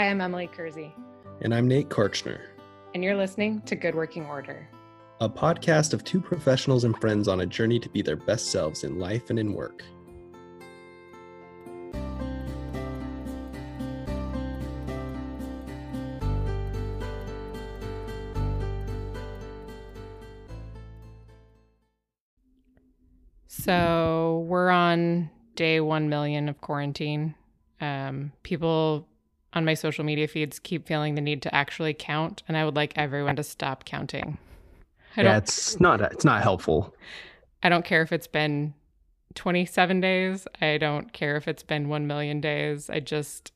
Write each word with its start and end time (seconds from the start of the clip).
Hi, 0.00 0.08
I'm 0.08 0.22
Emily 0.22 0.46
Kersey. 0.46 0.94
And 1.42 1.54
I'm 1.54 1.68
Nate 1.68 1.90
Karchner. 1.90 2.40
And 2.94 3.04
you're 3.04 3.14
listening 3.14 3.60
to 3.66 3.76
Good 3.76 3.94
Working 3.94 4.24
Order, 4.24 4.66
a 5.20 5.28
podcast 5.28 5.92
of 5.92 6.04
two 6.04 6.22
professionals 6.22 6.84
and 6.84 6.98
friends 6.98 7.28
on 7.28 7.42
a 7.42 7.46
journey 7.46 7.78
to 7.78 7.88
be 7.90 8.00
their 8.00 8.16
best 8.16 8.46
selves 8.46 8.82
in 8.82 8.98
life 8.98 9.28
and 9.28 9.38
in 9.38 9.52
work. 9.52 9.84
So 23.48 24.46
we're 24.48 24.70
on 24.70 25.28
day 25.56 25.80
1 25.80 26.08
million 26.08 26.48
of 26.48 26.58
quarantine. 26.62 27.34
Um, 27.82 28.32
people 28.42 29.06
on 29.52 29.64
my 29.64 29.74
social 29.74 30.04
media 30.04 30.28
feeds 30.28 30.58
keep 30.58 30.86
feeling 30.86 31.14
the 31.14 31.20
need 31.20 31.42
to 31.42 31.54
actually 31.54 31.94
count, 31.94 32.42
and 32.46 32.56
I 32.56 32.64
would 32.64 32.76
like 32.76 32.92
everyone 32.96 33.36
to 33.36 33.42
stop 33.42 33.84
counting. 33.84 34.38
I 35.16 35.22
yeah, 35.22 35.36
it's 35.38 35.80
not 35.80 36.00
it's 36.00 36.24
not 36.24 36.42
helpful. 36.42 36.94
I 37.62 37.68
don't 37.68 37.84
care 37.84 38.02
if 38.02 38.12
it's 38.12 38.28
been 38.28 38.74
27 39.34 40.00
days. 40.00 40.46
I 40.60 40.78
don't 40.78 41.12
care 41.12 41.36
if 41.36 41.46
it's 41.48 41.62
been 41.62 41.88
1 41.88 42.06
million 42.06 42.40
days. 42.40 42.88
I 42.88 43.00
just 43.00 43.52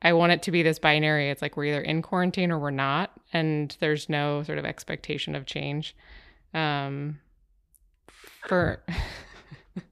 I 0.00 0.12
want 0.12 0.32
it 0.32 0.42
to 0.44 0.50
be 0.50 0.62
this 0.62 0.78
binary. 0.78 1.30
It's 1.30 1.42
like 1.42 1.56
we're 1.56 1.66
either 1.66 1.80
in 1.80 2.02
quarantine 2.02 2.50
or 2.50 2.58
we're 2.58 2.70
not, 2.70 3.12
and 3.32 3.76
there's 3.80 4.08
no 4.08 4.42
sort 4.42 4.58
of 4.58 4.64
expectation 4.64 5.34
of 5.34 5.46
change. 5.46 5.94
Um, 6.54 7.20
for 8.46 8.82
um, 9.76 9.82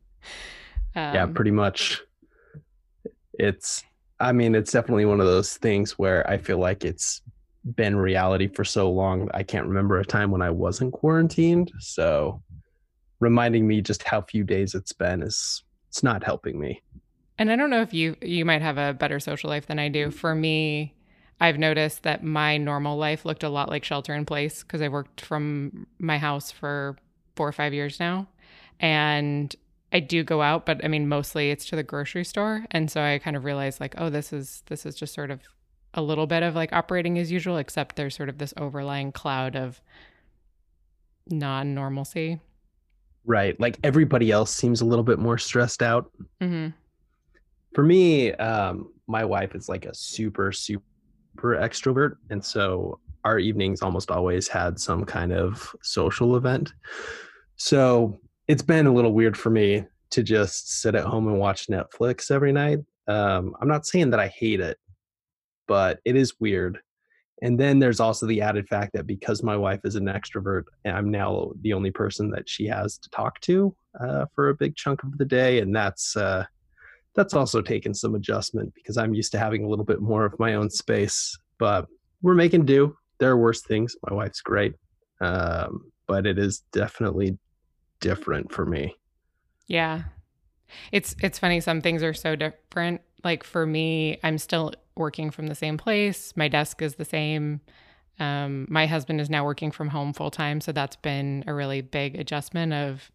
yeah, 0.95 1.27
pretty 1.27 1.52
much. 1.52 2.02
It's 3.34 3.84
I 4.20 4.33
mean, 4.33 4.54
it's 4.54 4.73
definitely 4.73 5.07
one 5.07 5.21
of 5.21 5.26
those 5.26 5.57
things 5.57 5.99
where 5.99 6.29
I 6.29 6.37
feel 6.37 6.59
like 6.59 6.85
it's 6.85 7.23
been 7.74 7.96
reality 7.96 8.49
for 8.49 8.65
so 8.65 8.90
long. 8.90 9.29
I 9.32 9.43
can't 9.43 9.66
remember 9.66 9.99
a 9.99 10.04
time 10.04 10.30
when 10.30 10.43
I 10.43 10.51
wasn't 10.51 10.93
quarantined. 10.93 11.73
So 11.79 12.43
reminding 13.18 13.66
me 13.66 13.80
just 13.80 14.02
how 14.02 14.23
few 14.23 14.45
days 14.45 14.74
it's 14.74 14.93
been 14.93 15.23
is 15.23 15.62
it's 15.88 16.02
not 16.02 16.23
helping 16.23 16.60
me. 16.60 16.82
And 17.38 17.51
I 17.51 17.57
don't 17.57 17.71
know 17.71 17.80
if 17.80 17.95
you 17.95 18.16
you 18.21 18.45
might 18.45 18.62
have 18.62 18.77
a 18.77 18.93
better 18.93 19.18
social 19.18 19.49
life 19.49 19.66
than 19.66 19.79
I 19.79 19.88
do. 19.88 20.10
For 20.10 20.34
me, 20.34 20.95
I've 21.40 21.59
noticed 21.59 22.02
that 22.02 22.23
my 22.23 22.59
normal 22.59 22.99
life 22.99 23.24
looked 23.24 23.43
a 23.43 23.49
lot 23.49 23.71
like 23.71 23.84
shelter 23.84 24.15
in 24.15 24.27
place 24.27 24.62
because 24.62 24.82
I 24.82 24.88
worked 24.88 25.23
from 25.23 25.87
my 25.99 26.18
house 26.18 26.51
for 26.51 26.96
4 27.37 27.49
or 27.49 27.52
5 27.52 27.73
years 27.73 27.99
now. 27.99 28.29
And 28.79 29.55
I 29.93 30.01
do 30.01 30.23
go 30.23 30.41
out, 30.43 30.66
but 30.66 30.85
I 30.85 30.88
mean 30.88 31.09
mostly 31.09 31.51
it's 31.51 31.65
to 31.66 31.77
the 31.77 31.83
grocery 31.83 32.24
store, 32.24 32.65
and 32.71 32.91
so 32.91 33.02
I 33.02 33.19
kind 33.19 33.37
of 33.37 33.45
realized 33.45 33.80
like, 33.80 33.95
oh, 33.99 34.10
this 34.10 34.33
is 34.33 34.63
this 34.66 34.87
is 34.87 34.95
just 34.95 35.15
sort 35.15 35.30
of 35.30 35.41
a 35.95 36.02
little 36.02 36.27
bit 36.27 36.43
of 36.43 36.55
like 36.55 36.73
operating 36.73 37.19
as 37.19 37.33
usual, 37.33 37.57
except 37.57 37.96
there's 37.96 38.15
sort 38.15 38.29
of 38.29 38.38
this 38.38 38.55
overlying 38.57 39.11
cloud 39.11 39.57
of 39.57 39.80
non-normalcy. 41.29 42.38
Right, 43.24 43.59
like 43.61 43.79
everybody 43.83 44.30
else 44.30 44.55
seems 44.55 44.80
a 44.80 44.85
little 44.85 45.05
bit 45.05 45.18
more 45.18 45.38
stressed 45.38 45.83
out. 45.83 46.11
Mm-hmm. 46.41 46.68
For 47.74 47.83
me, 47.83 48.33
um, 48.35 48.93
my 49.07 49.24
wife 49.24 49.55
is 49.55 49.68
like 49.68 49.85
a 49.87 49.95
super 49.95 50.52
super 50.52 50.83
extrovert, 51.43 52.16
and 52.30 52.45
so 52.45 53.01
our 53.24 53.38
evenings 53.38 53.83
almost 53.83 54.11
always 54.11 54.49
had 54.49 54.79
some 54.79 55.05
kind 55.05 55.33
of 55.33 55.74
social 55.83 56.37
event. 56.37 56.73
So 57.57 58.21
it's 58.49 58.63
been 58.63 58.87
a 58.87 58.93
little 58.93 59.13
weird 59.13 59.37
for 59.37 59.51
me 59.51 59.85
to 60.10 60.23
just 60.23 60.80
sit 60.80 60.95
at 60.95 61.05
home 61.05 61.29
and 61.29 61.38
watch 61.38 61.69
Netflix 61.69 62.30
every 62.30 62.52
night. 62.52 62.80
Um, 63.07 63.55
I'm 63.60 63.69
not 63.69 63.87
saying 63.87 64.10
that 64.10 64.21
I 64.21 64.28
hate 64.28 64.60
it, 64.60 64.78
but 65.66 66.00
it 66.05 66.16
is 66.16 66.34
weird. 66.41 66.78
And 67.43 67.59
then 67.59 67.78
there's 67.78 68.00
also 68.00 68.27
the 68.27 68.43
added 68.43 68.69
fact 68.69 68.93
that 68.93 69.06
because 69.06 69.43
my 69.43 69.56
wife 69.56 69.81
is 69.84 69.97
an 69.97 70.06
extrovert, 70.06 70.65
I'm 70.84 71.11
now 71.11 71.53
the 71.62 71.73
only 71.73 71.91
person 71.91 72.31
that 72.31 72.49
she 72.49 72.67
has 72.67 72.99
to 72.99 73.11
talk 73.11 73.41
to 73.43 73.75
uh, 73.99 74.27
for 74.34 74.51
a 74.51 74.55
big 74.55 74.77
chunk 74.77 75.03
of 75.03 75.17
the 75.17 75.25
day, 75.25 75.61
and 75.61 75.75
that's 75.75 76.17
uh, 76.17 76.45
that's 77.15 77.34
also 77.34 77.62
taken 77.62 77.95
some 77.95 78.15
adjustment 78.15 78.75
because 78.75 78.97
I'm 78.97 79.15
used 79.15 79.33
to 79.33 79.39
having 79.39 79.65
a 79.65 79.69
little 79.69 79.84
bit 79.84 80.01
more 80.01 80.25
of 80.25 80.39
my 80.39 80.55
own 80.55 80.71
space. 80.71 81.37
But 81.59 81.87
we're 82.22 82.34
making 82.34 82.67
do. 82.67 82.97
There 83.19 83.31
are 83.31 83.39
worse 83.39 83.62
things. 83.62 83.97
My 84.09 84.15
wife's 84.15 84.43
great, 84.43 84.75
um, 85.21 85.91
but 86.07 86.27
it 86.27 86.39
is 86.39 86.62
definitely 86.72 87.39
different 88.00 88.53
for 88.53 88.66
me. 88.66 88.97
Yeah. 89.66 90.03
It's 90.93 91.16
it's 91.22 91.38
funny 91.38 91.61
some 91.61 91.81
things 91.81 92.03
are 92.03 92.15
so 92.15 92.37
different. 92.37 93.00
Like 93.25 93.44
for 93.44 93.66
me, 93.66 94.19
I'm 94.22 94.38
still 94.38 94.72
working 94.97 95.31
from 95.31 95.47
the 95.47 95.55
same 95.55 95.77
place. 95.78 96.33
My 96.37 96.49
desk 96.49 96.83
is 96.83 96.94
the 96.94 97.05
same. 97.05 97.60
Um, 98.19 98.66
my 98.69 98.87
husband 98.87 99.21
is 99.21 99.31
now 99.31 99.44
working 99.44 99.71
from 99.71 99.89
home 99.89 100.12
full 100.12 100.31
time, 100.31 100.60
so 100.60 100.72
that's 100.72 100.97
been 100.97 101.43
a 101.47 101.55
really 101.55 101.81
big 101.81 102.16
adjustment 102.19 102.72
of 102.72 103.10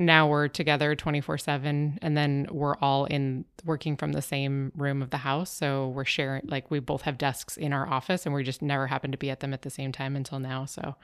now 0.00 0.26
we're 0.26 0.48
together 0.48 0.96
24/7 0.96 1.98
and 2.00 2.16
then 2.16 2.46
we're 2.50 2.76
all 2.76 3.04
in 3.04 3.44
working 3.64 3.96
from 3.96 4.12
the 4.12 4.22
same 4.22 4.72
room 4.74 5.02
of 5.02 5.10
the 5.10 5.18
house 5.18 5.50
so 5.50 5.88
we're 5.88 6.06
sharing 6.06 6.42
like 6.46 6.70
we 6.70 6.80
both 6.80 7.02
have 7.02 7.18
desks 7.18 7.58
in 7.58 7.72
our 7.72 7.86
office 7.86 8.24
and 8.24 8.34
we 8.34 8.42
just 8.42 8.62
never 8.62 8.86
happen 8.86 9.12
to 9.12 9.18
be 9.18 9.28
at 9.28 9.40
them 9.40 9.52
at 9.52 9.60
the 9.60 9.68
same 9.68 9.92
time 9.92 10.16
until 10.16 10.38
now 10.38 10.64
so 10.64 10.96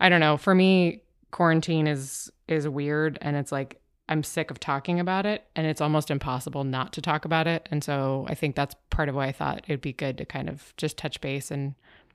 I 0.00 0.08
don't 0.08 0.18
know 0.18 0.36
for 0.36 0.52
me 0.52 1.02
quarantine 1.30 1.86
is 1.86 2.30
is 2.46 2.66
weird 2.68 3.18
and 3.20 3.36
it's 3.36 3.52
like 3.52 3.80
I'm 4.08 4.22
sick 4.22 4.50
of 4.50 4.58
talking 4.58 5.00
about 5.00 5.26
it 5.26 5.44
and 5.54 5.66
it's 5.66 5.82
almost 5.82 6.10
impossible 6.10 6.64
not 6.64 6.94
to 6.94 7.02
talk 7.02 7.26
about 7.26 7.46
it. 7.46 7.68
And 7.70 7.84
so 7.84 8.24
I 8.28 8.34
think 8.34 8.56
that's 8.56 8.74
part 8.88 9.10
of 9.10 9.14
why 9.14 9.26
I 9.26 9.32
thought 9.32 9.64
it'd 9.68 9.82
be 9.82 9.92
good 9.92 10.16
to 10.18 10.24
kind 10.24 10.48
of 10.48 10.72
just 10.78 10.96
touch 10.96 11.20
base 11.20 11.50
and 11.50 11.74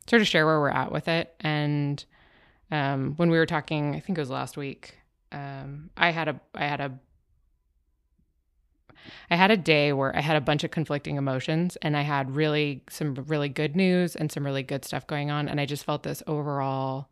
sort 0.10 0.22
of 0.22 0.28
share 0.28 0.46
where 0.46 0.60
we're 0.60 0.70
at 0.70 0.92
with 0.92 1.08
it. 1.08 1.36
And 1.42 2.04
um, 2.72 3.14
when 3.18 3.30
we 3.30 3.38
were 3.38 3.46
talking, 3.46 3.96
I 3.96 4.00
think 4.00 4.18
it 4.18 4.22
was 4.22 4.32
last 4.32 4.58
week, 4.58 4.98
um, 5.32 5.92
I 5.96 6.10
had 6.10 6.28
a 6.28 6.40
I 6.56 6.66
had 6.66 6.82
a 6.82 7.00
I 9.30 9.36
had 9.36 9.52
a 9.52 9.58
day 9.58 9.94
where 9.94 10.16
I 10.16 10.22
had 10.22 10.36
a 10.36 10.42
bunch 10.42 10.64
of 10.64 10.72
conflicting 10.72 11.18
emotions 11.18 11.78
and 11.82 11.96
I 11.98 12.02
had 12.02 12.36
really 12.36 12.84
some 12.90 13.14
really 13.28 13.50
good 13.50 13.76
news 13.76 14.16
and 14.16 14.32
some 14.32 14.46
really 14.46 14.64
good 14.64 14.86
stuff 14.86 15.06
going 15.06 15.30
on 15.30 15.48
and 15.50 15.60
I 15.60 15.66
just 15.66 15.84
felt 15.84 16.04
this 16.04 16.24
overall 16.26 17.10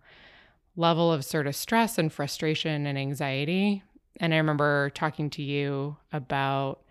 level 0.75 1.11
of 1.11 1.25
sort 1.25 1.47
of 1.47 1.55
stress 1.55 1.97
and 1.97 2.11
frustration 2.11 2.85
and 2.85 2.97
anxiety. 2.97 3.83
And 4.19 4.33
I 4.33 4.37
remember 4.37 4.89
talking 4.91 5.29
to 5.31 5.43
you 5.43 5.97
about 6.11 6.81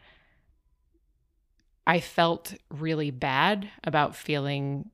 I 1.86 1.98
felt 1.98 2.54
really 2.70 3.10
bad 3.10 3.68
about 3.82 4.14
feeling 4.14 4.90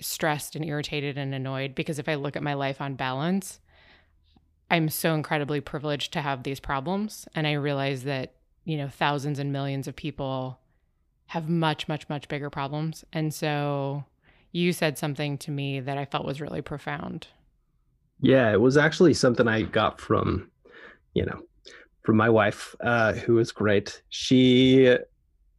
stressed 0.00 0.56
and 0.56 0.64
irritated 0.64 1.16
and 1.16 1.34
annoyed 1.34 1.74
because 1.74 1.98
if 1.98 2.08
I 2.08 2.16
look 2.16 2.36
at 2.36 2.42
my 2.42 2.54
life 2.54 2.80
on 2.80 2.96
balance, 2.96 3.60
I'm 4.70 4.88
so 4.88 5.14
incredibly 5.14 5.60
privileged 5.60 6.12
to 6.12 6.20
have 6.20 6.42
these 6.42 6.60
problems. 6.60 7.26
And 7.34 7.46
I 7.46 7.52
realize 7.52 8.04
that, 8.04 8.34
you 8.64 8.76
know, 8.76 8.88
thousands 8.88 9.38
and 9.38 9.52
millions 9.52 9.86
of 9.86 9.96
people 9.96 10.58
have 11.26 11.48
much, 11.48 11.88
much, 11.88 12.08
much 12.08 12.28
bigger 12.28 12.50
problems. 12.50 13.04
And 13.12 13.32
so 13.32 14.04
you 14.50 14.72
said 14.72 14.98
something 14.98 15.38
to 15.38 15.50
me 15.50 15.80
that 15.80 15.96
I 15.96 16.04
felt 16.04 16.26
was 16.26 16.40
really 16.40 16.62
profound. 16.62 17.28
Yeah, 18.22 18.52
it 18.52 18.60
was 18.60 18.76
actually 18.76 19.14
something 19.14 19.48
I 19.48 19.62
got 19.62 20.00
from, 20.00 20.48
you 21.12 21.26
know, 21.26 21.40
from 22.04 22.16
my 22.16 22.30
wife, 22.30 22.74
uh, 22.80 23.14
who 23.14 23.34
was 23.34 23.50
great. 23.50 24.00
She 24.10 24.96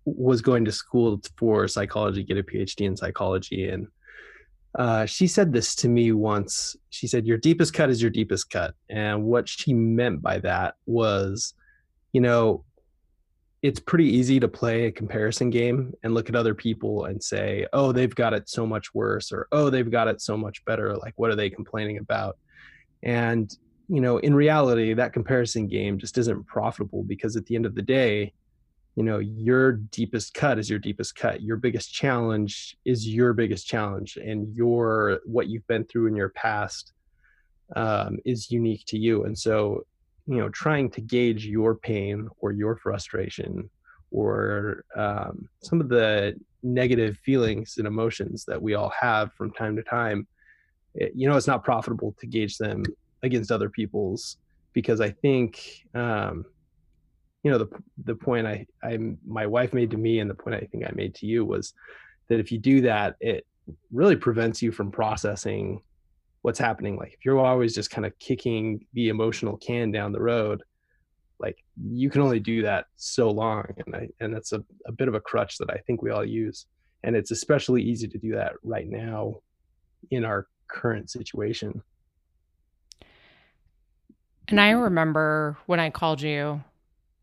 was 0.05 0.41
going 0.41 0.63
to 0.65 0.71
school 0.71 1.21
for 1.37 1.67
psychology, 1.67 2.23
get 2.23 2.37
a 2.37 2.43
PhD 2.43 2.85
in 2.85 2.95
psychology, 2.95 3.67
and 3.67 3.87
uh, 4.79 5.05
she 5.05 5.27
said 5.27 5.51
this 5.51 5.75
to 5.75 5.89
me 5.89 6.13
once. 6.13 6.77
She 6.89 7.05
said, 7.05 7.27
"Your 7.27 7.37
deepest 7.37 7.73
cut 7.73 7.89
is 7.89 8.01
your 8.01 8.11
deepest 8.11 8.49
cut," 8.49 8.75
and 8.89 9.23
what 9.23 9.49
she 9.49 9.73
meant 9.73 10.21
by 10.21 10.39
that 10.39 10.75
was, 10.85 11.53
you 12.13 12.21
know, 12.21 12.63
it's 13.61 13.79
pretty 13.81 14.07
easy 14.07 14.39
to 14.39 14.47
play 14.47 14.85
a 14.85 14.91
comparison 14.91 15.49
game 15.49 15.93
and 16.03 16.13
look 16.13 16.29
at 16.29 16.35
other 16.35 16.55
people 16.55 17.05
and 17.05 17.21
say, 17.21 17.67
"Oh, 17.73 17.91
they've 17.91 18.15
got 18.15 18.33
it 18.33 18.47
so 18.47 18.65
much 18.65 18.93
worse," 18.93 19.33
or 19.33 19.47
"Oh, 19.51 19.69
they've 19.69 19.91
got 19.91 20.07
it 20.07 20.21
so 20.21 20.37
much 20.37 20.63
better." 20.63 20.95
Like, 20.95 21.13
what 21.17 21.29
are 21.29 21.35
they 21.35 21.49
complaining 21.49 21.97
about? 21.97 22.37
And, 23.03 23.55
you 23.87 24.01
know, 24.01 24.17
in 24.17 24.33
reality, 24.33 24.93
that 24.93 25.13
comparison 25.13 25.67
game 25.67 25.99
just 25.99 26.17
isn't 26.17 26.47
profitable 26.47 27.03
because 27.03 27.35
at 27.35 27.45
the 27.45 27.55
end 27.55 27.65
of 27.65 27.75
the 27.75 27.81
day, 27.81 28.33
you 28.95 29.03
know, 29.03 29.19
your 29.19 29.73
deepest 29.73 30.33
cut 30.33 30.59
is 30.59 30.69
your 30.69 30.79
deepest 30.79 31.15
cut. 31.15 31.41
Your 31.41 31.57
biggest 31.57 31.93
challenge 31.93 32.77
is 32.85 33.07
your 33.07 33.33
biggest 33.33 33.67
challenge. 33.67 34.17
And 34.17 34.55
your, 34.55 35.19
what 35.25 35.47
you've 35.47 35.67
been 35.67 35.83
through 35.85 36.07
in 36.07 36.15
your 36.15 36.29
past 36.29 36.93
um, 37.75 38.17
is 38.23 38.51
unique 38.51 38.85
to 38.87 38.97
you. 38.97 39.25
And 39.25 39.37
so, 39.37 39.85
you 40.27 40.37
know, 40.37 40.49
trying 40.49 40.91
to 40.91 41.01
gauge 41.01 41.45
your 41.45 41.75
pain 41.75 42.29
or 42.37 42.51
your 42.51 42.77
frustration 42.77 43.69
or 44.11 44.85
um, 44.95 45.49
some 45.63 45.81
of 45.81 45.89
the 45.89 46.35
negative 46.61 47.17
feelings 47.25 47.75
and 47.77 47.87
emotions 47.87 48.45
that 48.45 48.61
we 48.61 48.75
all 48.75 48.93
have 48.97 49.33
from 49.33 49.51
time 49.51 49.75
to 49.75 49.83
time 49.83 50.27
you 50.95 51.27
know 51.27 51.35
it's 51.35 51.47
not 51.47 51.63
profitable 51.63 52.15
to 52.19 52.27
gauge 52.27 52.57
them 52.57 52.83
against 53.23 53.51
other 53.51 53.69
people's 53.69 54.37
because 54.73 55.01
I 55.01 55.11
think 55.11 55.85
um, 55.93 56.45
you 57.43 57.51
know 57.51 57.57
the 57.57 57.69
the 58.03 58.15
point 58.15 58.47
I 58.47 58.65
I 58.83 58.97
my 59.25 59.45
wife 59.45 59.73
made 59.73 59.91
to 59.91 59.97
me 59.97 60.19
and 60.19 60.29
the 60.29 60.35
point 60.35 60.55
I 60.55 60.67
think 60.71 60.85
I 60.85 60.91
made 60.93 61.15
to 61.15 61.25
you 61.25 61.45
was 61.45 61.73
that 62.29 62.39
if 62.39 62.51
you 62.51 62.57
do 62.57 62.81
that, 62.81 63.15
it 63.19 63.45
really 63.91 64.15
prevents 64.15 64.61
you 64.61 64.71
from 64.71 64.91
processing 64.91 65.81
what's 66.41 66.59
happening. 66.59 66.97
Like 66.97 67.13
if 67.13 67.25
you're 67.25 67.39
always 67.39 67.73
just 67.73 67.91
kind 67.91 68.05
of 68.05 68.17
kicking 68.19 68.85
the 68.93 69.09
emotional 69.09 69.57
can 69.57 69.91
down 69.91 70.11
the 70.11 70.21
road, 70.21 70.63
like 71.39 71.57
you 71.81 72.09
can 72.09 72.21
only 72.21 72.39
do 72.39 72.61
that 72.63 72.85
so 72.95 73.29
long. 73.29 73.65
And 73.85 73.95
I, 73.95 74.09
and 74.19 74.33
that's 74.33 74.51
a, 74.53 74.63
a 74.85 74.91
bit 74.91 75.07
of 75.07 75.15
a 75.15 75.21
crutch 75.21 75.57
that 75.57 75.69
I 75.69 75.77
think 75.77 76.01
we 76.01 76.11
all 76.11 76.25
use. 76.25 76.65
And 77.03 77.15
it's 77.15 77.31
especially 77.31 77.81
easy 77.81 78.07
to 78.07 78.17
do 78.17 78.33
that 78.33 78.53
right 78.63 78.87
now 78.87 79.35
in 80.11 80.25
our 80.25 80.47
current 80.73 81.09
situation. 81.09 81.81
And 84.47 84.59
I 84.59 84.71
remember 84.71 85.57
when 85.67 85.79
I 85.79 85.89
called 85.89 86.21
you, 86.21 86.63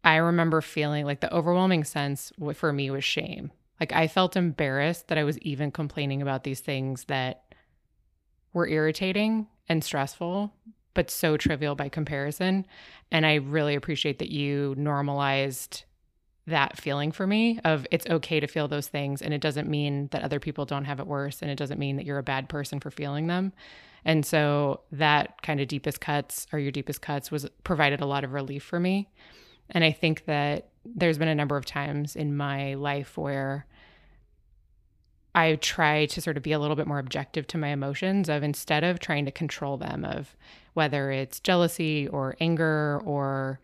I 0.03 0.17
remember 0.17 0.63
feeling 0.63 1.05
like 1.05 1.21
the 1.21 1.35
overwhelming 1.35 1.85
sense 1.85 2.33
for 2.55 2.73
me 2.73 2.91
was 2.91 3.05
shame. 3.05 3.51
Like 3.79 3.93
I 3.93 4.09
felt 4.09 4.37
embarrassed 4.37 5.09
that 5.09 5.19
I 5.19 5.25
was 5.25 5.39
even 5.39 5.71
complaining 5.71 6.23
about 6.23 6.45
these 6.45 6.61
things 6.61 7.05
that 7.05 7.55
were 8.53 8.67
irritating 8.69 9.47
and 9.69 9.85
stressful, 9.85 10.53
but 10.95 11.11
so 11.11 11.37
trivial 11.37 11.75
by 11.75 11.89
comparison. 11.89 12.67
And 13.11 13.27
I 13.27 13.35
really 13.35 13.75
appreciate 13.75 14.19
that 14.19 14.31
you 14.31 14.75
normalized 14.77 15.85
that 16.47 16.79
feeling 16.79 17.13
for 17.13 17.27
me 17.27 17.61
of 17.65 17.87
it's 17.91 18.07
okay 18.07 18.41
to 18.41 18.47
feel 18.47 18.69
those 18.69 18.89
things 18.89 19.23
and 19.23 19.33
it 19.33 19.41
doesn't 19.41 19.69
mean 19.69 20.09
that 20.11 20.23
other 20.23 20.41
people 20.41 20.65
don't 20.65 20.85
have 20.85 21.01
it 21.01 21.07
worse 21.07 21.43
and 21.43 21.51
it 21.51 21.57
doesn't 21.57 21.79
mean 21.79 21.97
that 21.97 22.07
you're 22.07 22.19
a 22.19 22.23
bad 22.23 22.49
person 22.49 22.81
for 22.81 22.91
feeling 22.91 23.27
them. 23.27 23.53
And 24.05 24.25
so 24.25 24.81
that 24.93 25.43
kind 25.43 25.61
of 25.61 25.69
deepest 25.69 26.01
cuts 26.01 26.47
or 26.53 26.59
your 26.59 26.73
deepest 26.73 27.03
cuts 27.03 27.31
was 27.31 27.47
provided 27.65 28.01
a 28.01 28.07
lot 28.07 28.25
of 28.25 28.33
relief 28.33 28.63
for 28.63 28.81
me. 28.81 29.11
And 29.71 29.85
I 29.85 29.93
think 29.93 30.25
that 30.25 30.69
there's 30.85 31.19
been 31.19 31.29
a 31.29 31.35
number 31.35 31.57
of 31.57 31.67
times 31.67 32.17
in 32.17 32.37
my 32.37 32.75
life 32.75 33.19
where 33.19 33.67
I 35.35 35.57
try 35.57 36.07
to 36.07 36.21
sort 36.21 36.37
of 36.37 36.43
be 36.43 36.53
a 36.53 36.59
little 36.59 36.75
bit 36.75 36.87
more 36.87 36.99
objective 36.99 37.47
to 37.49 37.59
my 37.59 37.69
emotions 37.69 38.29
of 38.29 38.43
instead 38.43 38.83
of 38.83 38.99
trying 38.99 39.27
to 39.27 39.31
control 39.31 39.77
them 39.77 40.05
of 40.05 40.35
whether 40.75 41.11
it's 41.11 41.39
jealousy 41.39 42.09
or 42.09 42.37
anger 42.41 43.01
or 43.05 43.61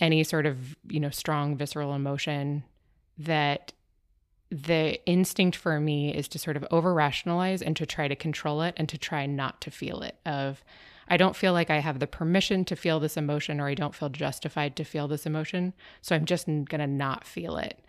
any 0.00 0.24
sort 0.24 0.46
of, 0.46 0.76
you 0.88 1.00
know, 1.00 1.10
strong 1.10 1.56
visceral 1.56 1.94
emotion 1.94 2.64
that 3.18 3.72
the 4.50 5.04
instinct 5.06 5.56
for 5.56 5.78
me 5.78 6.12
is 6.14 6.26
to 6.28 6.38
sort 6.38 6.56
of 6.56 6.66
over 6.70 6.92
rationalize 6.92 7.62
and 7.62 7.76
to 7.76 7.86
try 7.86 8.08
to 8.08 8.16
control 8.16 8.62
it 8.62 8.74
and 8.76 8.88
to 8.88 8.98
try 8.98 9.26
not 9.26 9.60
to 9.60 9.70
feel 9.70 10.02
it 10.02 10.16
of 10.26 10.64
I 11.10 11.16
don't 11.16 11.34
feel 11.34 11.52
like 11.52 11.70
I 11.70 11.78
have 11.80 11.98
the 11.98 12.06
permission 12.06 12.64
to 12.66 12.76
feel 12.76 13.00
this 13.00 13.16
emotion 13.16 13.60
or 13.60 13.66
I 13.66 13.74
don't 13.74 13.94
feel 13.94 14.08
justified 14.08 14.76
to 14.76 14.84
feel 14.84 15.08
this 15.08 15.26
emotion. 15.26 15.74
So 16.02 16.14
I'm 16.14 16.24
just 16.24 16.46
going 16.46 16.66
to 16.66 16.86
not 16.86 17.24
feel 17.24 17.56
it. 17.56 17.80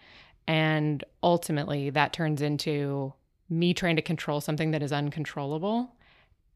And 0.47 1.03
ultimately, 1.21 1.91
that 1.91 2.13
turns 2.13 2.41
into 2.41 3.13
me 3.47 3.75
trying 3.75 3.95
to 3.97 4.01
control 4.01 4.41
something 4.41 4.71
that 4.71 4.81
is 4.81 4.91
uncontrollable. 4.91 5.93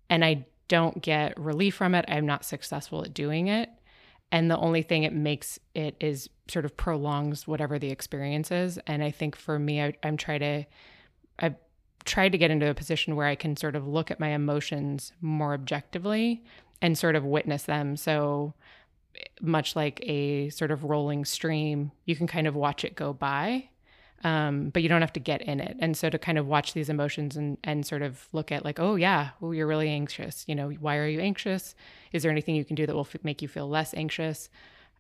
And 0.10 0.26
I 0.26 0.48
don't 0.68 1.04
get 1.04 1.40
relief 1.40 1.76
from 1.76 1.94
it. 1.94 2.06
I'm 2.08 2.26
not 2.26 2.44
successful 2.44 3.04
at 3.04 3.14
doing 3.14 3.48
it. 3.48 3.70
And 4.36 4.52
the 4.52 4.58
only 4.58 4.82
thing 4.82 5.04
it 5.04 5.14
makes 5.14 5.60
it 5.76 5.96
is 6.02 6.30
sort 6.50 6.66
of 6.66 6.76
prolongs 6.76 7.48
whatever 7.48 7.80
the 7.80 7.90
experience 7.90 8.52
is. 8.52 8.78
And 8.86 9.02
I 9.02 9.10
think 9.10 9.34
for 9.34 9.58
me, 9.58 9.82
I, 9.82 9.94
I'm 10.04 10.18
trying 10.18 10.42
to, 10.42 10.66
I've 11.40 11.56
tried 12.04 12.34
to 12.34 12.38
get 12.38 12.52
into 12.52 12.70
a 12.70 12.74
position 12.74 13.16
where 13.16 13.28
I 13.28 13.36
can 13.36 13.56
sort 13.56 13.78
of 13.78 13.88
look 13.88 14.12
at 14.12 14.20
my 14.20 14.28
emotions 14.32 15.14
more 15.22 15.54
objectively 15.54 16.44
and 16.82 16.98
sort 16.98 17.16
of 17.16 17.24
witness 17.24 17.64
them. 17.64 17.96
So, 17.96 18.54
eh, 19.16 19.24
much 19.40 19.74
like 19.74 20.02
a 20.04 20.50
sort 20.50 20.72
of 20.72 20.84
rolling 20.84 21.24
stream, 21.24 21.94
you 22.04 22.18
can 22.18 22.28
kind 22.28 22.46
of 22.46 22.56
watch 22.56 22.84
it 22.84 22.94
go 22.94 23.14
by 23.14 23.70
um, 24.26 24.70
but 24.70 24.82
you 24.82 24.90
don't 24.90 25.02
have 25.02 25.14
to 25.14 25.20
get 25.20 25.44
in 25.44 25.60
it. 25.60 25.78
And 25.80 25.96
so 25.96 26.10
to 26.10 26.18
kind 26.18 26.40
of 26.40 26.48
watch 26.48 26.74
these 26.74 26.90
emotions 26.90 27.38
and 27.38 27.60
and 27.64 27.86
sort 27.86 28.02
of 28.02 28.28
look 28.34 28.52
at 28.52 28.66
like, 28.66 28.80
oh 28.80 28.96
yeah, 28.96 29.30
oh 29.40 29.52
you're 29.52 29.68
really 29.68 29.88
anxious. 29.88 30.44
You 30.48 30.56
know, 30.56 30.70
why 30.72 30.98
are 30.98 31.08
you 31.08 31.20
anxious? 31.20 31.76
Is 32.12 32.24
there 32.24 32.32
anything 32.32 32.56
you 32.56 32.66
can 32.66 32.76
do 32.76 32.88
that 32.88 32.96
will 32.96 33.08
f- 33.14 33.24
make 33.24 33.44
you 33.44 33.48
feel 33.48 33.70
less 33.70 33.94
anxious? 33.94 34.50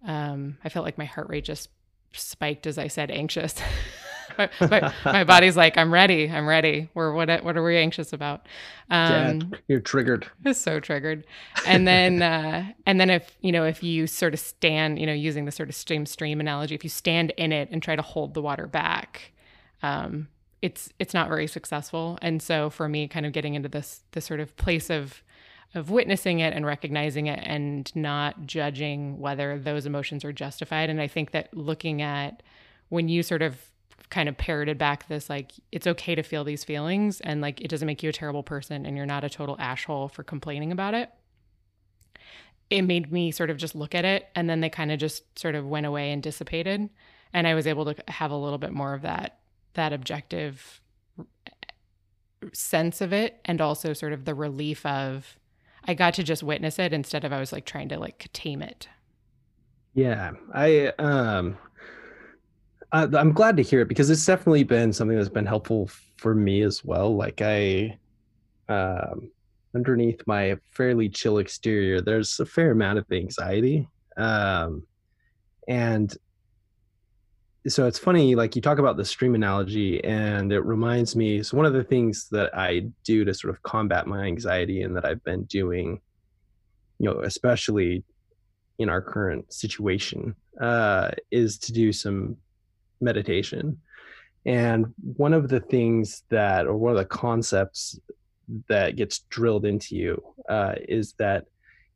Um, 0.05 0.59
I 0.63 0.69
felt 0.69 0.85
like 0.85 0.99
my 0.99 1.05
heart 1.05 1.27
rate 1.27 1.43
just 1.43 1.69
spiked 2.13 2.67
as 2.67 2.77
I 2.77 2.87
said 2.87 3.09
anxious. 3.09 3.55
my, 4.37 4.49
my, 4.61 4.93
my, 5.05 5.23
body's 5.23 5.57
like, 5.57 5.77
I'm 5.77 5.93
ready. 5.93 6.29
I'm 6.29 6.47
ready. 6.47 6.89
We're 6.93 7.13
what? 7.13 7.43
What 7.43 7.57
are 7.57 7.63
we 7.63 7.77
anxious 7.77 8.13
about? 8.13 8.47
Um, 8.89 9.51
yeah, 9.51 9.57
you're 9.67 9.79
triggered. 9.79 10.27
It's 10.43 10.59
so 10.61 10.79
triggered. 10.79 11.25
And 11.65 11.87
then, 11.87 12.21
uh, 12.21 12.65
and 12.85 12.99
then 12.99 13.09
if 13.09 13.37
you 13.41 13.51
know, 13.51 13.65
if 13.65 13.83
you 13.83 14.07
sort 14.07 14.33
of 14.33 14.39
stand, 14.39 14.99
you 14.99 15.05
know, 15.05 15.13
using 15.13 15.45
the 15.45 15.51
sort 15.51 15.69
of 15.69 15.75
stream 15.75 16.05
stream 16.05 16.39
analogy, 16.39 16.75
if 16.75 16.83
you 16.83 16.89
stand 16.89 17.31
in 17.37 17.51
it 17.51 17.69
and 17.71 17.81
try 17.81 17.95
to 17.95 18.01
hold 18.01 18.33
the 18.33 18.41
water 18.41 18.67
back, 18.67 19.33
um, 19.83 20.27
it's 20.61 20.89
it's 20.99 21.13
not 21.13 21.29
very 21.29 21.47
successful. 21.47 22.17
And 22.21 22.41
so 22.41 22.69
for 22.69 22.89
me, 22.89 23.07
kind 23.07 23.25
of 23.25 23.33
getting 23.33 23.55
into 23.55 23.69
this 23.69 24.01
this 24.11 24.25
sort 24.25 24.39
of 24.39 24.55
place 24.57 24.89
of 24.89 25.21
of 25.75 25.89
witnessing 25.89 26.39
it 26.39 26.53
and 26.53 26.65
recognizing 26.65 27.27
it 27.27 27.39
and 27.43 27.93
not 27.95 28.45
judging 28.45 29.19
whether 29.19 29.59
those 29.59 29.85
emotions 29.85 30.23
are 30.23 30.31
justified. 30.31 30.89
And 30.89 31.01
I 31.01 31.07
think 31.07 31.31
that 31.31 31.53
looking 31.53 32.01
at 32.01 32.41
when 32.89 33.09
you 33.09 33.21
sort 33.21 33.41
of 33.41 33.57
kind 34.15 34.29
of 34.29 34.37
parroted 34.37 34.77
back 34.77 35.05
this 35.09 35.29
like 35.29 35.51
it's 35.73 35.85
okay 35.85 36.15
to 36.15 36.23
feel 36.23 36.45
these 36.45 36.63
feelings 36.63 37.19
and 37.19 37.41
like 37.41 37.59
it 37.59 37.67
doesn't 37.67 37.85
make 37.85 38.01
you 38.01 38.09
a 38.09 38.13
terrible 38.13 38.43
person 38.43 38.85
and 38.85 38.95
you're 38.95 39.05
not 39.05 39.25
a 39.25 39.29
total 39.29 39.57
asshole 39.59 40.07
for 40.07 40.23
complaining 40.23 40.71
about 40.71 40.93
it. 40.93 41.09
It 42.69 42.83
made 42.83 43.11
me 43.11 43.31
sort 43.31 43.49
of 43.49 43.57
just 43.57 43.75
look 43.75 43.93
at 43.93 44.05
it 44.05 44.29
and 44.33 44.49
then 44.49 44.61
they 44.61 44.69
kind 44.69 44.89
of 44.93 44.99
just 44.99 45.37
sort 45.37 45.53
of 45.53 45.67
went 45.67 45.85
away 45.85 46.13
and 46.13 46.23
dissipated 46.23 46.89
and 47.33 47.45
i 47.45 47.53
was 47.53 47.67
able 47.67 47.93
to 47.93 47.95
have 48.07 48.31
a 48.31 48.37
little 48.37 48.57
bit 48.57 48.71
more 48.71 48.93
of 48.93 49.01
that 49.01 49.39
that 49.73 49.91
objective 49.91 50.79
sense 52.53 53.01
of 53.01 53.11
it 53.11 53.41
and 53.43 53.59
also 53.59 53.91
sort 53.91 54.13
of 54.13 54.23
the 54.23 54.33
relief 54.33 54.85
of 54.85 55.35
i 55.83 55.93
got 55.93 56.13
to 56.13 56.23
just 56.23 56.41
witness 56.41 56.79
it 56.79 56.93
instead 56.93 57.25
of 57.25 57.33
i 57.33 57.39
was 57.39 57.51
like 57.51 57.65
trying 57.65 57.89
to 57.89 57.99
like 57.99 58.29
tame 58.31 58.61
it. 58.61 58.87
Yeah 59.93 60.31
i 60.53 60.93
um 60.99 61.57
uh, 62.95 63.07
I'm 63.13 63.33
glad 63.33 63.57
to 63.57 63.63
hear 63.63 63.81
it 63.81 63.89
because 63.89 64.09
it's 64.09 64.25
definitely 64.25 64.63
been 64.63 64.93
something 64.93 65.17
that's 65.17 65.27
been 65.27 65.45
helpful 65.45 65.89
for 66.15 66.33
me 66.33 66.61
as 66.61 66.83
well. 66.85 67.13
Like 67.13 67.41
I, 67.41 67.97
um, 68.69 69.29
underneath 69.75 70.21
my 70.25 70.57
fairly 70.71 71.09
chill 71.09 71.39
exterior, 71.39 71.99
there's 71.99 72.39
a 72.39 72.45
fair 72.45 72.71
amount 72.71 72.99
of 72.99 73.05
anxiety, 73.11 73.89
um, 74.15 74.87
and 75.67 76.15
so 77.67 77.85
it's 77.85 77.99
funny. 77.99 78.33
Like 78.33 78.55
you 78.55 78.61
talk 78.61 78.77
about 78.77 78.95
the 78.95 79.03
stream 79.03 79.35
analogy, 79.35 80.01
and 80.05 80.53
it 80.53 80.61
reminds 80.61 81.17
me. 81.17 81.43
So 81.43 81.57
one 81.57 81.65
of 81.65 81.73
the 81.73 81.83
things 81.83 82.29
that 82.29 82.57
I 82.57 82.87
do 83.03 83.25
to 83.25 83.33
sort 83.33 83.53
of 83.53 83.61
combat 83.63 84.07
my 84.07 84.23
anxiety, 84.23 84.83
and 84.83 84.95
that 84.95 85.03
I've 85.03 85.23
been 85.25 85.43
doing, 85.43 85.99
you 86.99 87.09
know, 87.09 87.19
especially 87.23 88.05
in 88.79 88.87
our 88.87 89.01
current 89.01 89.51
situation, 89.51 90.33
uh, 90.61 91.11
is 91.29 91.57
to 91.57 91.73
do 91.73 91.91
some 91.91 92.37
meditation. 93.01 93.79
And 94.45 94.93
one 95.17 95.33
of 95.33 95.49
the 95.49 95.59
things 95.59 96.23
that, 96.29 96.67
or 96.67 96.75
one 96.75 96.91
of 96.91 96.97
the 96.97 97.05
concepts 97.05 97.99
that 98.69 98.95
gets 98.95 99.19
drilled 99.29 99.65
into 99.65 99.95
you 99.95 100.21
uh, 100.47 100.75
is 100.87 101.13
that, 101.13 101.45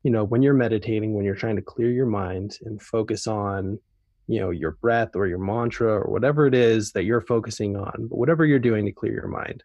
you 0.04 0.12
know, 0.12 0.24
when 0.24 0.42
you're 0.42 0.54
meditating, 0.54 1.14
when 1.14 1.26
you're 1.26 1.36
trying 1.36 1.58
to 1.58 1.62
clear 1.62 1.92
your 1.92 2.08
mind 2.08 2.58
and 2.66 2.82
focus 2.82 3.28
on, 3.28 3.80
you 4.28 4.40
know, 4.40 4.50
your 4.50 4.72
breath 4.72 5.16
or 5.16 5.28
your 5.28 5.38
mantra 5.38 5.92
or 5.92 6.12
whatever 6.12 6.48
it 6.48 6.56
is 6.56 6.92
that 6.94 7.04
you're 7.04 7.22
focusing 7.22 7.76
on, 7.76 8.08
but 8.10 8.18
whatever 8.18 8.46
you're 8.46 8.60
doing 8.60 8.86
to 8.86 8.92
clear 8.92 9.14
your 9.14 9.28
mind, 9.28 9.64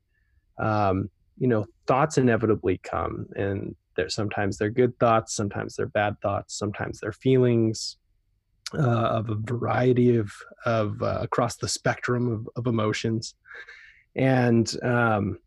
um, 0.58 1.08
you 1.38 1.48
know, 1.48 1.64
thoughts 1.86 2.18
inevitably 2.18 2.78
come 2.82 3.26
and 3.36 3.74
they're 3.96 4.08
sometimes 4.08 4.58
they're 4.58 4.70
good 4.70 4.98
thoughts, 4.98 5.34
sometimes 5.34 5.76
they're 5.76 5.86
bad 5.86 6.20
thoughts, 6.20 6.58
sometimes 6.58 7.00
they're 7.00 7.12
feelings, 7.12 7.96
uh, 8.73 8.78
of 8.78 9.30
a 9.30 9.35
variety 9.35 10.16
of 10.16 10.33
of 10.64 11.02
uh, 11.02 11.18
across 11.21 11.56
the 11.56 11.68
spectrum 11.68 12.33
of, 12.33 12.49
of 12.56 12.66
emotions, 12.66 13.35
and 14.16 14.75
um, 14.83 15.38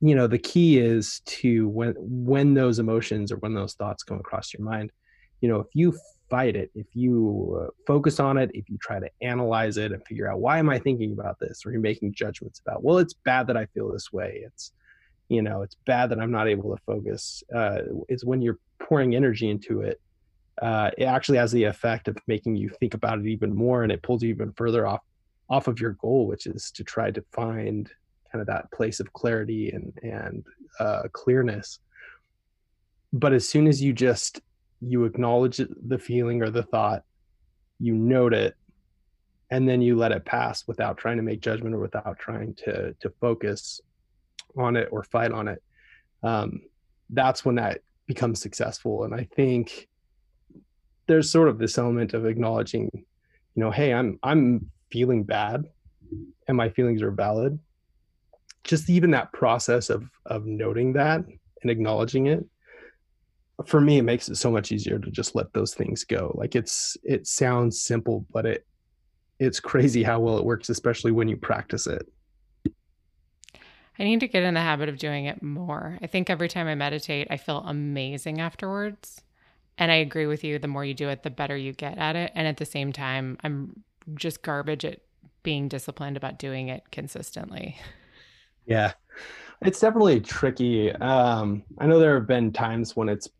you 0.00 0.14
know 0.14 0.26
the 0.26 0.38
key 0.38 0.78
is 0.78 1.20
to 1.26 1.68
when 1.68 1.94
when 1.98 2.54
those 2.54 2.78
emotions 2.78 3.30
or 3.30 3.36
when 3.36 3.54
those 3.54 3.74
thoughts 3.74 4.02
come 4.02 4.18
across 4.18 4.52
your 4.52 4.62
mind, 4.62 4.90
you 5.40 5.48
know 5.48 5.60
if 5.60 5.68
you 5.74 5.96
fight 6.28 6.56
it, 6.56 6.70
if 6.74 6.86
you 6.94 7.60
uh, 7.60 7.70
focus 7.86 8.20
on 8.20 8.38
it, 8.38 8.50
if 8.54 8.70
you 8.70 8.78
try 8.78 9.00
to 9.00 9.10
analyze 9.20 9.76
it 9.76 9.92
and 9.92 10.06
figure 10.06 10.30
out 10.30 10.38
why 10.38 10.58
am 10.58 10.70
I 10.70 10.78
thinking 10.78 11.12
about 11.12 11.38
this, 11.40 11.66
or 11.66 11.72
you're 11.72 11.80
making 11.80 12.14
judgments 12.14 12.60
about, 12.60 12.84
well, 12.84 12.98
it's 12.98 13.14
bad 13.14 13.48
that 13.48 13.56
I 13.56 13.66
feel 13.66 13.92
this 13.92 14.12
way. 14.12 14.42
It's 14.46 14.72
you 15.28 15.42
know 15.42 15.62
it's 15.62 15.76
bad 15.86 16.10
that 16.10 16.20
I'm 16.20 16.32
not 16.32 16.48
able 16.48 16.74
to 16.74 16.82
focus. 16.84 17.44
Uh, 17.54 17.82
it's 18.08 18.24
when 18.24 18.40
you're 18.40 18.58
pouring 18.80 19.14
energy 19.14 19.50
into 19.50 19.82
it 19.82 20.00
uh, 20.60 20.90
it 20.98 21.04
actually 21.04 21.38
has 21.38 21.52
the 21.52 21.64
effect 21.64 22.08
of 22.08 22.16
making 22.26 22.56
you 22.56 22.68
think 22.68 22.94
about 22.94 23.18
it 23.18 23.26
even 23.26 23.54
more 23.54 23.82
and 23.82 23.90
it 23.90 24.02
pulls 24.02 24.22
you 24.22 24.28
even 24.28 24.52
further 24.52 24.86
off 24.86 25.00
off 25.48 25.66
of 25.66 25.80
your 25.80 25.92
goal 25.94 26.26
which 26.26 26.46
is 26.46 26.70
to 26.70 26.84
try 26.84 27.10
to 27.10 27.24
find 27.32 27.90
kind 28.30 28.40
of 28.40 28.46
that 28.46 28.70
place 28.72 29.00
of 29.00 29.12
clarity 29.12 29.70
and 29.70 29.92
and 30.02 30.44
uh, 30.78 31.02
clearness. 31.12 31.80
But 33.12 33.32
as 33.32 33.48
soon 33.48 33.66
as 33.66 33.82
you 33.82 33.92
just 33.92 34.40
you 34.80 35.04
acknowledge 35.04 35.60
the 35.86 35.98
feeling 35.98 36.42
or 36.42 36.50
the 36.50 36.62
thought 36.62 37.02
you 37.78 37.94
note 37.94 38.32
it 38.32 38.54
and 39.50 39.68
then 39.68 39.82
you 39.82 39.96
let 39.96 40.12
it 40.12 40.24
pass 40.24 40.66
without 40.66 40.96
trying 40.96 41.16
to 41.16 41.22
make 41.22 41.40
judgment 41.40 41.74
or 41.74 41.80
without 41.80 42.18
trying 42.18 42.54
to 42.54 42.94
to 43.00 43.10
focus 43.20 43.80
on 44.56 44.76
it 44.76 44.88
or 44.90 45.02
fight 45.02 45.32
on 45.32 45.48
it 45.48 45.62
um, 46.22 46.62
that's 47.10 47.44
when 47.44 47.56
that 47.56 47.80
becomes 48.06 48.40
successful. 48.40 49.04
And 49.04 49.14
i 49.14 49.24
think 49.36 49.88
there's 51.10 51.28
sort 51.28 51.48
of 51.48 51.58
this 51.58 51.76
element 51.76 52.14
of 52.14 52.24
acknowledging 52.24 52.88
you 52.94 53.02
know 53.56 53.70
hey 53.70 53.92
i'm 53.92 54.16
i'm 54.22 54.70
feeling 54.92 55.24
bad 55.24 55.64
and 56.46 56.56
my 56.56 56.68
feelings 56.68 57.02
are 57.02 57.10
valid 57.10 57.58
just 58.62 58.88
even 58.88 59.10
that 59.10 59.32
process 59.32 59.90
of 59.90 60.08
of 60.26 60.46
noting 60.46 60.92
that 60.92 61.24
and 61.62 61.70
acknowledging 61.70 62.28
it 62.28 62.44
for 63.66 63.80
me 63.80 63.98
it 63.98 64.02
makes 64.02 64.28
it 64.28 64.36
so 64.36 64.52
much 64.52 64.70
easier 64.70 65.00
to 65.00 65.10
just 65.10 65.34
let 65.34 65.52
those 65.52 65.74
things 65.74 66.04
go 66.04 66.32
like 66.36 66.54
it's 66.54 66.96
it 67.02 67.26
sounds 67.26 67.82
simple 67.82 68.24
but 68.30 68.46
it 68.46 68.64
it's 69.40 69.58
crazy 69.58 70.04
how 70.04 70.20
well 70.20 70.38
it 70.38 70.44
works 70.44 70.68
especially 70.68 71.10
when 71.10 71.26
you 71.28 71.36
practice 71.36 71.88
it 71.88 72.06
I 73.98 74.04
need 74.04 74.20
to 74.20 74.28
get 74.28 74.44
in 74.44 74.54
the 74.54 74.60
habit 74.60 74.88
of 74.88 74.96
doing 74.96 75.26
it 75.26 75.42
more. 75.42 75.98
I 76.00 76.06
think 76.06 76.30
every 76.30 76.48
time 76.48 76.66
I 76.66 76.74
meditate, 76.74 77.26
I 77.28 77.36
feel 77.36 77.58
amazing 77.66 78.40
afterwards. 78.40 79.20
And 79.80 79.90
I 79.90 79.96
agree 79.96 80.26
with 80.26 80.44
you. 80.44 80.58
The 80.58 80.68
more 80.68 80.84
you 80.84 80.92
do 80.92 81.08
it, 81.08 81.22
the 81.22 81.30
better 81.30 81.56
you 81.56 81.72
get 81.72 81.96
at 81.96 82.14
it. 82.14 82.30
And 82.34 82.46
at 82.46 82.58
the 82.58 82.66
same 82.66 82.92
time, 82.92 83.38
I'm 83.42 83.82
just 84.14 84.42
garbage 84.42 84.84
at 84.84 85.00
being 85.42 85.68
disciplined 85.68 86.18
about 86.18 86.38
doing 86.38 86.68
it 86.68 86.84
consistently. 86.92 87.78
Yeah, 88.66 88.92
it's 89.62 89.80
definitely 89.80 90.20
tricky. 90.20 90.92
Um, 90.92 91.62
I 91.78 91.86
know 91.86 91.98
there 91.98 92.14
have 92.14 92.28
been 92.28 92.52
times 92.52 92.94
when 92.94 93.08
it's 93.08 93.30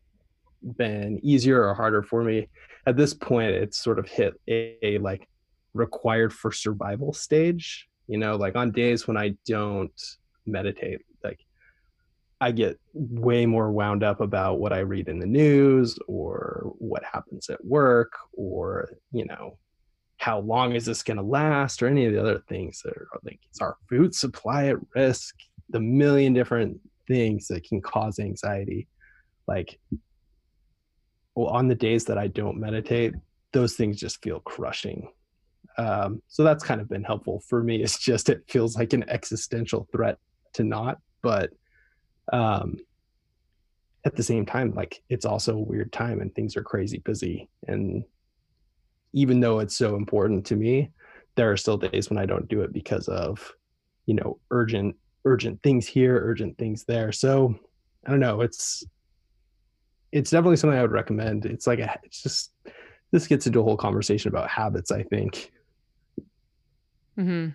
been 0.77 1.19
easier 1.23 1.63
or 1.63 1.75
harder 1.75 2.01
for 2.01 2.23
me. 2.23 2.49
At 2.87 2.97
this 2.97 3.13
point, 3.13 3.51
it's 3.51 3.77
sort 3.77 3.99
of 3.99 4.07
hit 4.09 4.33
a, 4.49 4.77
a 4.81 4.97
like 4.97 5.27
required 5.75 6.33
for 6.33 6.51
survival 6.51 7.13
stage. 7.13 7.87
You 8.07 8.17
know, 8.17 8.35
like 8.35 8.55
on 8.55 8.71
days 8.71 9.07
when 9.07 9.15
I 9.15 9.35
don't 9.45 9.93
meditate, 10.47 11.01
I 12.41 12.51
get 12.51 12.79
way 12.93 13.45
more 13.45 13.71
wound 13.71 14.03
up 14.03 14.19
about 14.19 14.59
what 14.59 14.73
I 14.73 14.79
read 14.79 15.07
in 15.07 15.19
the 15.19 15.27
news 15.27 15.97
or 16.07 16.73
what 16.79 17.03
happens 17.03 17.49
at 17.49 17.63
work 17.63 18.13
or, 18.33 18.89
you 19.11 19.25
know, 19.25 19.59
how 20.17 20.39
long 20.39 20.73
is 20.73 20.85
this 20.85 21.03
going 21.03 21.17
to 21.17 21.23
last 21.23 21.81
or 21.81 21.87
any 21.87 22.05
of 22.05 22.13
the 22.13 22.19
other 22.19 22.43
things 22.49 22.81
that 22.83 22.97
are 22.97 23.07
like 23.23 23.39
is 23.53 23.59
our 23.61 23.77
food 23.87 24.15
supply 24.15 24.67
at 24.67 24.77
risk? 24.95 25.35
The 25.69 25.79
million 25.79 26.33
different 26.33 26.79
things 27.07 27.47
that 27.47 27.63
can 27.63 27.79
cause 27.79 28.19
anxiety. 28.19 28.87
Like 29.47 29.79
well 31.35 31.47
on 31.47 31.67
the 31.67 31.75
days 31.75 32.03
that 32.05 32.17
i 32.17 32.27
don't 32.27 32.59
meditate 32.59 33.13
those 33.53 33.75
things 33.75 33.99
just 33.99 34.21
feel 34.23 34.39
crushing. 34.41 35.09
Um, 35.77 36.21
so 36.27 36.43
that's 36.43 36.63
kind 36.63 36.81
of 36.81 36.89
been 36.89 37.03
helpful 37.03 37.41
for 37.47 37.63
me. 37.63 37.81
It's 37.81 37.97
just 37.97 38.29
it 38.29 38.43
feels 38.49 38.75
like 38.75 38.93
an 38.93 39.09
existential 39.09 39.87
threat 39.91 40.17
to 40.53 40.63
not 40.63 40.97
but 41.21 41.51
um, 42.31 42.77
at 44.05 44.15
the 44.15 44.23
same 44.23 44.45
time 44.45 44.73
like 44.73 45.03
it's 45.09 45.25
also 45.25 45.55
a 45.55 45.59
weird 45.59 45.91
time 45.91 46.21
and 46.21 46.33
things 46.33 46.57
are 46.57 46.63
crazy 46.63 46.97
busy 46.99 47.49
and 47.67 48.03
even 49.13 49.39
though 49.39 49.59
it's 49.59 49.75
so 49.75 49.95
important 49.95 50.45
to 50.47 50.55
me, 50.55 50.89
there 51.35 51.51
are 51.51 51.57
still 51.57 51.77
days 51.77 52.09
when 52.09 52.17
I 52.17 52.25
don't 52.25 52.47
do 52.47 52.61
it 52.61 52.73
because 52.73 53.07
of, 53.07 53.51
you 54.05 54.15
know, 54.15 54.39
urgent 54.51 54.95
urgent 55.25 55.61
things 55.61 55.85
here, 55.85 56.19
urgent 56.23 56.57
things 56.57 56.83
there. 56.85 57.11
So 57.11 57.55
I 58.05 58.09
don't 58.09 58.19
know. 58.19 58.41
It's 58.41 58.83
it's 60.11 60.31
definitely 60.31 60.57
something 60.57 60.77
I 60.77 60.81
would 60.81 60.91
recommend. 60.91 61.45
It's 61.45 61.67
like 61.67 61.79
a, 61.79 61.97
it's 62.03 62.21
just 62.21 62.51
this 63.11 63.27
gets 63.27 63.47
into 63.47 63.59
a 63.59 63.63
whole 63.63 63.77
conversation 63.77 64.29
about 64.29 64.49
habits. 64.49 64.91
I 64.91 65.03
think. 65.03 65.51
hmm 67.15 67.49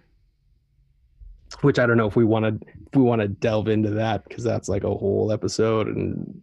Which 1.61 1.79
I 1.79 1.87
don't 1.87 1.97
know 1.97 2.07
if 2.07 2.17
we 2.17 2.25
want 2.25 2.45
to 2.45 2.67
we 2.95 3.03
want 3.03 3.23
to 3.23 3.29
delve 3.29 3.69
into 3.69 3.91
that 3.91 4.25
because 4.29 4.45
that's 4.45 4.69
like 4.69 4.85
a 4.85 4.95
whole 4.95 5.33
episode 5.33 5.87
and 5.87 6.43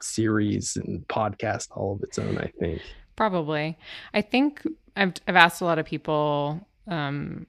series 0.00 0.76
and 0.76 1.06
podcast 1.08 1.68
all 1.72 1.94
of 1.94 2.02
its 2.02 2.18
own. 2.18 2.38
I 2.38 2.52
think. 2.58 2.80
Probably. 3.16 3.78
I 4.14 4.22
think 4.22 4.62
I've 4.96 5.14
I've 5.26 5.36
asked 5.36 5.60
a 5.60 5.64
lot 5.64 5.78
of 5.78 5.86
people. 5.86 6.66
Um, 6.86 7.46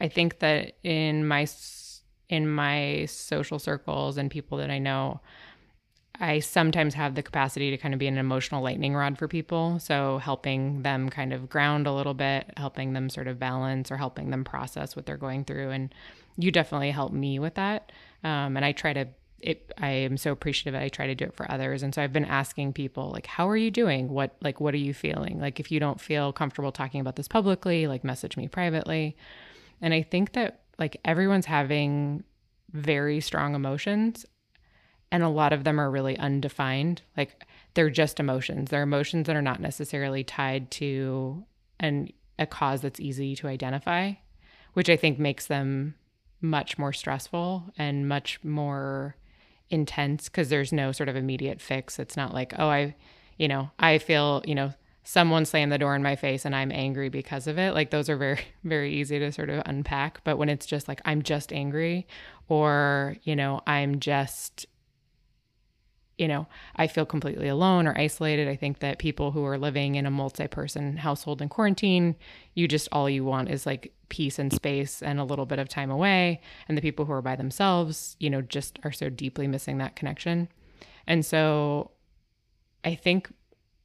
I 0.00 0.08
think 0.08 0.40
that 0.40 0.76
in 0.82 1.26
my 1.26 1.46
in 2.28 2.48
my 2.48 3.06
social 3.06 3.58
circles 3.58 4.16
and 4.16 4.30
people 4.30 4.58
that 4.58 4.70
I 4.70 4.78
know, 4.78 5.20
I 6.20 6.40
sometimes 6.40 6.94
have 6.94 7.14
the 7.14 7.22
capacity 7.22 7.70
to 7.70 7.78
kind 7.78 7.94
of 7.94 7.98
be 7.98 8.06
an 8.06 8.18
emotional 8.18 8.62
lightning 8.62 8.94
rod 8.94 9.16
for 9.16 9.26
people. 9.26 9.78
So 9.78 10.18
helping 10.18 10.82
them 10.82 11.08
kind 11.08 11.32
of 11.32 11.48
ground 11.48 11.86
a 11.86 11.92
little 11.92 12.12
bit, 12.12 12.52
helping 12.58 12.92
them 12.92 13.08
sort 13.08 13.26
of 13.26 13.38
balance, 13.38 13.90
or 13.90 13.96
helping 13.96 14.30
them 14.30 14.44
process 14.44 14.94
what 14.94 15.06
they're 15.06 15.16
going 15.16 15.44
through. 15.44 15.70
And 15.70 15.94
you 16.36 16.50
definitely 16.50 16.90
help 16.90 17.12
me 17.12 17.38
with 17.38 17.54
that. 17.54 17.90
Um, 18.22 18.56
and 18.56 18.64
I 18.64 18.72
try 18.72 18.92
to 18.92 19.08
it 19.42 19.72
i 19.78 19.88
am 19.88 20.16
so 20.16 20.32
appreciative 20.32 20.78
i 20.78 20.88
try 20.88 21.06
to 21.06 21.14
do 21.14 21.24
it 21.24 21.34
for 21.34 21.50
others 21.50 21.82
and 21.82 21.94
so 21.94 22.02
i've 22.02 22.12
been 22.12 22.24
asking 22.26 22.72
people 22.72 23.10
like 23.10 23.26
how 23.26 23.48
are 23.48 23.56
you 23.56 23.70
doing 23.70 24.08
what 24.08 24.36
like 24.42 24.60
what 24.60 24.74
are 24.74 24.78
you 24.78 24.92
feeling 24.92 25.40
like 25.40 25.58
if 25.58 25.70
you 25.70 25.80
don't 25.80 26.00
feel 26.00 26.32
comfortable 26.32 26.70
talking 26.70 27.00
about 27.00 27.16
this 27.16 27.28
publicly 27.28 27.86
like 27.86 28.04
message 28.04 28.36
me 28.36 28.46
privately 28.48 29.16
and 29.80 29.94
i 29.94 30.02
think 30.02 30.32
that 30.32 30.60
like 30.78 30.98
everyone's 31.04 31.46
having 31.46 32.22
very 32.72 33.20
strong 33.20 33.54
emotions 33.54 34.26
and 35.12 35.22
a 35.22 35.28
lot 35.28 35.52
of 35.52 35.64
them 35.64 35.80
are 35.80 35.90
really 35.90 36.16
undefined 36.18 37.02
like 37.16 37.44
they're 37.74 37.90
just 37.90 38.20
emotions 38.20 38.70
they're 38.70 38.82
emotions 38.82 39.26
that 39.26 39.36
are 39.36 39.42
not 39.42 39.60
necessarily 39.60 40.24
tied 40.24 40.70
to 40.70 41.44
an 41.78 42.08
a 42.38 42.46
cause 42.46 42.80
that's 42.80 43.00
easy 43.00 43.36
to 43.36 43.48
identify 43.48 44.12
which 44.72 44.88
i 44.88 44.96
think 44.96 45.18
makes 45.18 45.46
them 45.46 45.94
much 46.40 46.78
more 46.78 46.92
stressful 46.92 47.64
and 47.76 48.08
much 48.08 48.42
more 48.42 49.14
intense 49.70 50.28
because 50.28 50.48
there's 50.48 50.72
no 50.72 50.92
sort 50.92 51.08
of 51.08 51.16
immediate 51.16 51.60
fix. 51.60 51.98
It's 51.98 52.16
not 52.16 52.34
like, 52.34 52.52
oh, 52.58 52.68
I, 52.68 52.94
you 53.38 53.48
know, 53.48 53.70
I 53.78 53.98
feel, 53.98 54.42
you 54.44 54.54
know, 54.54 54.72
someone 55.04 55.44
slammed 55.44 55.72
the 55.72 55.78
door 55.78 55.94
in 55.94 56.02
my 56.02 56.16
face 56.16 56.44
and 56.44 56.54
I'm 56.54 56.72
angry 56.72 57.08
because 57.08 57.46
of 57.46 57.58
it. 57.58 57.74
Like 57.74 57.90
those 57.90 58.08
are 58.08 58.16
very, 58.16 58.40
very 58.64 58.94
easy 58.94 59.18
to 59.18 59.32
sort 59.32 59.50
of 59.50 59.62
unpack. 59.66 60.22
But 60.24 60.36
when 60.36 60.48
it's 60.48 60.66
just 60.66 60.88
like, 60.88 61.00
I'm 61.04 61.22
just 61.22 61.52
angry 61.52 62.06
or, 62.48 63.16
you 63.22 63.36
know, 63.36 63.62
I'm 63.66 64.00
just 64.00 64.66
you 66.20 66.28
know, 66.28 66.46
I 66.76 66.86
feel 66.86 67.06
completely 67.06 67.48
alone 67.48 67.86
or 67.86 67.98
isolated. 67.98 68.46
I 68.46 68.54
think 68.54 68.80
that 68.80 68.98
people 68.98 69.30
who 69.30 69.42
are 69.46 69.56
living 69.56 69.94
in 69.94 70.04
a 70.04 70.10
multi 70.10 70.46
person 70.46 70.98
household 70.98 71.40
in 71.40 71.48
quarantine, 71.48 72.14
you 72.52 72.68
just 72.68 72.90
all 72.92 73.08
you 73.08 73.24
want 73.24 73.48
is 73.48 73.64
like 73.64 73.94
peace 74.10 74.38
and 74.38 74.52
space 74.52 75.02
and 75.02 75.18
a 75.18 75.24
little 75.24 75.46
bit 75.46 75.58
of 75.58 75.70
time 75.70 75.90
away. 75.90 76.42
And 76.68 76.76
the 76.76 76.82
people 76.82 77.06
who 77.06 77.12
are 77.12 77.22
by 77.22 77.36
themselves, 77.36 78.16
you 78.20 78.28
know, 78.28 78.42
just 78.42 78.78
are 78.84 78.92
so 78.92 79.08
deeply 79.08 79.48
missing 79.48 79.78
that 79.78 79.96
connection. 79.96 80.50
And 81.06 81.24
so 81.24 81.92
I 82.84 82.96
think 82.96 83.32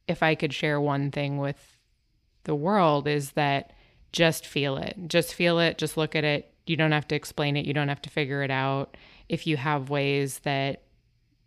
if 0.06 0.22
I 0.22 0.34
could 0.34 0.52
share 0.52 0.78
one 0.78 1.10
thing 1.10 1.38
with 1.38 1.78
the 2.44 2.54
world 2.54 3.08
is 3.08 3.30
that 3.32 3.72
just 4.12 4.46
feel 4.46 4.76
it. 4.76 4.94
Just 5.06 5.32
feel 5.32 5.58
it. 5.58 5.78
Just 5.78 5.96
look 5.96 6.14
at 6.14 6.24
it. 6.24 6.52
You 6.66 6.76
don't 6.76 6.92
have 6.92 7.08
to 7.08 7.14
explain 7.14 7.56
it. 7.56 7.64
You 7.64 7.72
don't 7.72 7.88
have 7.88 8.02
to 8.02 8.10
figure 8.10 8.42
it 8.42 8.50
out. 8.50 8.94
If 9.26 9.46
you 9.46 9.56
have 9.56 9.88
ways 9.88 10.40
that 10.40 10.82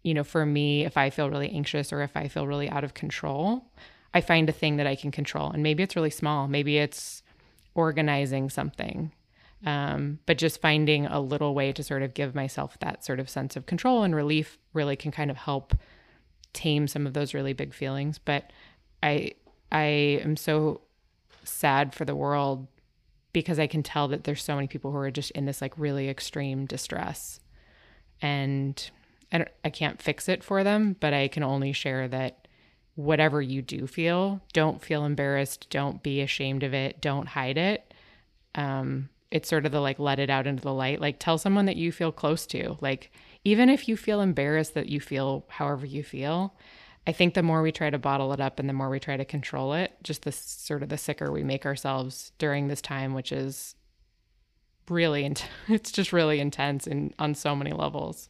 you 0.04 0.14
know, 0.14 0.24
for 0.24 0.46
me, 0.46 0.86
if 0.86 0.98
I 0.98 1.10
feel 1.10 1.30
really 1.30 1.50
anxious 1.50 1.92
or 1.92 2.02
if 2.02 2.16
I 2.16 2.28
feel 2.28 2.48
really 2.48 2.70
out 2.70 2.84
of 2.84 2.94
control, 2.94 3.66
I 4.14 4.22
find 4.22 4.50
a 4.50 4.54
thing 4.54 4.78
that 4.78 4.88
I 4.88 4.96
can 4.96 5.12
control. 5.12 5.52
And 5.52 5.62
maybe 5.62 5.84
it's 5.84 5.96
really 5.96 6.10
small. 6.10 6.48
Maybe 6.48 6.78
it's 6.78 7.22
organizing 7.76 8.50
something. 8.50 9.12
Um, 9.66 10.20
but 10.26 10.38
just 10.38 10.62
finding 10.62 11.06
a 11.06 11.20
little 11.20 11.54
way 11.54 11.74
to 11.74 11.84
sort 11.84 12.02
of 12.02 12.14
give 12.14 12.34
myself 12.34 12.78
that 12.80 13.04
sort 13.04 13.20
of 13.20 13.30
sense 13.30 13.56
of 13.56 13.66
control 13.66 14.04
and 14.04 14.16
relief 14.16 14.58
really 14.74 14.96
can 14.96 15.12
kind 15.12 15.30
of 15.30 15.38
help 15.38 15.76
tame 16.54 16.88
some 16.88 17.06
of 17.06 17.14
those 17.14 17.34
really 17.34 17.54
big 17.54 17.74
feelings. 17.74 18.18
But 18.20 18.52
I 19.04 19.34
I 19.72 19.84
am 20.24 20.38
so 20.38 20.82
sad 21.44 21.94
for 21.94 22.06
the 22.06 22.16
world 22.16 22.68
because 23.34 23.60
I 23.60 23.68
can 23.68 23.84
tell 23.84 24.08
that 24.08 24.24
there's 24.24 24.44
so 24.44 24.56
many 24.56 24.68
people 24.68 24.92
who 24.92 24.98
are 24.98 25.12
just 25.12 25.32
in 25.32 25.46
this 25.46 25.62
like 25.62 25.74
really 25.78 26.10
extreme 26.10 26.66
distress. 26.66 27.40
And 28.22 28.90
I, 29.32 29.46
I 29.64 29.70
can't 29.70 30.02
fix 30.02 30.28
it 30.30 30.44
for 30.44 30.64
them, 30.64 30.96
but 31.00 31.14
I 31.14 31.28
can 31.28 31.44
only 31.44 31.74
share 31.74 32.08
that 32.08 32.48
whatever 32.96 33.42
you 33.42 33.62
do 33.62 33.88
feel, 33.88 34.42
don't 34.52 34.82
feel 34.82 35.06
embarrassed. 35.06 35.70
Don't 35.70 36.04
be 36.04 36.22
ashamed 36.22 36.64
of 36.64 36.74
it. 36.74 37.00
Don't 37.00 37.30
hide 37.30 37.58
it. 37.58 37.94
Um, 38.56 39.10
it's 39.32 39.48
sort 39.48 39.66
of 39.66 39.72
the 39.72 39.80
like 39.80 40.00
let 40.00 40.20
it 40.20 40.30
out 40.30 40.48
into 40.48 40.64
the 40.64 40.74
light. 40.74 41.00
Like 41.00 41.18
tell 41.20 41.38
someone 41.38 41.66
that 41.66 41.78
you 41.78 41.92
feel 41.92 42.12
close 42.12 42.46
to. 42.48 42.78
Like 42.82 43.12
even 43.44 43.70
if 43.70 43.88
you 43.88 43.96
feel 43.96 44.22
embarrassed 44.22 44.74
that 44.74 44.90
you 44.90 45.00
feel 45.00 45.46
however 45.48 45.86
you 45.86 46.04
feel, 46.04 46.56
I 47.08 47.12
think 47.12 47.34
the 47.34 47.44
more 47.44 47.62
we 47.62 47.72
try 47.72 47.90
to 47.90 47.98
bottle 47.98 48.34
it 48.34 48.42
up 48.42 48.60
and 48.60 48.68
the 48.68 48.74
more 48.74 48.90
we 48.90 49.00
try 49.00 49.18
to 49.18 49.26
control 49.26 49.74
it, 49.74 49.94
just 50.04 50.24
the 50.24 50.32
sort 50.32 50.84
of 50.84 50.90
the 50.90 50.98
sicker 50.98 51.32
we 51.32 51.44
make 51.44 51.66
ourselves 51.66 52.32
during 52.38 52.68
this 52.68 52.82
time, 52.82 53.14
which 53.14 53.32
is 53.32 53.76
really, 54.90 55.34
it's 55.68 55.92
just 55.92 56.12
really 56.12 56.40
intense 56.40 56.86
and 56.86 57.14
on 57.18 57.34
so 57.34 57.56
many 57.56 57.72
levels. 57.72 58.30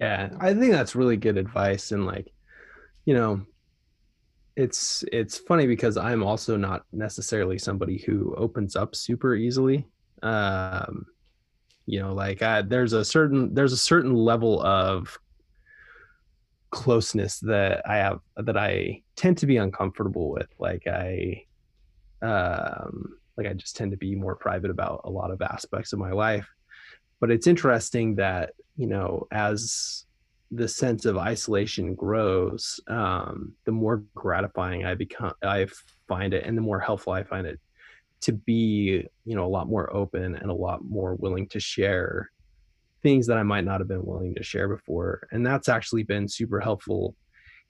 Yeah, 0.00 0.30
I 0.40 0.54
think 0.54 0.72
that's 0.72 0.94
really 0.94 1.16
good 1.16 1.36
advice. 1.36 1.92
And 1.92 2.06
like, 2.06 2.32
you 3.04 3.14
know, 3.14 3.42
it's 4.56 5.04
it's 5.12 5.38
funny 5.38 5.66
because 5.66 5.96
I'm 5.96 6.22
also 6.22 6.56
not 6.56 6.84
necessarily 6.92 7.58
somebody 7.58 7.98
who 7.98 8.34
opens 8.36 8.76
up 8.76 8.94
super 8.94 9.34
easily. 9.34 9.86
Um, 10.22 11.06
you 11.86 12.00
know, 12.00 12.12
like 12.12 12.42
I, 12.42 12.62
there's 12.62 12.92
a 12.92 13.04
certain 13.04 13.54
there's 13.54 13.72
a 13.72 13.76
certain 13.76 14.14
level 14.14 14.62
of 14.62 15.16
closeness 16.70 17.40
that 17.40 17.88
I 17.88 17.96
have 17.96 18.20
that 18.36 18.56
I 18.56 19.02
tend 19.16 19.38
to 19.38 19.46
be 19.46 19.56
uncomfortable 19.56 20.30
with. 20.30 20.48
Like 20.58 20.86
I, 20.86 21.44
um, 22.20 23.18
like 23.36 23.46
I 23.46 23.52
just 23.54 23.76
tend 23.76 23.92
to 23.92 23.96
be 23.96 24.14
more 24.14 24.36
private 24.36 24.70
about 24.70 25.02
a 25.04 25.10
lot 25.10 25.30
of 25.30 25.40
aspects 25.40 25.92
of 25.92 25.98
my 25.98 26.12
life. 26.12 26.48
But 27.20 27.30
it's 27.30 27.46
interesting 27.46 28.16
that 28.16 28.52
you 28.76 28.86
know 28.86 29.26
as 29.30 30.04
the 30.50 30.68
sense 30.68 31.04
of 31.04 31.18
isolation 31.18 31.94
grows, 31.94 32.80
um, 32.86 33.52
the 33.66 33.72
more 33.72 34.04
gratifying 34.14 34.86
I 34.86 34.94
become, 34.94 35.34
I 35.42 35.66
find 36.06 36.32
it, 36.32 36.44
and 36.44 36.56
the 36.56 36.62
more 36.62 36.80
helpful 36.80 37.12
I 37.12 37.22
find 37.22 37.46
it 37.46 37.60
to 38.22 38.32
be, 38.32 39.06
you 39.24 39.36
know, 39.36 39.44
a 39.44 39.48
lot 39.48 39.68
more 39.68 39.94
open 39.94 40.34
and 40.34 40.50
a 40.50 40.54
lot 40.54 40.84
more 40.84 41.14
willing 41.14 41.48
to 41.48 41.60
share 41.60 42.30
things 43.02 43.26
that 43.26 43.36
I 43.36 43.42
might 43.42 43.64
not 43.64 43.80
have 43.80 43.88
been 43.88 44.04
willing 44.04 44.34
to 44.34 44.42
share 44.42 44.68
before. 44.68 45.28
And 45.30 45.46
that's 45.46 45.68
actually 45.68 46.02
been 46.02 46.28
super 46.28 46.60
helpful 46.60 47.14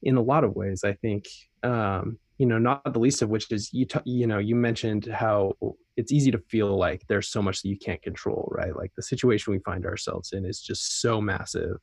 in 0.02 0.16
a 0.16 0.22
lot 0.22 0.44
of 0.44 0.54
ways. 0.54 0.84
I 0.84 0.92
think, 0.94 1.26
um, 1.62 2.18
you 2.38 2.46
know, 2.46 2.58
not 2.58 2.92
the 2.92 2.98
least 2.98 3.20
of 3.22 3.28
which 3.28 3.50
is 3.50 3.72
you, 3.72 3.84
t- 3.84 3.98
you 4.04 4.26
know, 4.26 4.38
you 4.38 4.54
mentioned 4.54 5.06
how 5.06 5.52
it's 5.96 6.12
easy 6.12 6.30
to 6.30 6.38
feel 6.48 6.78
like 6.78 7.02
there's 7.08 7.28
so 7.28 7.42
much 7.42 7.62
that 7.62 7.68
you 7.68 7.76
can't 7.76 8.00
control, 8.00 8.48
right? 8.52 8.74
Like 8.76 8.92
the 8.96 9.02
situation 9.02 9.52
we 9.52 9.58
find 9.58 9.84
ourselves 9.84 10.32
in 10.32 10.44
is 10.44 10.60
just 10.60 11.00
so 11.00 11.20
massive 11.20 11.78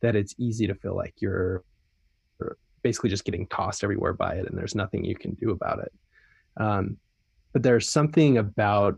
that 0.00 0.16
it's 0.16 0.34
easy 0.38 0.66
to 0.66 0.74
feel 0.74 0.96
like 0.96 1.14
you're 1.20 1.62
basically 2.82 3.10
just 3.10 3.24
getting 3.24 3.46
tossed 3.48 3.82
everywhere 3.82 4.12
by 4.12 4.34
it 4.34 4.48
and 4.48 4.56
there's 4.56 4.74
nothing 4.74 5.04
you 5.04 5.16
can 5.16 5.34
do 5.34 5.50
about 5.50 5.80
it. 5.80 5.92
Um, 6.56 6.96
but 7.52 7.62
there's 7.62 7.88
something 7.88 8.38
about, 8.38 8.96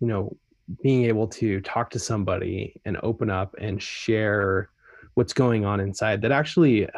you 0.00 0.06
know, 0.06 0.36
being 0.82 1.04
able 1.04 1.26
to 1.26 1.60
talk 1.62 1.90
to 1.90 1.98
somebody 1.98 2.80
and 2.84 2.96
open 3.02 3.30
up 3.30 3.54
and 3.58 3.82
share 3.82 4.70
what's 5.14 5.32
going 5.32 5.64
on 5.64 5.80
inside 5.80 6.22
that 6.22 6.30
actually 6.30 6.88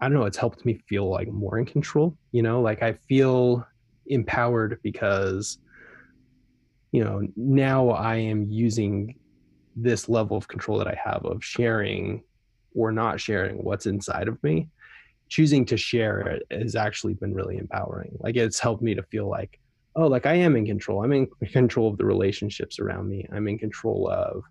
I 0.00 0.08
don't 0.08 0.18
know, 0.18 0.26
it's 0.26 0.36
helped 0.36 0.64
me 0.64 0.82
feel 0.88 1.08
like 1.08 1.28
more 1.28 1.58
in 1.58 1.64
control, 1.64 2.16
you 2.32 2.42
know, 2.42 2.60
like 2.60 2.82
I 2.82 2.94
feel 3.08 3.66
empowered 4.06 4.78
because 4.82 5.58
you 6.94 7.02
know, 7.02 7.26
now 7.34 7.90
I 7.90 8.14
am 8.14 8.48
using 8.48 9.16
this 9.74 10.08
level 10.08 10.36
of 10.36 10.46
control 10.46 10.78
that 10.78 10.86
I 10.86 10.96
have 11.04 11.24
of 11.24 11.44
sharing 11.44 12.22
or 12.72 12.92
not 12.92 13.20
sharing 13.20 13.56
what's 13.64 13.86
inside 13.86 14.28
of 14.28 14.40
me, 14.44 14.68
choosing 15.28 15.64
to 15.66 15.76
share 15.76 16.20
it 16.20 16.46
has 16.52 16.76
actually 16.76 17.14
been 17.14 17.34
really 17.34 17.56
empowering. 17.56 18.16
Like 18.20 18.36
it's 18.36 18.60
helped 18.60 18.80
me 18.80 18.94
to 18.94 19.02
feel 19.02 19.28
like, 19.28 19.58
oh, 19.96 20.06
like 20.06 20.24
I 20.24 20.34
am 20.34 20.54
in 20.54 20.66
control. 20.66 21.02
I'm 21.02 21.12
in 21.12 21.26
control 21.50 21.88
of 21.88 21.98
the 21.98 22.04
relationships 22.04 22.78
around 22.78 23.08
me. 23.08 23.26
I'm 23.32 23.48
in 23.48 23.58
control 23.58 24.08
of, 24.08 24.44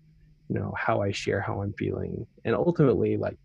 you 0.50 0.56
know, 0.58 0.74
how 0.76 1.00
I 1.00 1.12
share 1.12 1.40
how 1.40 1.62
I'm 1.62 1.72
feeling. 1.72 2.26
And 2.44 2.54
ultimately, 2.54 3.16
like, 3.16 3.38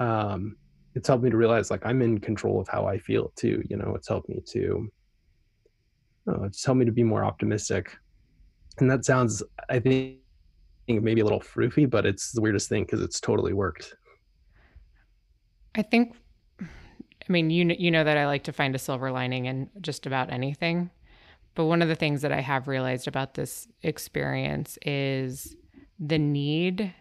um, 0.00 0.56
it's 0.94 1.08
helped 1.08 1.24
me 1.24 1.30
to 1.30 1.36
realize 1.36 1.70
like 1.70 1.84
I'm 1.84 2.02
in 2.02 2.18
control 2.18 2.60
of 2.60 2.68
how 2.68 2.86
I 2.86 2.98
feel 2.98 3.32
too. 3.36 3.62
You 3.68 3.76
know, 3.76 3.94
it's 3.96 4.08
helped 4.08 4.28
me 4.28 4.40
to, 4.46 4.88
oh, 6.28 6.44
it's 6.44 6.64
helped 6.64 6.78
me 6.78 6.84
to 6.84 6.92
be 6.92 7.02
more 7.02 7.24
optimistic. 7.24 7.96
And 8.78 8.90
that 8.90 9.04
sounds, 9.04 9.42
I 9.68 9.80
think, 9.80 10.18
maybe 10.88 11.20
a 11.20 11.24
little 11.24 11.40
froofy, 11.40 11.88
but 11.88 12.06
it's 12.06 12.32
the 12.32 12.40
weirdest 12.40 12.68
thing 12.68 12.84
because 12.84 13.00
it's 13.00 13.20
totally 13.20 13.52
worked. 13.52 13.94
I 15.74 15.82
think, 15.82 16.16
I 16.60 16.66
mean, 17.28 17.50
you 17.50 17.74
you 17.76 17.90
know 17.90 18.04
that 18.04 18.16
I 18.16 18.26
like 18.26 18.44
to 18.44 18.52
find 18.52 18.74
a 18.74 18.78
silver 18.78 19.10
lining 19.10 19.46
in 19.46 19.70
just 19.80 20.06
about 20.06 20.32
anything, 20.32 20.90
but 21.54 21.64
one 21.64 21.82
of 21.82 21.88
the 21.88 21.94
things 21.96 22.22
that 22.22 22.32
I 22.32 22.40
have 22.40 22.68
realized 22.68 23.08
about 23.08 23.34
this 23.34 23.66
experience 23.82 24.78
is 24.82 25.56
the 25.98 26.18
need 26.18 26.94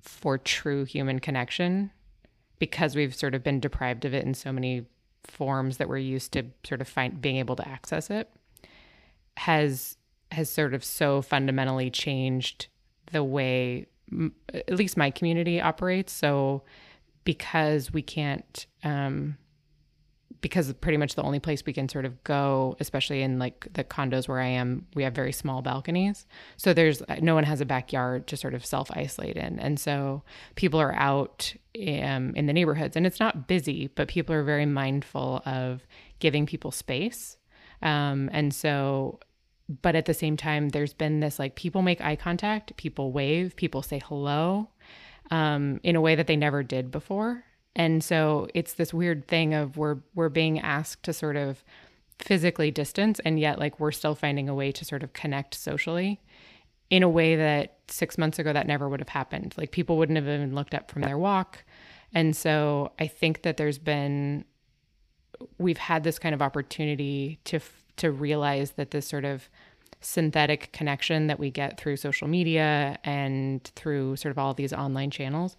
for 0.00 0.38
true 0.38 0.84
human 0.84 1.18
connection 1.18 1.92
because 2.60 2.94
we've 2.94 3.14
sort 3.14 3.34
of 3.34 3.42
been 3.42 3.58
deprived 3.58 4.04
of 4.04 4.14
it 4.14 4.24
in 4.24 4.34
so 4.34 4.52
many 4.52 4.86
forms 5.24 5.78
that 5.78 5.88
we're 5.88 5.96
used 5.96 6.32
to 6.32 6.44
sort 6.64 6.80
of 6.80 6.86
find 6.86 7.20
being 7.20 7.36
able 7.36 7.56
to 7.56 7.68
access 7.68 8.08
it 8.10 8.30
has 9.36 9.96
has 10.30 10.48
sort 10.48 10.74
of 10.74 10.84
so 10.84 11.20
fundamentally 11.20 11.90
changed 11.90 12.68
the 13.10 13.24
way 13.24 13.86
at 14.54 14.74
least 14.76 14.96
my 14.96 15.10
community 15.10 15.60
operates. 15.60 16.12
So 16.12 16.62
because 17.24 17.92
we 17.92 18.02
can't, 18.02 18.66
um, 18.82 19.36
because 20.40 20.72
pretty 20.74 20.96
much 20.96 21.14
the 21.14 21.22
only 21.22 21.38
place 21.38 21.62
we 21.66 21.72
can 21.72 21.88
sort 21.88 22.04
of 22.04 22.22
go, 22.24 22.76
especially 22.80 23.22
in 23.22 23.38
like 23.38 23.66
the 23.72 23.84
condos 23.84 24.28
where 24.28 24.40
I 24.40 24.46
am, 24.46 24.86
we 24.94 25.02
have 25.02 25.14
very 25.14 25.32
small 25.32 25.62
balconies. 25.62 26.26
So 26.56 26.72
there's 26.72 27.02
no 27.20 27.34
one 27.34 27.44
has 27.44 27.60
a 27.60 27.66
backyard 27.66 28.26
to 28.28 28.36
sort 28.36 28.54
of 28.54 28.64
self 28.64 28.90
isolate 28.92 29.36
in. 29.36 29.58
And 29.58 29.78
so 29.78 30.22
people 30.54 30.80
are 30.80 30.94
out 30.94 31.54
um, 31.76 32.34
in 32.34 32.46
the 32.46 32.52
neighborhoods 32.52 32.96
and 32.96 33.06
it's 33.06 33.20
not 33.20 33.46
busy, 33.46 33.88
but 33.94 34.08
people 34.08 34.34
are 34.34 34.42
very 34.42 34.66
mindful 34.66 35.42
of 35.44 35.86
giving 36.18 36.46
people 36.46 36.70
space. 36.70 37.36
Um, 37.82 38.28
and 38.32 38.54
so 38.54 39.20
but 39.82 39.94
at 39.94 40.04
the 40.04 40.14
same 40.14 40.36
time 40.36 40.70
there's 40.70 40.92
been 40.92 41.20
this 41.20 41.38
like 41.38 41.54
people 41.54 41.80
make 41.80 42.00
eye 42.00 42.16
contact 42.16 42.76
people 42.76 43.12
wave 43.12 43.54
people 43.54 43.82
say 43.82 44.00
hello 44.04 44.68
um, 45.30 45.78
in 45.84 45.94
a 45.94 46.00
way 46.00 46.16
that 46.16 46.26
they 46.26 46.36
never 46.36 46.62
did 46.62 46.90
before 46.90 47.44
and 47.76 48.02
so 48.02 48.48
it's 48.54 48.74
this 48.74 48.92
weird 48.92 49.28
thing 49.28 49.54
of 49.54 49.76
we're 49.76 49.98
we're 50.14 50.28
being 50.28 50.58
asked 50.60 51.02
to 51.04 51.12
sort 51.12 51.36
of 51.36 51.64
physically 52.18 52.70
distance 52.70 53.18
and 53.20 53.40
yet 53.40 53.58
like 53.58 53.80
we're 53.80 53.92
still 53.92 54.14
finding 54.14 54.48
a 54.48 54.54
way 54.54 54.70
to 54.70 54.84
sort 54.84 55.02
of 55.02 55.12
connect 55.12 55.54
socially 55.54 56.20
in 56.90 57.02
a 57.02 57.08
way 57.08 57.36
that 57.36 57.78
six 57.88 58.18
months 58.18 58.38
ago 58.38 58.52
that 58.52 58.66
never 58.66 58.88
would 58.88 59.00
have 59.00 59.08
happened. 59.08 59.54
Like 59.56 59.70
people 59.70 59.96
wouldn't 59.96 60.16
have 60.16 60.26
even 60.26 60.54
looked 60.54 60.74
up 60.74 60.90
from 60.90 61.02
their 61.02 61.16
walk. 61.16 61.64
And 62.12 62.36
so 62.36 62.92
i 62.98 63.06
think 63.06 63.42
that 63.42 63.56
there's 63.56 63.78
been 63.78 64.44
we've 65.58 65.78
had 65.78 66.02
this 66.04 66.18
kind 66.18 66.34
of 66.34 66.42
opportunity 66.42 67.38
to 67.44 67.60
to 67.96 68.10
realize 68.10 68.72
that 68.72 68.90
this 68.90 69.06
sort 69.06 69.24
of 69.24 69.48
synthetic 70.00 70.72
connection 70.72 71.26
that 71.26 71.38
we 71.38 71.50
get 71.50 71.78
through 71.78 71.96
social 71.96 72.26
media 72.26 72.98
and 73.04 73.64
through 73.76 74.16
sort 74.16 74.30
of 74.30 74.38
all 74.38 74.54
these 74.54 74.72
online 74.72 75.10
channels, 75.10 75.56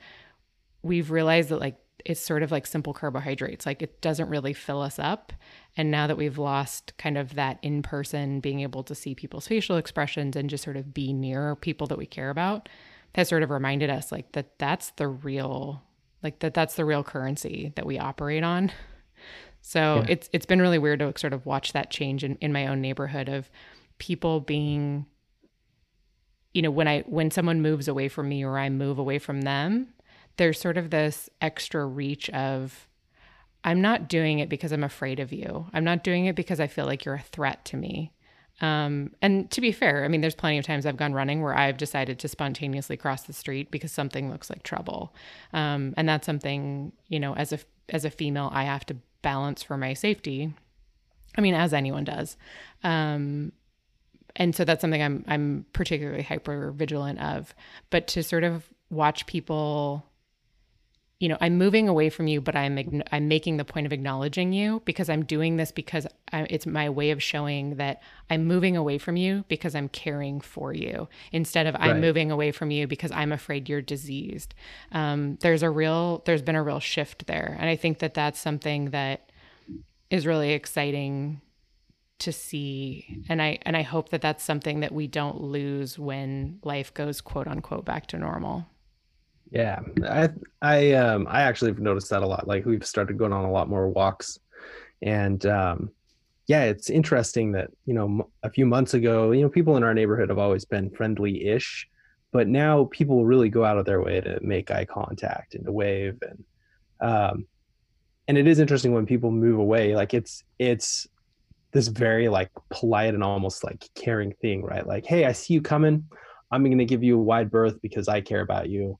we've 0.81 1.11
realized 1.11 1.49
that 1.49 1.59
like 1.59 1.77
it's 2.05 2.21
sort 2.21 2.43
of 2.43 2.51
like 2.51 2.65
simple 2.65 2.93
carbohydrates. 2.93 3.65
Like 3.65 3.81
it 3.81 4.01
doesn't 4.01 4.29
really 4.29 4.53
fill 4.53 4.81
us 4.81 4.99
up. 4.99 5.33
And 5.77 5.91
now 5.91 6.07
that 6.07 6.17
we've 6.17 6.37
lost 6.37 6.93
kind 6.97 7.17
of 7.17 7.35
that 7.35 7.59
in 7.61 7.81
person, 7.81 8.39
being 8.39 8.59
able 8.61 8.83
to 8.83 8.95
see 8.95 9.15
people's 9.15 9.47
facial 9.47 9.77
expressions 9.77 10.35
and 10.35 10.49
just 10.49 10.63
sort 10.63 10.77
of 10.77 10.93
be 10.93 11.13
near 11.13 11.55
people 11.55 11.87
that 11.87 11.97
we 11.97 12.05
care 12.05 12.29
about, 12.29 12.69
has 13.15 13.29
sort 13.29 13.43
of 13.43 13.49
reminded 13.49 13.89
us 13.89 14.11
like 14.11 14.31
that 14.33 14.57
that's 14.57 14.91
the 14.91 15.07
real, 15.07 15.81
like 16.23 16.39
that 16.39 16.53
that's 16.53 16.75
the 16.75 16.85
real 16.85 17.03
currency 17.03 17.73
that 17.75 17.85
we 17.85 17.99
operate 17.99 18.43
on. 18.43 18.71
So 19.61 19.97
yeah. 19.97 20.05
it's 20.09 20.29
it's 20.33 20.45
been 20.45 20.61
really 20.61 20.79
weird 20.79 20.99
to 20.99 21.13
sort 21.17 21.33
of 21.33 21.45
watch 21.45 21.73
that 21.73 21.91
change 21.91 22.23
in, 22.23 22.35
in 22.37 22.51
my 22.51 22.67
own 22.67 22.81
neighborhood 22.81 23.29
of 23.29 23.49
people 23.99 24.39
being 24.39 25.05
you 26.53 26.61
know 26.61 26.71
when 26.71 26.87
I 26.87 27.01
when 27.01 27.31
someone 27.31 27.61
moves 27.61 27.87
away 27.87 28.09
from 28.09 28.27
me 28.27 28.43
or 28.43 28.57
I 28.57 28.69
move 28.69 28.97
away 28.97 29.19
from 29.19 29.41
them, 29.41 29.93
there's 30.37 30.59
sort 30.59 30.77
of 30.77 30.89
this 30.89 31.29
extra 31.41 31.85
reach 31.85 32.29
of 32.29 32.87
I'm 33.63 33.81
not 33.81 34.09
doing 34.09 34.39
it 34.39 34.49
because 34.49 34.71
I'm 34.71 34.83
afraid 34.83 35.19
of 35.19 35.31
you. 35.31 35.67
I'm 35.73 35.83
not 35.83 36.03
doing 36.03 36.25
it 36.25 36.35
because 36.35 36.59
I 36.59 36.67
feel 36.67 36.85
like 36.85 37.05
you're 37.05 37.15
a 37.15 37.21
threat 37.21 37.63
to 37.65 37.77
me. 37.77 38.11
Um, 38.59 39.11
and 39.21 39.49
to 39.51 39.61
be 39.61 39.71
fair, 39.71 40.03
I 40.03 40.07
mean, 40.07 40.21
there's 40.21 40.35
plenty 40.35 40.57
of 40.57 40.65
times 40.65 40.85
I've 40.85 40.97
gone 40.97 41.13
running 41.13 41.41
where 41.41 41.57
I've 41.57 41.77
decided 41.77 42.19
to 42.19 42.27
spontaneously 42.27 42.97
cross 42.97 43.23
the 43.23 43.33
street 43.33 43.71
because 43.71 43.91
something 43.91 44.29
looks 44.29 44.49
like 44.49 44.63
trouble, 44.63 45.15
um, 45.51 45.95
and 45.97 46.07
that's 46.07 46.27
something 46.27 46.91
you 47.07 47.19
know, 47.19 47.35
as 47.35 47.51
a 47.53 47.59
as 47.89 48.05
a 48.05 48.11
female, 48.11 48.49
I 48.53 48.63
have 48.63 48.85
to 48.87 48.97
balance 49.21 49.63
for 49.63 49.77
my 49.77 49.93
safety. 49.93 50.53
I 51.37 51.41
mean, 51.41 51.53
as 51.53 51.73
anyone 51.73 52.03
does. 52.03 52.37
Um, 52.83 53.51
and 54.35 54.55
so 54.55 54.63
that's 54.63 54.81
something 54.81 55.01
I'm 55.01 55.25
I'm 55.27 55.65
particularly 55.73 56.23
hyper 56.23 56.71
vigilant 56.71 57.19
of. 57.19 57.55
But 57.89 58.07
to 58.09 58.23
sort 58.23 58.43
of 58.43 58.65
watch 58.89 59.25
people, 59.25 60.05
you 61.21 61.29
know, 61.29 61.37
I'm 61.39 61.59
moving 61.59 61.87
away 61.87 62.09
from 62.09 62.25
you, 62.25 62.41
but 62.41 62.55
I'm 62.55 63.03
I'm 63.11 63.27
making 63.27 63.57
the 63.57 63.63
point 63.63 63.85
of 63.85 63.93
acknowledging 63.93 64.53
you 64.53 64.81
because 64.85 65.07
I'm 65.07 65.23
doing 65.23 65.55
this 65.55 65.71
because 65.71 66.07
I, 66.33 66.47
it's 66.49 66.65
my 66.65 66.89
way 66.89 67.11
of 67.11 67.21
showing 67.21 67.75
that 67.75 68.01
I'm 68.31 68.45
moving 68.45 68.75
away 68.75 68.97
from 68.97 69.17
you 69.17 69.45
because 69.47 69.75
I'm 69.75 69.87
caring 69.87 70.41
for 70.41 70.73
you 70.73 71.07
instead 71.31 71.67
of 71.67 71.75
I'm 71.77 72.01
moving 72.01 72.31
away 72.31 72.51
from 72.51 72.71
you 72.71 72.87
because 72.87 73.11
I'm 73.11 73.31
afraid 73.31 73.69
you're 73.69 73.83
diseased. 73.83 74.55
Um, 74.93 75.37
there's 75.41 75.61
a 75.61 75.69
real 75.69 76.23
there's 76.25 76.41
been 76.41 76.55
a 76.55 76.63
real 76.63 76.79
shift 76.79 77.27
there, 77.27 77.55
and 77.59 77.69
I 77.69 77.75
think 77.75 77.99
that 77.99 78.15
that's 78.15 78.39
something 78.39 78.89
that 78.89 79.29
is 80.09 80.25
really 80.25 80.53
exciting 80.53 81.39
to 82.17 82.31
see. 82.31 83.23
And 83.29 83.41
i 83.43 83.59
and 83.61 83.77
i 83.77 83.83
hope 83.83 84.09
that 84.09 84.21
that's 84.21 84.43
something 84.43 84.79
that 84.79 84.91
we 84.91 85.05
don't 85.05 85.41
lose 85.41 85.99
when 85.99 86.59
life 86.63 86.91
goes 86.95 87.21
quote 87.21 87.47
unquote 87.47 87.85
back 87.85 88.07
to 88.07 88.17
normal 88.17 88.65
Yeah, 89.51 89.81
I 90.05 90.29
I 90.61 90.93
um 90.93 91.27
I 91.29 91.41
actually 91.41 91.71
have 91.71 91.79
noticed 91.79 92.09
that 92.11 92.23
a 92.23 92.27
lot. 92.27 92.47
Like 92.47 92.65
we've 92.65 92.85
started 92.85 93.17
going 93.17 93.33
on 93.33 93.45
a 93.45 93.51
lot 93.51 93.69
more 93.69 93.89
walks, 93.89 94.39
and 95.01 95.45
um, 95.45 95.91
yeah, 96.47 96.63
it's 96.63 96.89
interesting 96.89 97.53
that 97.53 97.69
you 97.85 97.93
know 97.93 98.29
a 98.43 98.49
few 98.49 98.65
months 98.65 98.93
ago, 98.93 99.31
you 99.31 99.41
know, 99.41 99.49
people 99.49 99.77
in 99.77 99.83
our 99.83 99.93
neighborhood 99.93 100.29
have 100.29 100.37
always 100.39 100.65
been 100.65 100.89
friendly-ish, 100.91 101.87
but 102.31 102.47
now 102.47 102.85
people 102.91 103.25
really 103.25 103.49
go 103.49 103.65
out 103.65 103.77
of 103.77 103.85
their 103.85 104.01
way 104.01 104.21
to 104.21 104.39
make 104.41 104.71
eye 104.71 104.85
contact 104.85 105.55
and 105.55 105.65
to 105.65 105.71
wave 105.71 106.17
and 106.21 106.43
um, 107.01 107.47
and 108.27 108.37
it 108.37 108.47
is 108.47 108.59
interesting 108.59 108.93
when 108.93 109.05
people 109.05 109.31
move 109.31 109.59
away. 109.59 109.95
Like 109.95 110.13
it's 110.13 110.43
it's 110.59 111.07
this 111.73 111.87
very 111.89 112.29
like 112.29 112.51
polite 112.69 113.13
and 113.13 113.23
almost 113.23 113.63
like 113.63 113.89
caring 113.95 114.33
thing, 114.41 114.63
right? 114.63 114.85
Like, 114.87 115.05
hey, 115.05 115.25
I 115.25 115.33
see 115.33 115.53
you 115.55 115.61
coming. 115.61 116.05
I'm 116.51 116.63
going 116.63 116.77
to 116.79 116.85
give 116.85 117.03
you 117.03 117.19
a 117.19 117.23
wide 117.23 117.51
berth 117.51 117.81
because 117.81 118.07
I 118.07 118.21
care 118.21 118.41
about 118.41 118.69
you. 118.69 118.99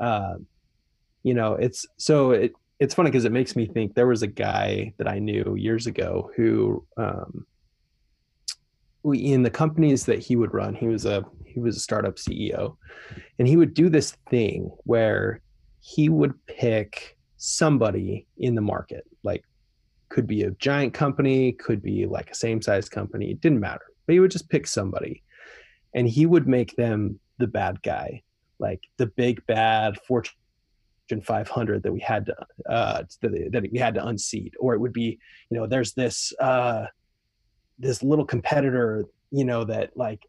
Uh, 0.00 0.36
you 1.22 1.34
know, 1.34 1.54
it's 1.54 1.86
so 1.96 2.32
it 2.32 2.52
it's 2.80 2.94
funny 2.94 3.10
because 3.10 3.24
it 3.24 3.32
makes 3.32 3.56
me 3.56 3.66
think 3.66 3.94
there 3.94 4.06
was 4.06 4.22
a 4.22 4.28
guy 4.28 4.92
that 4.98 5.08
I 5.08 5.18
knew 5.18 5.54
years 5.56 5.86
ago 5.86 6.30
who 6.36 6.84
um, 6.96 7.46
in 9.12 9.42
the 9.42 9.50
companies 9.50 10.04
that 10.06 10.18
he 10.18 10.36
would 10.36 10.54
run, 10.54 10.74
he 10.74 10.88
was 10.88 11.04
a 11.04 11.24
he 11.46 11.60
was 11.60 11.76
a 11.76 11.80
startup 11.80 12.16
CEO, 12.16 12.76
and 13.38 13.46
he 13.46 13.56
would 13.56 13.74
do 13.74 13.88
this 13.88 14.16
thing 14.28 14.70
where 14.84 15.40
he 15.80 16.08
would 16.08 16.34
pick 16.46 17.16
somebody 17.36 18.26
in 18.38 18.54
the 18.54 18.60
market, 18.60 19.04
like 19.22 19.44
could 20.08 20.26
be 20.26 20.42
a 20.42 20.50
giant 20.52 20.94
company, 20.94 21.52
could 21.52 21.82
be 21.82 22.06
like 22.06 22.30
a 22.30 22.34
same 22.34 22.62
size 22.62 22.88
company, 22.88 23.30
it 23.30 23.40
didn't 23.40 23.60
matter. 23.60 23.84
But 24.06 24.14
he 24.14 24.20
would 24.20 24.30
just 24.30 24.48
pick 24.48 24.66
somebody, 24.66 25.22
and 25.94 26.08
he 26.08 26.26
would 26.26 26.48
make 26.48 26.74
them 26.76 27.20
the 27.38 27.46
bad 27.46 27.82
guy, 27.82 28.22
like 28.64 28.80
the 28.96 29.06
big 29.06 29.44
bad 29.46 29.98
Fortune 30.08 30.32
500 31.22 31.82
that 31.82 31.92
we 31.92 32.00
had 32.00 32.24
to 32.26 32.36
uh, 32.68 33.02
that, 33.20 33.48
that 33.52 33.70
we 33.70 33.78
had 33.78 33.94
to 33.94 34.06
unseat, 34.06 34.54
or 34.58 34.74
it 34.74 34.80
would 34.80 34.92
be, 34.92 35.18
you 35.50 35.58
know, 35.58 35.66
there's 35.66 35.92
this 35.92 36.32
uh, 36.40 36.86
this 37.78 38.02
little 38.02 38.24
competitor, 38.24 39.04
you 39.30 39.44
know, 39.44 39.64
that 39.64 39.94
like 39.96 40.22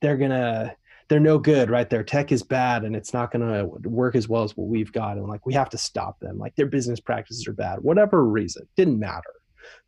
they're 0.00 0.16
gonna 0.16 0.74
they're 1.08 1.20
no 1.20 1.38
good, 1.38 1.68
right? 1.68 1.90
Their 1.90 2.04
tech 2.04 2.32
is 2.32 2.42
bad 2.42 2.84
and 2.84 2.96
it's 2.96 3.12
not 3.12 3.30
gonna 3.30 3.66
work 3.66 4.14
as 4.14 4.28
well 4.28 4.44
as 4.44 4.56
what 4.56 4.68
we've 4.68 4.92
got, 4.92 5.18
and 5.18 5.28
like 5.28 5.44
we 5.44 5.52
have 5.52 5.70
to 5.70 5.78
stop 5.78 6.18
them. 6.20 6.38
Like 6.38 6.56
their 6.56 6.66
business 6.66 7.00
practices 7.00 7.46
are 7.46 7.52
bad, 7.52 7.80
whatever 7.80 8.24
reason, 8.24 8.66
didn't 8.76 8.98
matter. 8.98 9.34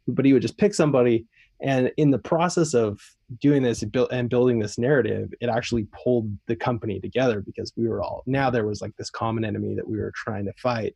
But 0.06 0.26
he 0.26 0.34
would 0.34 0.42
just 0.42 0.58
pick 0.58 0.74
somebody 0.74 1.26
and 1.64 1.90
in 1.96 2.10
the 2.10 2.18
process 2.18 2.74
of 2.74 3.00
doing 3.40 3.62
this 3.62 3.82
and 3.82 4.28
building 4.28 4.60
this 4.60 4.78
narrative 4.78 5.32
it 5.40 5.48
actually 5.48 5.88
pulled 6.04 6.30
the 6.46 6.54
company 6.54 7.00
together 7.00 7.40
because 7.40 7.72
we 7.76 7.88
were 7.88 8.02
all 8.02 8.22
now 8.26 8.50
there 8.50 8.66
was 8.66 8.80
like 8.80 8.94
this 8.96 9.10
common 9.10 9.44
enemy 9.44 9.74
that 9.74 9.88
we 9.88 9.98
were 9.98 10.12
trying 10.14 10.44
to 10.44 10.52
fight 10.52 10.94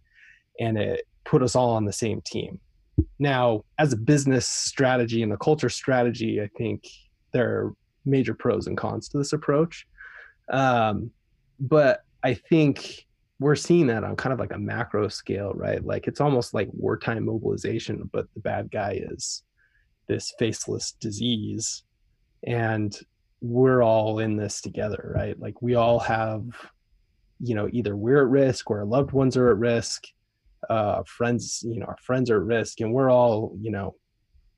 and 0.61 0.79
it 0.79 1.07
put 1.25 1.43
us 1.43 1.57
all 1.57 1.71
on 1.71 1.85
the 1.85 1.93
same 1.93 2.21
team. 2.23 2.61
Now 3.19 3.65
as 3.79 3.93
a 3.93 3.97
business 3.97 4.47
strategy 4.47 5.23
and 5.23 5.33
a 5.33 5.39
culture 5.39 5.71
strategy 5.71 6.41
i 6.41 6.49
think 6.59 6.87
there 7.33 7.49
are 7.49 7.75
major 8.05 8.35
pros 8.35 8.67
and 8.67 8.77
cons 8.77 9.09
to 9.09 9.19
this 9.19 9.33
approach. 9.33 9.87
Um, 10.51 11.11
but 11.59 12.05
i 12.23 12.35
think 12.35 13.07
we're 13.41 13.57
seeing 13.57 13.87
that 13.87 14.05
on 14.05 14.17
kind 14.17 14.33
of 14.33 14.39
like 14.39 14.53
a 14.53 14.59
macro 14.59 15.09
scale 15.09 15.53
right? 15.55 15.85
Like 15.85 16.09
it's 16.09 16.21
almost 16.21 16.53
like 16.53 16.69
wartime 16.73 17.25
mobilization 17.25 18.09
but 18.13 18.27
the 18.35 18.41
bad 18.41 18.71
guy 18.71 19.01
is 19.11 19.43
this 20.09 20.35
faceless 20.39 20.93
disease 20.93 21.85
and 22.47 23.01
we're 23.41 23.83
all 23.83 24.19
in 24.19 24.37
this 24.37 24.61
together 24.61 25.13
right? 25.15 25.39
Like 25.39 25.63
we 25.63 25.75
all 25.75 25.99
have 26.01 26.45
you 27.41 27.55
know 27.55 27.69
either 27.73 27.97
we're 27.97 28.23
at 28.23 28.29
risk 28.29 28.71
or 28.71 28.81
our 28.81 28.85
loved 28.85 29.13
ones 29.13 29.37
are 29.37 29.51
at 29.51 29.59
risk 29.59 30.07
uh 30.69 31.05
friends 31.07 31.63
you 31.65 31.79
know 31.79 31.87
our 31.87 31.97
friends 32.03 32.31
are 32.31 32.41
at 32.41 32.47
risk 32.47 32.81
and 32.81 32.93
we're 32.93 33.11
all 33.11 33.57
you 33.61 33.71
know 33.71 33.95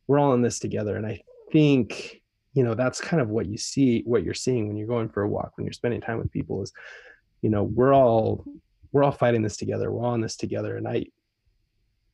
we're 0.06 0.18
all 0.18 0.34
in 0.34 0.42
this 0.42 0.58
together. 0.58 0.96
And 0.96 1.06
i 1.06 1.20
think 1.52 2.22
you 2.54 2.64
know 2.64 2.74
that's 2.74 3.00
kind 3.00 3.20
of 3.20 3.28
what 3.28 3.46
you 3.46 3.58
see 3.58 4.02
what 4.06 4.24
you're 4.24 4.34
seeing 4.34 4.66
when 4.66 4.76
you're 4.76 4.86
going 4.86 5.08
for 5.08 5.22
a 5.22 5.28
walk 5.28 5.52
when 5.56 5.64
you're 5.66 5.72
spending 5.72 6.00
time 6.00 6.18
with 6.18 6.30
people 6.32 6.62
is 6.62 6.72
you 7.42 7.50
know 7.50 7.64
we're 7.64 7.94
all 7.94 8.44
we're 8.92 9.04
all 9.04 9.12
fighting 9.12 9.42
this 9.42 9.56
together. 9.56 9.90
We're 9.90 10.04
all 10.04 10.14
in 10.14 10.20
this 10.20 10.36
together. 10.36 10.76
And 10.76 10.86
i 10.88 11.04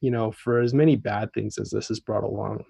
you 0.02 0.10
know 0.10 0.30
for 0.30 0.60
as 0.60 0.74
many 0.74 0.94
bad 0.94 1.32
things 1.32 1.56
as 1.56 1.70
this 1.70 1.88
has 1.88 2.00
brought 2.00 2.22
along 2.22 2.64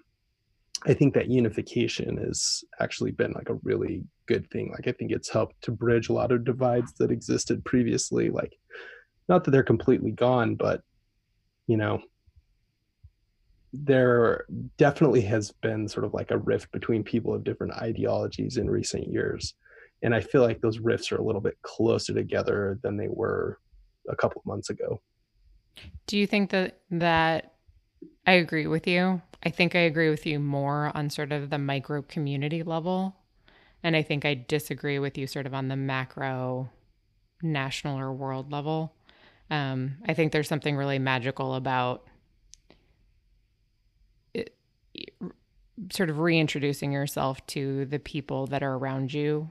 I 0.85 0.93
think 0.93 1.13
that 1.13 1.29
unification 1.29 2.17
has 2.17 2.63
actually 2.79 3.11
been 3.11 3.31
like 3.33 3.49
a 3.49 3.59
really 3.63 4.03
good 4.27 4.49
thing. 4.51 4.71
Like 4.71 4.87
I 4.87 4.91
think 4.91 5.11
it's 5.11 5.29
helped 5.29 5.61
to 5.63 5.71
bridge 5.71 6.09
a 6.09 6.13
lot 6.13 6.31
of 6.31 6.45
divides 6.45 6.93
that 6.93 7.11
existed 7.11 7.65
previously. 7.65 8.29
Like 8.29 8.53
not 9.27 9.43
that 9.43 9.51
they're 9.51 9.63
completely 9.63 10.11
gone, 10.11 10.55
but 10.55 10.81
you 11.65 11.77
know, 11.77 12.01
there 13.73 14.45
definitely 14.77 15.21
has 15.21 15.51
been 15.51 15.87
sort 15.87 16.05
of 16.05 16.13
like 16.13 16.31
a 16.31 16.37
rift 16.37 16.71
between 16.71 17.03
people 17.03 17.33
of 17.33 17.43
different 17.43 17.73
ideologies 17.73 18.57
in 18.57 18.69
recent 18.69 19.07
years. 19.07 19.55
And 20.03 20.13
I 20.13 20.21
feel 20.21 20.41
like 20.41 20.61
those 20.61 20.79
rifts 20.79 21.11
are 21.11 21.17
a 21.17 21.23
little 21.23 21.41
bit 21.41 21.57
closer 21.63 22.13
together 22.13 22.79
than 22.83 22.97
they 22.97 23.07
were 23.09 23.59
a 24.07 24.15
couple 24.15 24.39
of 24.39 24.45
months 24.45 24.69
ago. 24.69 25.01
Do 26.05 26.17
you 26.17 26.27
think 26.27 26.51
that 26.51 26.79
that 26.91 27.53
I 28.25 28.33
agree 28.33 28.67
with 28.67 28.87
you. 28.87 29.21
I 29.47 29.49
think 29.49 29.75
I 29.75 29.79
agree 29.79 30.09
with 30.09 30.25
you 30.25 30.39
more 30.39 30.91
on 30.93 31.09
sort 31.09 31.31
of 31.31 31.49
the 31.49 31.57
micro 31.57 32.01
community 32.01 32.63
level. 32.63 33.15
And 33.81 33.95
I 33.95 34.01
think 34.01 34.25
I 34.25 34.33
disagree 34.33 34.99
with 34.99 35.17
you 35.17 35.25
sort 35.25 35.45
of 35.45 35.53
on 35.53 35.69
the 35.69 35.77
macro 35.77 36.69
national 37.41 37.97
or 37.97 38.11
world 38.11 38.51
level. 38.51 38.93
Um, 39.49 39.99
I 40.05 40.13
think 40.13 40.33
there's 40.33 40.49
something 40.49 40.75
really 40.75 40.99
magical 40.99 41.55
about 41.55 42.05
it, 44.33 44.53
sort 45.93 46.09
of 46.09 46.19
reintroducing 46.19 46.91
yourself 46.91 47.45
to 47.47 47.85
the 47.85 47.99
people 47.99 48.47
that 48.47 48.63
are 48.63 48.73
around 48.73 49.13
you, 49.13 49.49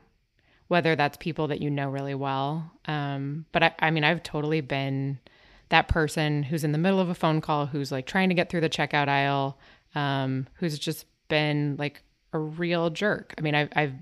whether 0.68 0.94
that's 0.94 1.16
people 1.16 1.46
that 1.48 1.62
you 1.62 1.70
know 1.70 1.88
really 1.88 2.14
well. 2.14 2.70
Um, 2.84 3.46
but 3.50 3.62
I, 3.62 3.74
I 3.78 3.90
mean, 3.90 4.04
I've 4.04 4.22
totally 4.22 4.60
been 4.60 5.20
that 5.68 5.88
person 5.88 6.44
who's 6.44 6.64
in 6.64 6.72
the 6.72 6.78
middle 6.78 7.00
of 7.00 7.08
a 7.08 7.14
phone 7.14 7.40
call, 7.40 7.66
who's 7.66 7.90
like 7.90 8.06
trying 8.06 8.28
to 8.28 8.34
get 8.34 8.48
through 8.48 8.60
the 8.60 8.68
checkout 8.68 9.08
aisle, 9.08 9.58
um, 9.96 10.46
who's 10.54 10.78
just 10.78 11.06
been 11.26 11.74
like 11.76 12.02
a 12.32 12.38
real 12.38 12.90
jerk. 12.90 13.34
I 13.36 13.40
mean, 13.40 13.56
I've, 13.56 13.70
I've, 13.74 13.94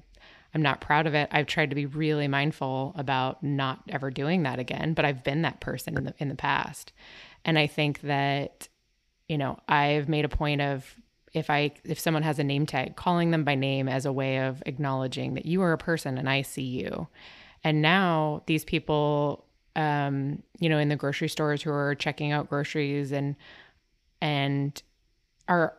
I'm 0.52 0.60
not 0.60 0.82
proud 0.82 1.06
of 1.06 1.14
it. 1.14 1.28
I've 1.32 1.46
tried 1.46 1.70
to 1.70 1.76
be 1.76 1.86
really 1.86 2.28
mindful 2.28 2.92
about 2.96 3.42
not 3.42 3.80
ever 3.88 4.10
doing 4.10 4.42
that 4.42 4.58
again, 4.58 4.92
but 4.92 5.06
I've 5.06 5.24
been 5.24 5.42
that 5.42 5.60
person 5.60 5.96
in 5.96 6.04
the 6.04 6.14
in 6.18 6.28
the 6.28 6.34
past. 6.34 6.92
And 7.44 7.58
I 7.58 7.66
think 7.66 8.02
that 8.02 8.68
you 9.28 9.38
know, 9.38 9.58
I've 9.66 10.06
made 10.08 10.26
a 10.26 10.28
point 10.28 10.60
of 10.60 10.94
if 11.32 11.48
I 11.48 11.72
if 11.84 11.98
someone 11.98 12.22
has 12.22 12.38
a 12.38 12.44
name 12.44 12.66
tag, 12.66 12.94
calling 12.94 13.30
them 13.30 13.42
by 13.42 13.54
name 13.54 13.88
as 13.88 14.04
a 14.04 14.12
way 14.12 14.38
of 14.40 14.62
acknowledging 14.66 15.34
that 15.34 15.46
you 15.46 15.62
are 15.62 15.72
a 15.72 15.78
person 15.78 16.18
and 16.18 16.28
I 16.28 16.42
see 16.42 16.62
you. 16.62 17.08
And 17.64 17.80
now 17.80 18.42
these 18.46 18.64
people 18.64 19.46
um, 19.76 20.42
you 20.60 20.68
know, 20.68 20.78
in 20.78 20.88
the 20.88 20.96
grocery 20.96 21.28
stores 21.28 21.62
who 21.62 21.70
are 21.70 21.94
checking 21.94 22.32
out 22.32 22.48
groceries 22.48 23.12
and 23.12 23.34
and 24.20 24.82
are 25.48 25.74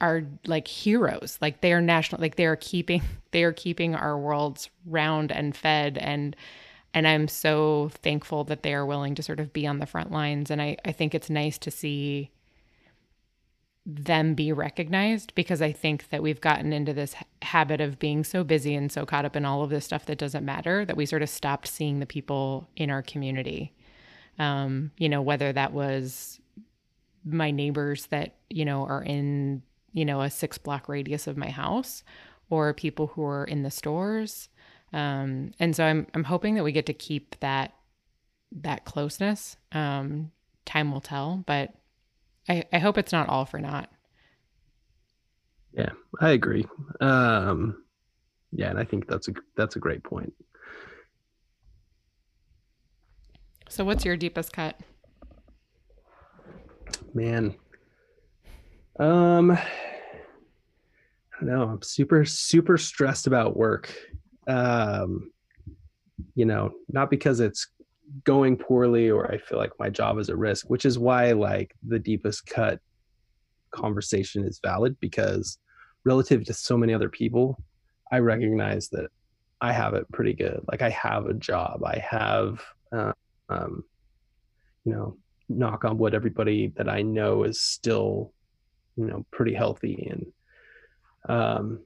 are 0.00 0.22
like 0.46 0.68
heroes. 0.68 1.38
Like 1.40 1.60
they 1.60 1.72
are 1.72 1.80
national 1.80 2.20
like 2.20 2.36
they 2.36 2.46
are 2.46 2.56
keeping 2.56 3.02
they 3.30 3.44
are 3.44 3.52
keeping 3.52 3.94
our 3.94 4.18
worlds 4.18 4.70
round 4.84 5.32
and 5.32 5.56
fed 5.56 5.98
and 5.98 6.36
and 6.94 7.06
I'm 7.06 7.28
so 7.28 7.90
thankful 8.02 8.44
that 8.44 8.62
they 8.62 8.72
are 8.72 8.86
willing 8.86 9.14
to 9.16 9.22
sort 9.22 9.38
of 9.38 9.52
be 9.52 9.66
on 9.66 9.80
the 9.80 9.86
front 9.86 10.10
lines. 10.10 10.50
And 10.50 10.62
I, 10.62 10.78
I 10.82 10.92
think 10.92 11.14
it's 11.14 11.28
nice 11.28 11.58
to 11.58 11.70
see 11.70 12.30
them 13.84 14.34
be 14.34 14.50
recognized 14.50 15.34
because 15.34 15.60
I 15.60 15.72
think 15.72 16.08
that 16.08 16.22
we've 16.22 16.40
gotten 16.40 16.72
into 16.72 16.94
this 16.94 17.14
habit 17.42 17.82
of 17.82 17.98
being 17.98 18.24
so 18.24 18.42
busy 18.42 18.74
and 18.74 18.90
so 18.90 19.04
caught 19.04 19.26
up 19.26 19.36
in 19.36 19.44
all 19.44 19.62
of 19.62 19.68
this 19.68 19.84
stuff 19.84 20.06
that 20.06 20.16
doesn't 20.16 20.44
matter 20.44 20.86
that 20.86 20.96
we 20.96 21.04
sort 21.04 21.20
of 21.20 21.28
stopped 21.28 21.68
seeing 21.68 22.00
the 22.00 22.06
people 22.06 22.66
in 22.76 22.90
our 22.90 23.02
community. 23.02 23.74
Um, 24.38 24.90
you 24.96 25.10
know, 25.10 25.20
whether 25.20 25.52
that 25.52 25.74
was 25.74 26.40
my 27.26 27.50
neighbors 27.50 28.06
that, 28.06 28.36
you 28.48 28.64
know, 28.64 28.86
are 28.86 29.02
in, 29.02 29.62
you 29.96 30.04
know, 30.04 30.20
a 30.20 30.28
six 30.28 30.58
block 30.58 30.90
radius 30.90 31.26
of 31.26 31.38
my 31.38 31.48
house 31.48 32.04
or 32.50 32.74
people 32.74 33.06
who 33.08 33.24
are 33.24 33.44
in 33.44 33.62
the 33.62 33.70
stores. 33.70 34.50
Um, 34.92 35.52
and 35.58 35.74
so 35.74 35.84
I'm, 35.84 36.06
I'm 36.12 36.24
hoping 36.24 36.54
that 36.54 36.64
we 36.64 36.70
get 36.70 36.84
to 36.86 36.92
keep 36.92 37.34
that, 37.40 37.72
that 38.52 38.84
closeness. 38.84 39.56
Um, 39.72 40.32
time 40.66 40.92
will 40.92 41.00
tell, 41.00 41.42
but 41.46 41.72
I, 42.46 42.64
I 42.74 42.78
hope 42.78 42.98
it's 42.98 43.10
not 43.10 43.30
all 43.30 43.46
for 43.46 43.58
naught. 43.58 43.90
Yeah, 45.72 45.92
I 46.20 46.30
agree. 46.30 46.66
Um, 47.00 47.82
yeah, 48.52 48.68
and 48.68 48.78
I 48.78 48.84
think 48.84 49.08
that's 49.08 49.28
a 49.28 49.32
that's 49.56 49.76
a 49.76 49.78
great 49.78 50.02
point. 50.02 50.32
So, 53.68 53.84
what's 53.84 54.04
your 54.04 54.16
deepest 54.16 54.52
cut? 54.54 54.80
Man, 57.12 57.54
um, 58.98 59.50
I 59.52 59.60
don't 61.40 61.48
know. 61.48 61.62
I'm 61.62 61.82
super 61.82 62.24
super 62.24 62.78
stressed 62.78 63.26
about 63.26 63.56
work. 63.56 63.92
Um, 64.46 65.30
you 66.34 66.44
know, 66.44 66.72
not 66.90 67.10
because 67.10 67.40
it's 67.40 67.68
going 68.24 68.56
poorly 68.56 69.10
or 69.10 69.30
I 69.30 69.38
feel 69.38 69.58
like 69.58 69.72
my 69.78 69.90
job 69.90 70.18
is 70.18 70.30
at 70.30 70.38
risk, 70.38 70.70
which 70.70 70.84
is 70.84 70.98
why 70.98 71.32
like 71.32 71.74
the 71.86 71.98
deepest 71.98 72.46
cut 72.46 72.80
conversation 73.70 74.44
is 74.44 74.60
valid 74.62 74.96
because 75.00 75.58
relative 76.04 76.44
to 76.44 76.54
so 76.54 76.76
many 76.76 76.94
other 76.94 77.08
people, 77.08 77.62
I 78.12 78.18
recognize 78.20 78.88
that 78.90 79.08
I 79.60 79.72
have 79.72 79.94
it 79.94 80.10
pretty 80.12 80.34
good. 80.34 80.60
Like 80.70 80.82
I 80.82 80.90
have 80.90 81.26
a 81.26 81.34
job, 81.34 81.82
I 81.84 81.98
have, 81.98 82.62
uh, 82.92 83.12
um, 83.48 83.84
you 84.84 84.92
know, 84.92 85.16
knock 85.48 85.84
on 85.84 85.98
wood, 85.98 86.14
everybody 86.14 86.72
that 86.76 86.88
I 86.88 87.02
know 87.02 87.42
is 87.42 87.60
still, 87.60 88.32
you 88.96 89.06
know, 89.06 89.24
pretty 89.30 89.54
healthy 89.54 90.08
and, 90.10 90.26
um, 91.28 91.80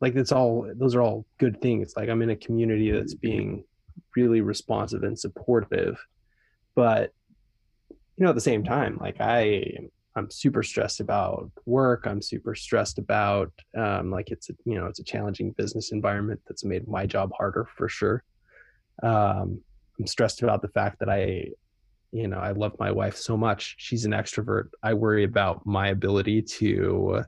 like 0.00 0.16
it's 0.16 0.32
all 0.32 0.70
those 0.74 0.94
are 0.94 1.02
all 1.02 1.24
good 1.38 1.60
things. 1.62 1.94
Like 1.96 2.08
I'm 2.08 2.20
in 2.20 2.30
a 2.30 2.36
community 2.36 2.90
that's 2.90 3.14
being 3.14 3.64
really 4.16 4.40
responsive 4.40 5.02
and 5.02 5.18
supportive, 5.18 5.98
but 6.74 7.12
you 7.90 8.24
know, 8.24 8.28
at 8.28 8.34
the 8.34 8.40
same 8.40 8.64
time, 8.64 8.98
like 9.00 9.16
I 9.20 9.64
I'm 10.16 10.30
super 10.30 10.62
stressed 10.62 11.00
about 11.00 11.50
work. 11.66 12.06
I'm 12.06 12.22
super 12.22 12.54
stressed 12.54 12.98
about 12.98 13.52
um, 13.76 14.10
like 14.10 14.30
it's 14.30 14.50
a, 14.50 14.52
you 14.64 14.74
know 14.74 14.86
it's 14.86 15.00
a 15.00 15.04
challenging 15.04 15.52
business 15.52 15.90
environment 15.92 16.40
that's 16.46 16.64
made 16.64 16.86
my 16.86 17.06
job 17.06 17.32
harder 17.36 17.66
for 17.76 17.88
sure. 17.88 18.22
Um, 19.02 19.60
I'm 19.98 20.06
stressed 20.06 20.42
about 20.42 20.62
the 20.62 20.68
fact 20.68 20.98
that 21.00 21.08
I, 21.08 21.48
you 22.14 22.28
know, 22.28 22.38
I 22.38 22.52
love 22.52 22.76
my 22.78 22.92
wife 22.92 23.16
so 23.16 23.36
much. 23.36 23.74
She's 23.76 24.04
an 24.04 24.12
extrovert. 24.12 24.68
I 24.84 24.94
worry 24.94 25.24
about 25.24 25.66
my 25.66 25.88
ability 25.88 26.42
to 26.42 27.24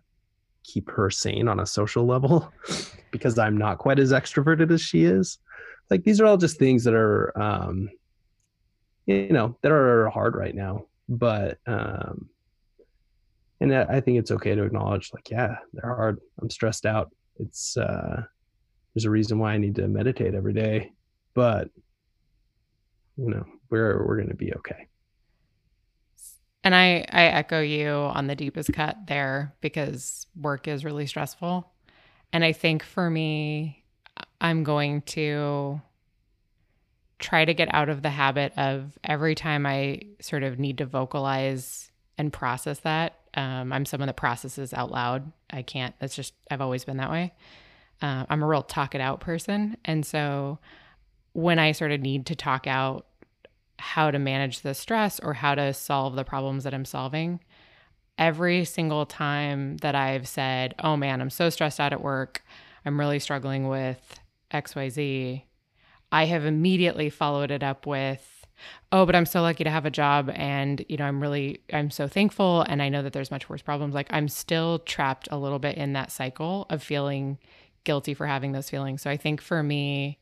keep 0.63 0.89
her 0.91 1.11
sane 1.11 1.49
on 1.49 1.59
a 1.59 1.67
social 1.67 2.07
level 2.07 2.53
because 3.11 3.37
I'm 3.37 3.59
not 3.59 3.79
quite 3.79 3.99
as 3.99 4.13
extroverted 4.13 4.71
as 4.71 4.81
she 4.81 5.05
is. 5.05 5.39
Like 5.91 6.05
these 6.05 6.21
are 6.21 6.27
all 6.27 6.37
just 6.37 6.61
things 6.61 6.85
that 6.85 6.95
are, 6.95 7.37
um, 7.37 7.89
you 9.07 9.33
know, 9.33 9.59
that 9.63 9.73
are 9.73 10.09
hard 10.11 10.37
right 10.37 10.55
now. 10.55 10.87
But 11.09 11.59
um, 11.67 12.29
and 13.61 13.75
I 13.75 14.01
think 14.01 14.19
it's 14.19 14.31
okay 14.31 14.55
to 14.55 14.63
acknowledge 14.63 15.11
like, 15.13 15.31
yeah, 15.31 15.57
they're 15.73 15.97
hard. 15.97 16.21
I'm 16.41 16.51
stressed 16.51 16.87
out. 16.87 17.11
It's 17.41 17.77
uh, 17.77 18.23
there's 18.95 19.05
a 19.05 19.11
reason 19.11 19.41
why 19.41 19.55
I 19.55 19.59
need 19.59 19.75
to 19.77 19.89
meditate 19.89 20.35
every 20.35 20.53
day, 20.53 20.93
but 21.35 21.71
you 23.17 23.31
know, 23.31 23.45
we're 23.71 24.07
we're 24.07 24.21
gonna 24.21 24.35
be 24.35 24.53
okay. 24.55 24.87
And 26.65 26.75
I 26.75 27.05
I 27.11 27.25
echo 27.27 27.61
you 27.61 27.89
on 27.89 28.27
the 28.27 28.37
deepest 28.37 28.73
cut 28.73 28.97
there 29.07 29.55
because 29.61 30.27
work 30.41 30.69
is 30.69 30.85
really 30.85 31.07
stressful, 31.07 31.71
and 32.33 32.45
I 32.45 32.53
think 32.53 32.83
for 32.83 33.09
me, 33.09 33.85
I'm 34.41 34.65
going 34.65 35.03
to 35.03 35.81
try 37.19 37.45
to 37.45 37.55
get 37.55 37.73
out 37.73 37.89
of 37.89 38.03
the 38.03 38.11
habit 38.11 38.53
of 38.59 38.99
every 39.03 39.35
time 39.35 39.65
I 39.65 40.03
sort 40.21 40.43
of 40.43 40.59
need 40.59 40.79
to 40.79 40.87
vocalize 40.87 41.91
and 42.19 42.33
process 42.33 42.81
that 42.81 43.19
um, 43.37 43.73
I'm 43.73 43.85
someone 43.85 44.07
that 44.07 44.17
processes 44.17 44.73
out 44.73 44.91
loud. 44.91 45.31
I 45.51 45.63
can't. 45.63 45.95
That's 46.01 46.17
just 46.17 46.33
I've 46.51 46.63
always 46.63 46.85
been 46.85 46.97
that 46.97 47.11
way. 47.11 47.35
Uh, 48.03 48.25
I'm 48.29 48.43
a 48.43 48.47
real 48.47 48.63
talk 48.63 48.95
it 48.95 49.01
out 49.01 49.21
person, 49.21 49.77
and 49.85 50.05
so 50.05 50.59
when 51.33 51.59
I 51.59 51.73
sort 51.73 51.93
of 51.93 52.01
need 52.01 52.27
to 52.27 52.35
talk 52.35 52.67
out 52.67 53.07
how 53.79 54.11
to 54.11 54.19
manage 54.19 54.61
the 54.61 54.75
stress 54.75 55.21
or 55.21 55.35
how 55.35 55.55
to 55.55 55.73
solve 55.73 56.17
the 56.17 56.25
problems 56.25 56.65
that 56.65 56.75
I'm 56.75 56.85
solving, 56.85 57.41
every 58.19 58.65
single 58.65 59.07
time 59.07 59.77
that 59.79 59.95
I've 59.95 60.29
said, 60.29 60.75
"Oh 60.79 60.97
man, 60.97 61.21
I'm 61.21 61.31
so 61.31 61.51
stressed 61.51 61.81
out 61.81 61.93
at 61.93 62.01
work. 62.03 62.45
I'm 62.85 62.99
really 62.99 63.19
struggling 63.19 63.69
with 63.69 64.21
X, 64.51 64.75
Y, 64.77 64.89
Z," 64.89 65.45
I 66.13 66.25
have 66.27 66.45
immediately 66.45 67.11
followed 67.11 67.51
it 67.51 67.63
up 67.63 67.87
with 67.87 68.37
oh, 68.93 69.07
but 69.07 69.15
I'm 69.15 69.27
so 69.27 69.43
lucky 69.43 69.65
to 69.65 69.71
have 69.71 69.87
a 69.87 69.91
job 69.91 70.31
and, 70.35 70.85
you 70.89 70.97
know, 70.97 71.05
I'm 71.05 71.21
really 71.21 71.61
I'm 71.73 71.91
so 71.91 72.09
thankful 72.09 72.63
and 72.63 72.83
I 72.83 72.89
know 72.89 73.03
that 73.03 73.13
there's 73.13 73.31
much 73.31 73.49
worse 73.49 73.63
problems. 73.63 73.95
Like 73.95 74.09
I'm 74.11 74.29
still 74.29 74.79
trapped 74.81 75.29
a 75.31 75.39
little 75.39 75.59
bit 75.59 75.77
in 75.77 75.93
that 75.95 76.11
cycle 76.11 76.67
of 76.71 76.83
feeling 76.83 77.39
guilty 77.85 78.15
for 78.15 78.27
having 78.27 78.53
those 78.53 78.71
feelings. 78.71 79.03
So 79.03 79.11
I 79.11 79.17
think 79.17 79.41
for 79.41 79.63
me 79.63 80.19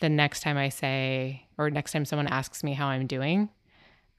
the 0.00 0.08
next 0.08 0.40
time 0.40 0.56
I 0.56 0.68
say 0.68 1.46
or 1.58 1.70
next 1.70 1.92
time 1.92 2.04
someone 2.04 2.26
asks 2.26 2.64
me 2.64 2.74
how 2.74 2.88
I'm 2.88 3.06
doing, 3.06 3.48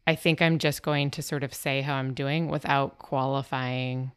I 0.06 0.16
think 0.16 0.42
I'm 0.42 0.60
just 0.60 0.84
going 0.84 1.12
to 1.12 1.22
sort 1.22 1.44
of 1.44 1.54
say 1.54 1.82
how 1.82 1.96
I'm 1.96 2.14
doing 2.14 2.48
without 2.48 3.00
qualifying. 3.00 4.12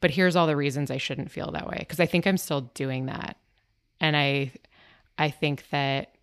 But 0.00 0.10
here's 0.10 0.36
all 0.36 0.46
the 0.46 0.56
reasons 0.56 0.90
I 0.90 0.98
shouldn't 0.98 1.30
feel 1.30 1.50
that 1.52 1.66
way 1.66 1.76
because 1.78 2.00
I 2.00 2.06
think 2.06 2.26
I'm 2.26 2.36
still 2.36 2.62
doing 2.74 3.06
that. 3.06 3.36
And 4.00 4.16
I 4.16 4.52
I 5.18 5.30
think 5.30 5.68
that 5.70 6.14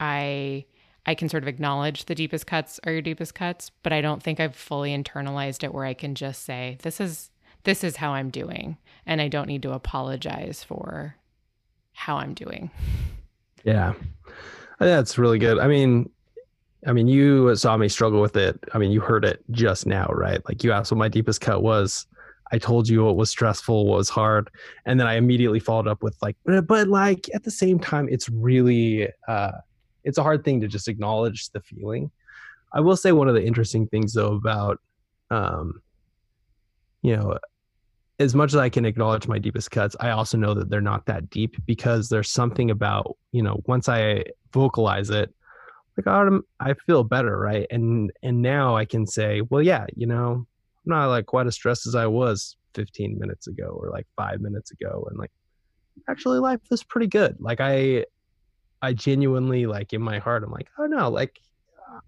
I 0.00 0.66
I 1.04 1.14
can 1.14 1.28
sort 1.28 1.42
of 1.42 1.48
acknowledge 1.48 2.06
the 2.06 2.14
deepest 2.14 2.46
cuts 2.46 2.80
are 2.84 2.92
your 2.92 3.02
deepest 3.02 3.34
cuts, 3.34 3.70
but 3.82 3.92
I 3.92 4.00
don't 4.00 4.22
think 4.22 4.40
I've 4.40 4.56
fully 4.56 4.96
internalized 4.96 5.62
it 5.62 5.72
where 5.72 5.84
I 5.84 5.94
can 5.94 6.14
just 6.14 6.42
say 6.42 6.78
this 6.82 7.00
is 7.00 7.30
this 7.64 7.84
is 7.84 7.96
how 7.96 8.12
I'm 8.12 8.30
doing 8.30 8.78
and 9.04 9.20
I 9.20 9.28
don't 9.28 9.48
need 9.48 9.62
to 9.62 9.72
apologize 9.72 10.64
for 10.64 11.16
how 11.92 12.16
I'm 12.16 12.34
doing. 12.34 12.70
Yeah. 13.66 13.94
That's 14.78 15.18
really 15.18 15.38
good. 15.38 15.58
I 15.58 15.66
mean, 15.66 16.08
I 16.86 16.92
mean, 16.92 17.08
you 17.08 17.54
saw 17.56 17.76
me 17.76 17.88
struggle 17.88 18.20
with 18.20 18.36
it. 18.36 18.58
I 18.72 18.78
mean, 18.78 18.92
you 18.92 19.00
heard 19.00 19.24
it 19.24 19.42
just 19.50 19.86
now, 19.86 20.06
right? 20.06 20.40
Like 20.48 20.62
you 20.62 20.70
asked 20.70 20.92
what 20.92 20.98
my 20.98 21.08
deepest 21.08 21.40
cut 21.40 21.62
was. 21.62 22.06
I 22.52 22.58
told 22.58 22.88
you 22.88 23.04
what 23.04 23.16
was 23.16 23.28
stressful, 23.28 23.86
what 23.86 23.96
was 23.96 24.08
hard, 24.08 24.50
and 24.84 25.00
then 25.00 25.08
I 25.08 25.14
immediately 25.14 25.58
followed 25.58 25.88
up 25.88 26.00
with 26.00 26.16
like, 26.22 26.36
but, 26.44 26.64
but 26.68 26.86
like 26.86 27.28
at 27.34 27.42
the 27.42 27.50
same 27.50 27.80
time, 27.80 28.08
it's 28.08 28.28
really 28.28 29.08
uh, 29.26 29.50
it's 30.04 30.18
a 30.18 30.22
hard 30.22 30.44
thing 30.44 30.60
to 30.60 30.68
just 30.68 30.86
acknowledge 30.86 31.50
the 31.50 31.60
feeling. 31.60 32.08
I 32.72 32.78
will 32.78 32.96
say 32.96 33.10
one 33.10 33.28
of 33.28 33.34
the 33.34 33.44
interesting 33.44 33.88
things 33.88 34.12
though 34.12 34.34
about 34.34 34.78
um 35.32 35.82
you 37.02 37.16
know 37.16 37.36
as 38.18 38.34
much 38.34 38.54
as 38.54 38.56
I 38.56 38.68
can 38.68 38.86
acknowledge 38.86 39.28
my 39.28 39.38
deepest 39.38 39.70
cuts, 39.70 39.94
I 40.00 40.10
also 40.10 40.38
know 40.38 40.54
that 40.54 40.70
they're 40.70 40.80
not 40.80 41.06
that 41.06 41.28
deep 41.28 41.56
because 41.66 42.08
there's 42.08 42.30
something 42.30 42.70
about, 42.70 43.16
you 43.32 43.42
know, 43.42 43.60
once 43.66 43.88
I 43.88 44.24
vocalize 44.52 45.10
it, 45.10 45.34
like 45.96 46.06
I, 46.06 46.28
I 46.60 46.74
feel 46.86 47.04
better, 47.04 47.38
right? 47.38 47.66
And 47.70 48.12
and 48.22 48.42
now 48.42 48.76
I 48.76 48.84
can 48.84 49.06
say, 49.06 49.42
well, 49.42 49.62
yeah, 49.62 49.86
you 49.94 50.06
know, 50.06 50.32
I'm 50.32 50.46
not 50.84 51.08
like 51.08 51.26
quite 51.26 51.46
as 51.46 51.54
stressed 51.54 51.86
as 51.86 51.94
I 51.94 52.06
was 52.06 52.56
15 52.74 53.18
minutes 53.18 53.46
ago 53.46 53.78
or 53.80 53.90
like 53.90 54.06
five 54.16 54.40
minutes 54.40 54.70
ago, 54.70 55.06
and 55.10 55.18
like 55.18 55.30
actually 56.08 56.38
life 56.38 56.60
is 56.70 56.84
pretty 56.84 57.06
good. 57.06 57.36
Like 57.38 57.60
I 57.60 58.04
I 58.82 58.92
genuinely 58.92 59.66
like 59.66 59.92
in 59.92 60.02
my 60.02 60.18
heart, 60.18 60.42
I'm 60.44 60.52
like, 60.52 60.68
oh 60.78 60.86
no, 60.86 61.08
like 61.10 61.38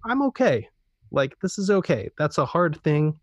I'm 0.05 0.23
okay. 0.23 0.69
Like 1.11 1.39
this 1.41 1.59
is 1.59 1.71
okay. 1.71 2.11
That's 2.19 2.39
a 2.39 2.47
hard 2.47 2.83
thing. 2.83 3.19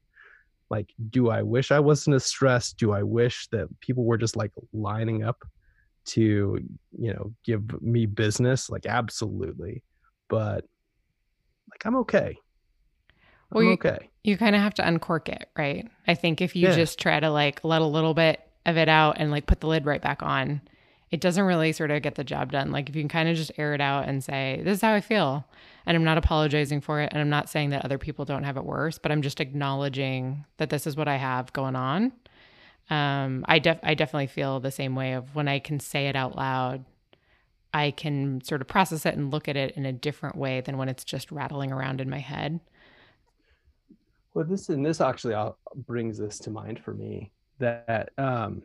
Like, 0.70 0.94
do 1.10 1.30
I 1.30 1.44
wish 1.44 1.72
I 1.72 1.80
wasn't 1.80 2.16
as 2.16 2.26
stressed? 2.26 2.78
Do 2.78 2.92
I 2.92 3.04
wish 3.04 3.48
that 3.52 3.68
people 3.82 4.04
were 4.04 4.18
just 4.18 4.36
like 4.36 4.52
lining 4.74 5.24
up 5.24 5.44
to, 6.06 6.60
you 6.98 7.14
know, 7.14 7.34
give 7.44 7.82
me 7.82 8.06
business? 8.06 8.70
Like, 8.70 8.86
absolutely. 8.86 9.84
But 10.28 10.66
like, 11.72 11.86
I'm 11.86 11.98
okay. 11.98 12.38
I'm 13.52 13.56
well, 13.58 13.64
you, 13.64 13.72
okay. 13.74 14.10
You 14.24 14.38
kind 14.38 14.56
of 14.56 14.62
have 14.62 14.74
to 14.76 14.88
uncork 14.88 15.30
it, 15.30 15.50
right? 15.58 15.88
I 16.08 16.16
think 16.16 16.42
if 16.42 16.56
you 16.56 16.68
yeah. 16.68 16.76
just 16.76 17.00
try 17.00 17.20
to 17.20 17.30
like 17.30 17.64
let 17.64 17.82
a 17.82 17.86
little 17.86 18.14
bit 18.14 18.42
of 18.66 18.78
it 18.78 18.90
out 18.90 19.18
and 19.20 19.30
like 19.30 19.46
put 19.46 19.62
the 19.62 19.68
lid 19.68 19.86
right 19.86 20.02
back 20.02 20.24
on, 20.24 20.62
it 21.12 21.22
doesn't 21.22 21.44
really 21.46 21.72
sort 21.72 21.92
of 21.92 22.02
get 22.02 22.16
the 22.16 22.24
job 22.24 22.52
done. 22.52 22.72
Like 22.72 22.90
if 22.90 22.96
you 22.96 23.02
can 23.02 23.10
kind 23.10 23.30
of 23.30 23.36
just 23.36 23.52
air 23.58 23.74
it 23.74 23.82
out 23.82 24.08
and 24.08 24.24
say, 24.24 24.62
this 24.64 24.78
is 24.78 24.82
how 24.82 24.94
I 24.94 25.02
feel. 25.02 25.46
And 25.86 25.96
I'm 25.96 26.04
not 26.04 26.18
apologizing 26.18 26.82
for 26.82 27.00
it. 27.02 27.10
And 27.12 27.22
I'm 27.22 27.30
not 27.30 27.50
saying 27.50 27.70
that 27.70 27.86
other 27.86 27.98
people 27.98 28.26
don't 28.26 28.44
have 28.44 28.58
it 28.58 28.66
worse, 28.66 28.98
but 28.98 29.12
I'm 29.12 29.22
just 29.22 29.40
acknowledging 29.40 30.46
that 30.58 30.70
this 30.70 30.88
is 30.88 30.96
what 30.98 31.08
I 31.08 31.18
have 31.18 31.54
going 31.54 31.76
on. 31.76 32.12
Um, 32.90 33.46
I 33.48 33.60
def 33.60 33.80
I 33.82 33.96
definitely 33.96 34.28
feel 34.28 34.60
the 34.60 34.72
same 34.72 34.96
way 34.96 35.14
of 35.14 35.36
when 35.36 35.48
I 35.48 35.60
can 35.60 35.80
say 35.80 36.08
it 36.08 36.16
out 36.16 36.36
loud, 36.36 36.86
I 37.74 37.92
can 37.92 38.42
sort 38.44 38.62
of 38.62 38.68
process 38.68 39.06
it 39.06 39.16
and 39.16 39.32
look 39.32 39.48
at 39.48 39.58
it 39.58 39.76
in 39.76 39.86
a 39.86 39.92
different 39.92 40.38
way 40.38 40.62
than 40.62 40.78
when 40.78 40.88
it's 40.88 41.04
just 41.04 41.32
rattling 41.32 41.72
around 41.72 42.00
in 42.00 42.10
my 42.10 42.20
head. 42.20 42.60
Well, 44.34 44.46
this 44.46 44.70
and 44.70 44.86
this 44.86 45.02
actually 45.02 45.36
brings 45.88 46.18
this 46.18 46.38
to 46.40 46.52
mind 46.52 46.80
for 46.80 46.94
me 46.94 47.32
that 47.60 48.10
um, 48.18 48.62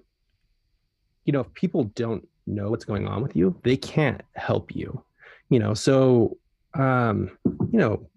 you 1.25 1.33
know 1.33 1.41
if 1.41 1.53
people 1.55 1.85
don't 1.95 2.27
know 2.47 2.71
what's 2.71 2.85
going 2.85 3.07
on 3.07 3.23
with 3.23 3.37
you, 3.37 3.59
they 3.63 3.77
can't 3.77 4.23
help 4.35 4.75
you. 4.75 5.03
You 5.49 5.59
know, 5.59 5.75
so 5.75 6.37
um, 6.75 7.37
you 7.45 7.79
know, 7.79 8.09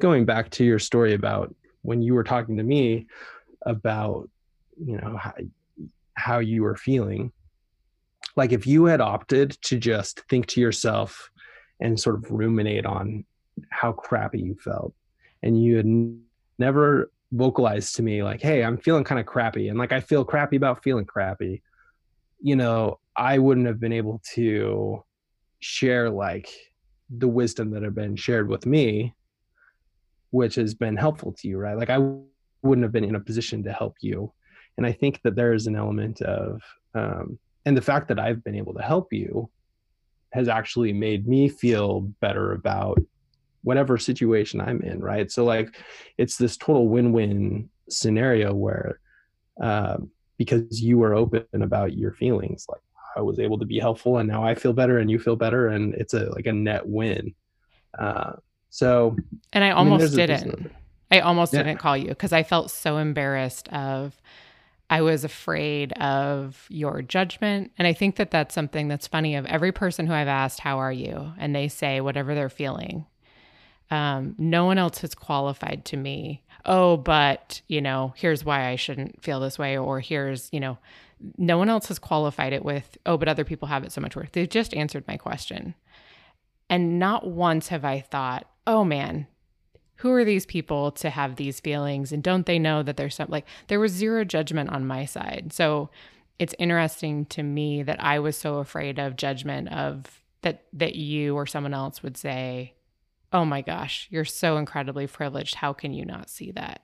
going 0.00 0.24
back 0.24 0.50
to 0.50 0.64
your 0.64 0.78
story 0.78 1.14
about 1.14 1.54
when 1.82 2.02
you 2.02 2.14
were 2.14 2.24
talking 2.24 2.56
to 2.56 2.62
me 2.62 3.06
about, 3.64 4.28
you 4.84 4.96
know, 4.98 5.16
how, 5.16 5.34
how 6.14 6.38
you 6.38 6.62
were 6.62 6.76
feeling, 6.76 7.32
like 8.36 8.52
if 8.52 8.66
you 8.66 8.84
had 8.84 9.00
opted 9.00 9.58
to 9.62 9.78
just 9.78 10.20
think 10.28 10.46
to 10.46 10.60
yourself 10.60 11.30
and 11.80 11.98
sort 11.98 12.16
of 12.16 12.30
ruminate 12.30 12.86
on 12.86 13.24
how 13.70 13.92
crappy 13.92 14.40
you 14.40 14.54
felt 14.54 14.94
and 15.42 15.62
you 15.62 15.76
had 15.76 15.86
never 16.58 17.10
vocalized 17.32 17.96
to 17.96 18.02
me 18.02 18.22
like 18.22 18.40
hey 18.40 18.62
i'm 18.62 18.78
feeling 18.78 19.02
kind 19.02 19.18
of 19.18 19.26
crappy 19.26 19.68
and 19.68 19.78
like 19.78 19.92
i 19.92 20.00
feel 20.00 20.24
crappy 20.24 20.56
about 20.56 20.82
feeling 20.82 21.04
crappy 21.04 21.60
you 22.40 22.56
know 22.56 22.98
I 23.16 23.38
wouldn't 23.38 23.66
have 23.66 23.80
been 23.80 23.92
able 23.92 24.20
to 24.34 25.02
share 25.60 26.10
like 26.10 26.48
the 27.10 27.28
wisdom 27.28 27.70
that 27.70 27.82
have 27.82 27.94
been 27.94 28.16
shared 28.16 28.48
with 28.48 28.66
me 28.66 29.14
which 30.30 30.56
has 30.56 30.74
been 30.74 30.96
helpful 30.96 31.32
to 31.32 31.48
you 31.48 31.58
right? 31.58 31.78
Like 31.78 31.90
i 31.90 31.98
wouldn't 32.62 32.84
have 32.84 32.92
been 32.92 33.04
in 33.04 33.14
a 33.14 33.20
position 33.20 33.62
to 33.64 33.72
help 33.72 33.94
you. 34.00 34.32
And 34.76 34.86
i 34.86 34.92
think 34.92 35.20
that 35.22 35.36
there 35.36 35.52
is 35.54 35.66
an 35.66 35.76
element 35.76 36.20
of 36.22 36.60
um, 36.94 37.38
and 37.64 37.76
the 37.76 37.82
fact 37.82 38.08
that 38.08 38.18
i've 38.18 38.44
been 38.44 38.54
able 38.54 38.74
to 38.74 38.82
help 38.82 39.12
you 39.12 39.50
has 40.32 40.48
actually 40.48 40.92
made 40.92 41.26
me 41.26 41.48
feel 41.48 42.00
better 42.20 42.52
about 42.52 42.98
whatever 43.62 43.96
situation 43.96 44.60
i'm 44.60 44.82
in 44.82 45.00
right? 45.00 45.30
So 45.30 45.44
like 45.44 45.76
it's 46.18 46.36
this 46.36 46.56
total 46.56 46.88
win-win 46.88 47.70
scenario 47.88 48.52
where 48.52 49.00
uh, 49.62 49.98
because 50.38 50.80
you 50.82 50.98
were 50.98 51.14
open 51.14 51.44
about 51.54 51.96
your 51.96 52.12
feelings 52.12 52.66
like 52.68 52.80
i 53.16 53.20
was 53.20 53.38
able 53.38 53.58
to 53.58 53.66
be 53.66 53.78
helpful 53.78 54.18
and 54.18 54.28
now 54.28 54.44
i 54.44 54.54
feel 54.54 54.72
better 54.72 54.98
and 54.98 55.10
you 55.10 55.18
feel 55.18 55.36
better 55.36 55.68
and 55.68 55.94
it's 55.94 56.14
a 56.14 56.26
like 56.30 56.46
a 56.46 56.52
net 56.52 56.86
win 56.86 57.34
uh, 57.98 58.32
so 58.70 59.16
and 59.52 59.64
i 59.64 59.70
almost 59.70 60.14
I 60.14 60.16
mean, 60.16 60.26
didn't 60.26 60.72
i 61.10 61.20
almost 61.20 61.52
yeah. 61.52 61.62
didn't 61.62 61.78
call 61.78 61.96
you 61.96 62.08
because 62.08 62.32
i 62.32 62.42
felt 62.42 62.70
so 62.70 62.98
embarrassed 62.98 63.68
of 63.68 64.20
I 64.88 65.02
was 65.02 65.24
afraid 65.24 65.92
of 65.94 66.64
your 66.68 67.02
judgment. 67.02 67.72
And 67.76 67.88
I 67.88 67.92
think 67.92 68.16
that 68.16 68.30
that's 68.30 68.54
something 68.54 68.86
that's 68.88 69.06
funny 69.06 69.34
of 69.34 69.44
every 69.46 69.72
person 69.72 70.06
who 70.06 70.12
I've 70.12 70.28
asked, 70.28 70.60
How 70.60 70.78
are 70.78 70.92
you? 70.92 71.32
And 71.38 71.54
they 71.54 71.68
say 71.68 72.00
whatever 72.00 72.34
they're 72.34 72.48
feeling. 72.48 73.06
Um, 73.90 74.34
no 74.38 74.64
one 74.64 74.78
else 74.78 74.98
has 74.98 75.14
qualified 75.14 75.84
to 75.86 75.96
me 75.96 76.42
oh, 76.66 76.96
but, 76.96 77.62
you 77.68 77.80
know, 77.80 78.12
here's 78.16 78.44
why 78.44 78.68
I 78.68 78.76
shouldn't 78.76 79.22
feel 79.22 79.40
this 79.40 79.58
way, 79.58 79.78
or 79.78 80.00
here's, 80.00 80.48
you 80.52 80.60
know, 80.60 80.78
no 81.38 81.56
one 81.56 81.70
else 81.70 81.88
has 81.88 81.98
qualified 81.98 82.52
it 82.52 82.64
with, 82.64 82.98
oh, 83.06 83.16
but 83.16 83.28
other 83.28 83.44
people 83.44 83.68
have 83.68 83.84
it 83.84 83.92
so 83.92 84.00
much 84.00 84.16
worse. 84.16 84.28
They've 84.32 84.48
just 84.48 84.74
answered 84.74 85.04
my 85.08 85.16
question. 85.16 85.74
And 86.68 86.98
not 86.98 87.26
once 87.26 87.68
have 87.68 87.84
I 87.84 88.00
thought, 88.00 88.46
oh 88.66 88.84
man, 88.84 89.26
who 89.96 90.12
are 90.12 90.24
these 90.24 90.44
people 90.44 90.90
to 90.92 91.08
have 91.10 91.36
these 91.36 91.60
feelings? 91.60 92.12
And 92.12 92.22
don't 92.22 92.44
they 92.44 92.58
know 92.58 92.82
that 92.82 92.96
there's 92.96 93.14
some 93.14 93.28
like 93.30 93.46
there 93.68 93.80
was 93.80 93.92
zero 93.92 94.24
judgment 94.24 94.70
on 94.70 94.86
my 94.86 95.04
side. 95.06 95.52
So 95.52 95.90
it's 96.38 96.54
interesting 96.58 97.24
to 97.26 97.42
me 97.42 97.82
that 97.82 98.02
I 98.02 98.18
was 98.18 98.36
so 98.36 98.56
afraid 98.56 98.98
of 98.98 99.16
judgment 99.16 99.68
of 99.72 100.22
that 100.42 100.64
that 100.74 100.96
you 100.96 101.34
or 101.34 101.46
someone 101.46 101.72
else 101.72 102.02
would 102.02 102.16
say, 102.16 102.74
oh 103.32 103.44
my 103.44 103.62
gosh, 103.62 104.06
you're 104.10 104.24
so 104.24 104.56
incredibly 104.56 105.06
privileged. 105.06 105.56
How 105.56 105.72
can 105.72 105.92
you 105.92 106.04
not 106.04 106.30
see 106.30 106.52
that? 106.52 106.82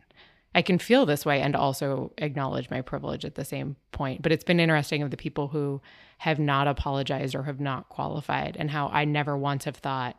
I 0.55 0.63
can 0.63 0.79
feel 0.79 1.07
this 1.07 1.25
way 1.25 1.41
and 1.41 1.57
also 1.57 2.13
acknowledge 2.19 2.69
my 2.69 2.83
privilege 2.83 3.25
at 3.25 3.37
the 3.37 3.45
same 3.45 3.77
point. 3.91 4.23
But 4.23 4.33
it's 4.33 4.45
been 4.45 4.61
interesting 4.61 5.03
of 5.03 5.11
the 5.11 5.17
people 5.17 5.49
who 5.49 5.81
have 6.19 6.39
not 6.39 6.69
apologized 6.69 7.35
or 7.35 7.45
have 7.45 7.61
not 7.61 7.89
qualified 7.89 8.57
and 8.59 8.71
how 8.71 8.89
I 8.89 9.05
never 9.05 9.37
once 9.37 9.65
have 9.65 9.77
thought 9.77 10.17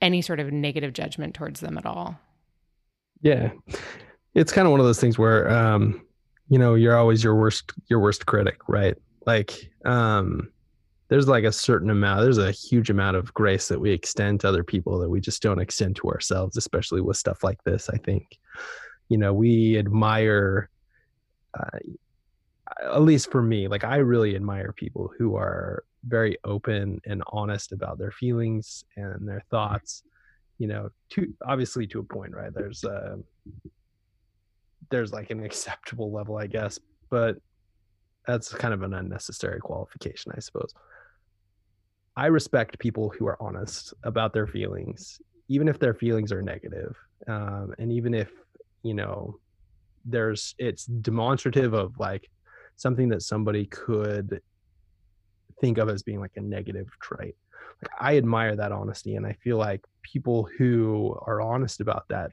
any 0.00 0.22
sort 0.22 0.40
of 0.40 0.52
negative 0.52 0.92
judgment 0.92 1.34
towards 1.34 1.60
them 1.60 1.76
at 1.76 1.86
all. 1.86 2.18
Yeah. 3.20 3.50
It's 4.34 4.52
kind 4.52 4.66
of 4.66 4.70
one 4.72 4.80
of 4.80 4.86
those 4.86 5.00
things 5.00 5.18
where 5.18 5.48
um 5.50 6.02
you 6.48 6.58
know, 6.58 6.74
you're 6.74 6.96
always 6.96 7.24
your 7.24 7.34
worst 7.34 7.72
your 7.88 8.00
worst 8.00 8.26
critic, 8.26 8.68
right? 8.68 8.96
Like 9.26 9.70
um 9.84 10.51
there's 11.12 11.28
like 11.28 11.44
a 11.44 11.52
certain 11.52 11.90
amount 11.90 12.22
there's 12.22 12.38
a 12.38 12.50
huge 12.50 12.88
amount 12.88 13.18
of 13.18 13.34
grace 13.34 13.68
that 13.68 13.78
we 13.78 13.90
extend 13.90 14.40
to 14.40 14.48
other 14.48 14.64
people 14.64 14.98
that 14.98 15.10
we 15.10 15.20
just 15.20 15.42
don't 15.42 15.60
extend 15.60 15.94
to 15.94 16.08
ourselves 16.08 16.56
especially 16.56 17.02
with 17.02 17.18
stuff 17.18 17.44
like 17.44 17.62
this 17.64 17.90
i 17.90 17.98
think. 17.98 18.38
You 19.10 19.18
know 19.18 19.34
we 19.34 19.76
admire 19.76 20.70
uh, 21.52 21.78
at 22.82 23.02
least 23.02 23.30
for 23.30 23.42
me 23.42 23.68
like 23.68 23.84
i 23.84 23.96
really 23.96 24.34
admire 24.34 24.72
people 24.72 25.12
who 25.18 25.36
are 25.36 25.84
very 26.06 26.38
open 26.44 26.98
and 27.04 27.22
honest 27.26 27.72
about 27.72 27.98
their 27.98 28.12
feelings 28.12 28.84
and 28.96 29.28
their 29.28 29.42
thoughts 29.50 30.04
you 30.56 30.66
know 30.66 30.88
to 31.10 31.30
obviously 31.44 31.86
to 31.88 31.98
a 32.00 32.04
point 32.04 32.34
right? 32.34 32.54
There's 32.54 32.84
uh 32.84 33.16
there's 34.90 35.12
like 35.12 35.30
an 35.30 35.44
acceptable 35.44 36.10
level 36.10 36.38
i 36.38 36.46
guess 36.46 36.78
but 37.10 37.36
that's 38.26 38.48
kind 38.54 38.72
of 38.72 38.82
an 38.82 38.94
unnecessary 38.94 39.60
qualification 39.60 40.32
i 40.34 40.40
suppose 40.40 40.72
I 42.16 42.26
respect 42.26 42.78
people 42.78 43.12
who 43.16 43.26
are 43.26 43.42
honest 43.42 43.94
about 44.02 44.32
their 44.32 44.46
feelings, 44.46 45.20
even 45.48 45.68
if 45.68 45.78
their 45.78 45.94
feelings 45.94 46.30
are 46.32 46.42
negative, 46.42 46.94
um, 47.26 47.74
and 47.78 47.90
even 47.92 48.12
if 48.14 48.30
you 48.82 48.94
know 48.94 49.38
there's 50.04 50.54
it's 50.58 50.84
demonstrative 50.86 51.72
of 51.72 51.98
like 51.98 52.28
something 52.76 53.08
that 53.08 53.22
somebody 53.22 53.66
could 53.66 54.40
think 55.60 55.78
of 55.78 55.88
as 55.88 56.02
being 56.02 56.20
like 56.20 56.32
a 56.36 56.40
negative 56.40 56.88
trait. 57.00 57.34
Like 57.82 57.92
I 57.98 58.16
admire 58.16 58.56
that 58.56 58.72
honesty, 58.72 59.16
and 59.16 59.26
I 59.26 59.32
feel 59.42 59.56
like 59.56 59.82
people 60.02 60.48
who 60.58 61.18
are 61.26 61.40
honest 61.40 61.80
about 61.80 62.04
that. 62.08 62.32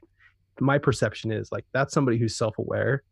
My 0.60 0.76
perception 0.76 1.32
is 1.32 1.50
like 1.50 1.64
that's 1.72 1.94
somebody 1.94 2.18
who's 2.18 2.36
self-aware, 2.36 3.02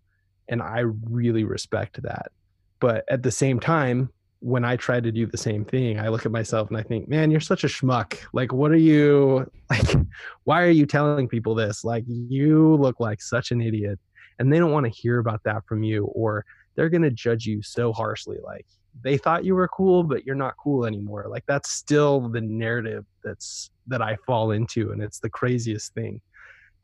and 0.49 0.61
I 0.61 0.81
really 0.81 1.45
respect 1.45 2.03
that. 2.03 2.31
But 2.79 3.05
at 3.09 3.23
the 3.23 3.31
same 3.31 3.59
time, 3.59 4.11
when 4.41 4.65
I 4.65 4.77
try 4.77 5.01
to 5.01 5.11
do 5.11 5.27
the 5.27 5.37
same 5.37 5.65
thing, 5.65 5.99
I 5.99 6.09
look 6.09 6.25
at 6.25 6.33
myself 6.33 6.69
and 6.69 6.79
I 6.79 6.83
think, 6.83 7.09
man, 7.09 7.31
you're 7.31 7.41
such 7.41 7.65
a 7.65 7.69
schmuck. 7.69 8.19
Like, 8.33 8.53
what 8.53 8.71
are 8.71 8.77
you 8.77 9.51
like? 9.71 9.97
Why 10.45 10.63
are 10.63 10.71
you 10.71 10.87
telling 10.87 11.29
people 11.29 11.55
this? 11.55 11.85
Like, 11.85 12.05
you 12.07 12.77
look 12.77 13.01
like 13.01 13.21
such 13.21 13.51
an 13.51 13.61
idiot. 13.61 13.99
And 14.39 14.53
they 14.53 14.59
don't 14.61 14.71
want 14.71 14.87
to 14.87 14.91
hear 14.91 15.19
about 15.19 15.43
that 15.45 15.67
from 15.67 15.83
you, 15.83 16.05
or 16.07 16.45
they're 16.77 16.89
going 16.89 17.03
to 17.03 17.11
judge 17.11 17.45
you 17.45 17.61
so 17.61 17.93
harshly. 17.93 18.39
Like, 18.45 18.67
they 19.03 19.17
thought 19.17 19.45
you 19.45 19.57
were 19.57 19.67
cool, 19.67 20.05
but 20.05 20.25
you're 20.25 20.37
not 20.37 20.55
cool 20.63 20.87
anymore. 20.87 21.27
Like, 21.29 21.45
that's 21.47 21.73
still 21.73 22.29
the 22.29 22.41
narrative 22.41 23.05
that's 23.25 23.71
that 23.89 24.01
I 24.01 24.17
fall 24.27 24.53
into. 24.53 24.93
And 24.93 25.03
it's 25.03 25.19
the 25.19 25.31
craziest 25.31 25.93
thing 25.95 26.21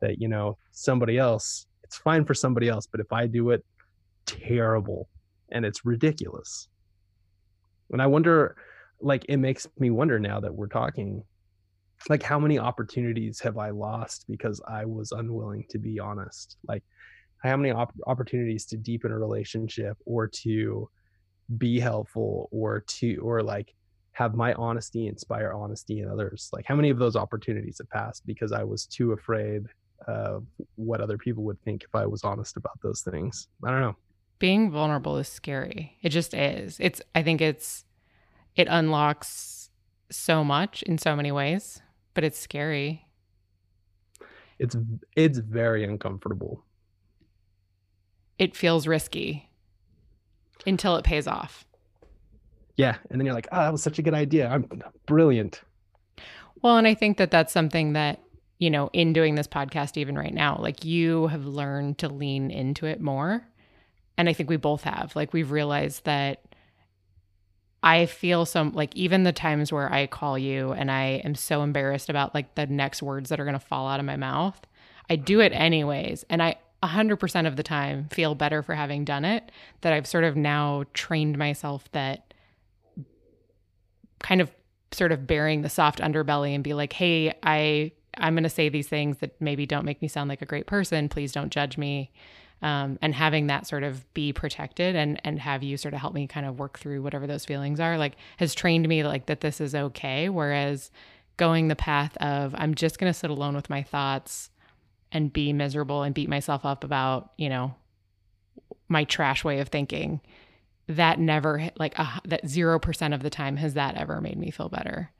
that, 0.01 0.19
you 0.19 0.27
know, 0.27 0.57
somebody 0.71 1.17
else, 1.17 1.65
it's 1.85 1.97
fine 1.97 2.25
for 2.25 2.33
somebody 2.33 2.67
else, 2.67 2.87
but 2.87 2.99
if 2.99 3.13
I 3.13 3.25
do 3.27 3.51
it, 3.51 3.63
terrible. 4.25 5.07
And 5.51 5.65
it's 5.65 5.85
ridiculous 5.85 6.67
and 7.91 8.01
I 8.01 8.07
wonder, 8.07 8.55
like, 9.01 9.25
it 9.29 9.37
makes 9.37 9.67
me 9.77 9.89
wonder 9.89 10.19
now 10.19 10.39
that 10.39 10.53
we're 10.53 10.67
talking, 10.67 11.23
like, 12.09 12.23
how 12.23 12.39
many 12.39 12.59
opportunities 12.59 13.39
have 13.41 13.57
I 13.57 13.69
lost 13.69 14.25
because 14.27 14.61
I 14.67 14.85
was 14.85 15.11
unwilling 15.11 15.65
to 15.69 15.79
be 15.79 15.99
honest? 15.99 16.57
Like, 16.67 16.83
how 17.43 17.57
many 17.57 17.71
op- 17.71 17.93
opportunities 18.07 18.65
to 18.67 18.77
deepen 18.77 19.11
a 19.11 19.19
relationship 19.19 19.97
or 20.05 20.27
to 20.27 20.89
be 21.57 21.79
helpful 21.79 22.49
or 22.51 22.83
to, 22.87 23.17
or 23.17 23.43
like, 23.43 23.73
have 24.13 24.33
my 24.33 24.53
honesty 24.53 25.07
inspire 25.07 25.53
honesty 25.53 25.99
in 25.99 26.09
others? 26.09 26.49
Like, 26.53 26.65
how 26.65 26.75
many 26.75 26.89
of 26.89 26.97
those 26.97 27.15
opportunities 27.15 27.77
have 27.79 27.89
passed 27.89 28.25
because 28.25 28.51
I 28.51 28.63
was 28.63 28.85
too 28.85 29.11
afraid 29.11 29.63
of 30.07 30.45
what 30.75 31.01
other 31.01 31.17
people 31.17 31.43
would 31.43 31.61
think 31.61 31.83
if 31.83 31.93
I 31.93 32.05
was 32.05 32.23
honest 32.23 32.57
about 32.57 32.79
those 32.81 33.01
things? 33.01 33.47
I 33.63 33.71
don't 33.71 33.81
know 33.81 33.95
being 34.39 34.71
vulnerable 34.71 35.17
is 35.17 35.27
scary. 35.27 35.97
It 36.01 36.09
just 36.09 36.33
is. 36.33 36.77
It's 36.79 37.01
I 37.13 37.23
think 37.23 37.41
it's 37.41 37.85
it 38.55 38.67
unlocks 38.69 39.69
so 40.09 40.43
much 40.43 40.83
in 40.83 40.97
so 40.97 41.15
many 41.15 41.31
ways, 41.31 41.81
but 42.13 42.23
it's 42.23 42.39
scary. 42.39 43.07
It's 44.59 44.75
it's 45.15 45.39
very 45.39 45.83
uncomfortable. 45.83 46.63
It 48.37 48.55
feels 48.55 48.87
risky 48.87 49.49
until 50.65 50.95
it 50.97 51.05
pays 51.05 51.27
off. 51.27 51.65
Yeah, 52.75 52.97
and 53.09 53.19
then 53.19 53.25
you're 53.25 53.35
like, 53.35 53.47
"Oh, 53.51 53.61
that 53.61 53.71
was 53.71 53.83
such 53.83 53.99
a 53.99 54.01
good 54.01 54.13
idea. 54.13 54.49
I'm 54.49 54.67
brilliant." 55.05 55.61
Well, 56.61 56.77
and 56.77 56.87
I 56.87 56.93
think 56.93 57.17
that 57.17 57.31
that's 57.31 57.53
something 57.53 57.93
that 57.93 58.21
you 58.57 58.69
know, 58.69 58.89
in 58.93 59.11
doing 59.11 59.35
this 59.35 59.47
podcast 59.47 59.97
even 59.97 60.17
right 60.17 60.33
now, 60.33 60.57
like 60.59 60.85
you 60.85 61.27
have 61.27 61.45
learned 61.45 61.97
to 61.99 62.07
lean 62.07 62.51
into 62.51 62.85
it 62.85 63.01
more 63.01 63.45
and 64.17 64.29
I 64.29 64.33
think 64.33 64.49
we 64.49 64.57
both 64.57 64.83
have. 64.83 65.15
Like 65.15 65.33
we've 65.33 65.51
realized 65.51 66.05
that 66.05 66.41
I 67.83 68.07
feel 68.07 68.45
some 68.45 68.71
like 68.71 68.95
even 68.95 69.23
the 69.23 69.31
times 69.31 69.71
where 69.71 69.91
I 69.91 70.07
call 70.07 70.37
you 70.39 70.71
and 70.71 70.89
I 70.89 71.21
am 71.23 71.35
so 71.35 71.61
embarrassed 71.61 72.09
about 72.09 72.33
like 72.33 72.55
the 72.55 72.65
next 72.65 73.03
words 73.03 73.29
that 73.29 73.39
are 73.39 73.45
going 73.45 73.53
to 73.53 73.59
fall 73.59 73.87
out 73.87 73.99
of 73.99 74.05
my 74.05 74.15
mouth, 74.15 74.59
I 75.09 75.17
do 75.17 75.39
it 75.39 75.51
anyways. 75.53 76.25
And 76.29 76.41
I 76.41 76.55
100% 76.81 77.47
of 77.47 77.55
the 77.55 77.63
time 77.63 78.07
feel 78.09 78.35
better 78.35 78.61
for 78.63 78.73
having 78.73 79.05
done 79.05 79.25
it. 79.25 79.51
That 79.81 79.93
I've 79.93 80.07
sort 80.07 80.23
of 80.23 80.35
now 80.35 80.85
trained 80.93 81.37
myself 81.37 81.91
that 81.91 82.33
kind 84.19 84.41
of 84.41 84.51
sort 84.91 85.11
of 85.11 85.27
bearing 85.27 85.61
the 85.61 85.69
soft 85.69 85.99
underbelly 85.99 86.55
and 86.55 86.63
be 86.63 86.73
like, 86.73 86.93
hey, 86.93 87.33
I 87.43 87.91
I'm 88.17 88.33
going 88.33 88.43
to 88.43 88.49
say 88.49 88.69
these 88.69 88.87
things 88.87 89.17
that 89.17 89.39
maybe 89.41 89.65
don't 89.65 89.85
make 89.85 90.01
me 90.01 90.07
sound 90.07 90.29
like 90.29 90.41
a 90.41 90.45
great 90.45 90.67
person. 90.67 91.09
Please 91.09 91.33
don't 91.33 91.51
judge 91.51 91.77
me 91.77 92.11
um, 92.65 92.97
and 93.01 93.13
having 93.13 93.45
that 93.47 93.67
sort 93.67 93.83
of 93.83 94.11
be 94.15 94.33
protected 94.33 94.95
and 94.95 95.21
and 95.23 95.39
have 95.39 95.61
you 95.61 95.77
sort 95.77 95.93
of 95.93 95.99
help 95.99 96.13
me 96.15 96.25
kind 96.25 96.45
of 96.47 96.57
work 96.57 96.79
through 96.79 97.01
whatever 97.03 97.27
those 97.27 97.45
feelings 97.45 97.79
are 97.79 97.97
like 97.97 98.15
has 98.37 98.55
trained 98.55 98.87
me 98.87 99.03
like 99.03 99.27
that 99.27 99.41
this 99.41 99.61
is 99.61 99.75
okay 99.75 100.29
whereas 100.29 100.89
going 101.37 101.67
the 101.67 101.75
path 101.75 102.17
of 102.17 102.55
i'm 102.57 102.73
just 102.73 102.97
going 102.97 103.11
to 103.11 103.17
sit 103.17 103.29
alone 103.29 103.55
with 103.55 103.69
my 103.69 103.83
thoughts 103.83 104.49
and 105.11 105.31
be 105.31 105.53
miserable 105.53 106.01
and 106.01 106.15
beat 106.15 106.27
myself 106.27 106.65
up 106.65 106.83
about 106.83 107.31
you 107.37 107.49
know 107.49 107.75
my 108.89 109.03
trash 109.03 109.43
way 109.43 109.59
of 109.59 109.67
thinking 109.67 110.19
that 110.87 111.19
never 111.19 111.69
like 111.77 111.93
uh, 111.99 112.19
that 112.25 112.45
0% 112.45 113.13
of 113.13 113.23
the 113.23 113.29
time 113.29 113.57
has 113.57 113.73
that 113.75 113.95
ever 113.95 114.21
made 114.21 114.37
me 114.37 114.49
feel 114.51 114.69
better 114.69 115.11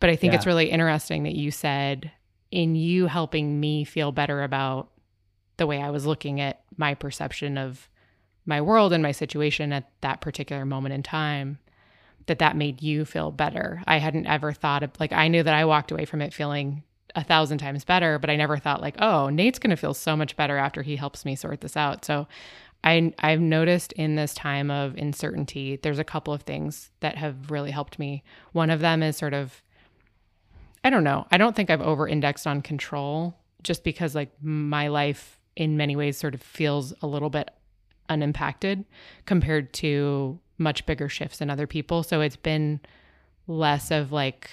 But 0.00 0.10
I 0.10 0.16
think 0.16 0.32
Yeah. 0.32 0.36
it's 0.38 0.46
really 0.46 0.70
interesting 0.70 1.24
that 1.24 1.34
you 1.34 1.50
said 1.50 2.10
in 2.50 2.74
you 2.76 3.06
helping 3.08 3.60
me 3.60 3.84
feel 3.84 4.12
better 4.12 4.42
about 4.42 4.91
the 5.56 5.66
way 5.66 5.80
I 5.82 5.90
was 5.90 6.06
looking 6.06 6.40
at 6.40 6.62
my 6.76 6.94
perception 6.94 7.58
of 7.58 7.88
my 8.46 8.60
world 8.60 8.92
and 8.92 9.02
my 9.02 9.12
situation 9.12 9.72
at 9.72 9.88
that 10.00 10.20
particular 10.20 10.64
moment 10.64 10.94
in 10.94 11.02
time 11.02 11.58
that 12.26 12.38
that 12.38 12.56
made 12.56 12.82
you 12.82 13.04
feel 13.04 13.30
better. 13.30 13.82
I 13.86 13.98
hadn't 13.98 14.26
ever 14.26 14.52
thought 14.52 14.82
of 14.82 14.90
like 14.98 15.12
I 15.12 15.28
knew 15.28 15.42
that 15.42 15.54
I 15.54 15.64
walked 15.64 15.90
away 15.90 16.04
from 16.04 16.22
it 16.22 16.34
feeling 16.34 16.82
a 17.14 17.24
thousand 17.24 17.58
times 17.58 17.84
better, 17.84 18.18
but 18.18 18.30
I 18.30 18.36
never 18.36 18.56
thought 18.56 18.80
like, 18.80 18.96
oh, 18.98 19.28
Nate's 19.28 19.58
to 19.58 19.76
feel 19.76 19.94
so 19.94 20.16
much 20.16 20.36
better 20.36 20.56
after 20.56 20.82
he 20.82 20.96
helps 20.96 21.24
me 21.24 21.36
sort 21.36 21.60
this 21.60 21.76
out. 21.76 22.04
So 22.04 22.26
I 22.84 23.12
I've 23.18 23.40
noticed 23.40 23.92
in 23.92 24.16
this 24.16 24.34
time 24.34 24.70
of 24.70 24.96
uncertainty, 24.96 25.78
there's 25.82 25.98
a 25.98 26.04
couple 26.04 26.32
of 26.32 26.42
things 26.42 26.90
that 27.00 27.16
have 27.16 27.50
really 27.50 27.70
helped 27.70 27.98
me. 27.98 28.22
One 28.52 28.70
of 28.70 28.80
them 28.80 29.02
is 29.02 29.16
sort 29.16 29.34
of 29.34 29.62
I 30.84 30.90
don't 30.90 31.04
know. 31.04 31.26
I 31.30 31.38
don't 31.38 31.54
think 31.54 31.70
I've 31.70 31.80
over 31.80 32.08
indexed 32.08 32.46
on 32.46 32.60
control 32.60 33.36
just 33.62 33.84
because 33.84 34.14
like 34.14 34.30
my 34.42 34.88
life 34.88 35.38
in 35.56 35.76
many 35.76 35.96
ways 35.96 36.16
sort 36.16 36.34
of 36.34 36.42
feels 36.42 36.92
a 37.02 37.06
little 37.06 37.30
bit 37.30 37.50
unimpacted 38.08 38.84
compared 39.26 39.72
to 39.72 40.38
much 40.58 40.86
bigger 40.86 41.08
shifts 41.08 41.40
in 41.40 41.50
other 41.50 41.66
people. 41.66 42.02
So 42.02 42.20
it's 42.20 42.36
been 42.36 42.80
less 43.46 43.90
of 43.90 44.12
like 44.12 44.50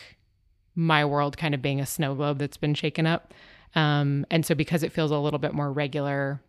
my 0.76 1.06
world 1.06 1.38
kind 1.38 1.54
of 1.54 1.62
being 1.62 1.80
a 1.80 1.86
snow 1.86 2.16
globe 2.16 2.40
that's 2.40 2.58
been 2.58 2.74
shaken 2.74 3.06
up. 3.06 3.34
Um, 3.76 4.26
and 4.32 4.46
so 4.46 4.56
because 4.56 4.84
it 4.84 4.92
feels 4.92 5.12
a 5.12 5.18
little 5.20 5.40
bit 5.40 5.54
more 5.54 5.72
regular, 5.72 6.42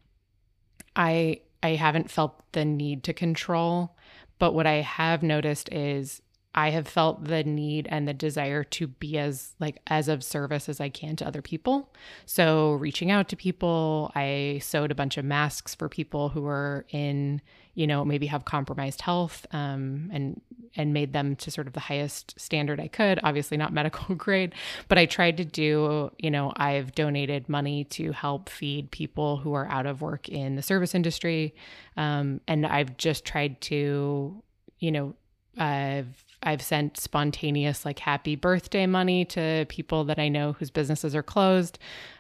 I 0.97 1.41
I 1.63 1.71
haven't 1.71 2.11
felt 2.11 2.43
the 2.53 2.65
need 2.65 3.05
to 3.05 3.13
control. 3.13 3.97
But 4.39 4.55
what 4.55 4.67
I 4.67 4.77
have 4.77 5.23
noticed 5.23 5.71
is 5.71 6.23
I 6.55 6.71
have 6.71 6.89
felt 6.89 7.25
the 7.25 7.45
need 7.45 7.87
and 7.91 8.09
the 8.09 8.15
desire 8.15 8.65
to 8.65 8.89
be 8.89 9.19
as 9.19 9.55
like 9.61 9.79
as 9.87 10.09
of 10.09 10.25
service 10.25 10.69
as 10.69 10.81
I 10.81 10.89
can 10.89 11.15
to 11.17 11.27
other 11.27 11.43
people. 11.43 11.93
So 12.27 12.73
reaching 12.73 13.11
out 13.11 13.29
to 13.29 13.37
people, 13.37 14.11
I 14.17 14.61
sewed 14.63 14.91
a 14.91 14.97
bunch 14.97 15.17
of 15.17 15.25
masks 15.25 15.77
for 15.77 15.89
people 15.89 16.31
who 16.31 16.43
were 16.43 16.87
in, 16.91 17.41
you 17.75 17.87
know, 17.87 18.05
maybe 18.05 18.27
have 18.27 18.45
compromised 18.45 19.01
health, 19.01 19.47
um, 19.53 20.11
and 20.13 20.41
and 20.77 20.93
made 20.93 21.13
them 21.13 21.35
to 21.37 21.51
sort 21.51 21.67
of 21.67 21.73
the 21.73 21.81
highest 21.81 22.39
standard 22.39 22.81
I 22.81 22.89
could. 22.89 23.21
Obviously 23.23 23.57
not 23.57 23.73
medical 23.81 24.17
grade, 24.17 24.53
but 24.89 24.99
I 24.99 25.07
tried 25.07 25.37
to 25.37 25.45
do, 25.45 26.11
you 26.19 26.33
know, 26.33 26.53
I've 26.57 26.97
donated 26.97 27.49
money 27.49 27.85
to 27.85 28.11
help 28.11 28.49
feed 28.49 28.91
people 28.91 29.37
who 29.37 29.53
are 29.53 29.67
out 29.69 29.87
of 29.87 30.03
work 30.03 30.29
in 30.29 30.57
the 30.57 30.63
service 30.63 30.97
industry, 30.97 31.55
um, 31.97 32.41
and 32.49 32.67
I've 32.67 32.97
just 32.97 33.25
tried 33.25 33.61
to, 33.63 34.43
you 34.81 34.91
know, 34.91 35.15
I've 35.57 36.25
I've 36.43 36.63
sent 36.63 36.99
spontaneous 36.99 37.85
like 37.85 37.99
happy 37.99 38.35
birthday 38.35 38.87
money 38.87 39.25
to 39.27 39.67
people 39.69 40.05
that 40.05 40.19
I 40.19 40.29
know 40.29 40.53
whose 40.53 40.71
businesses 40.71 41.15
are 41.15 41.23
closed, 41.23 41.79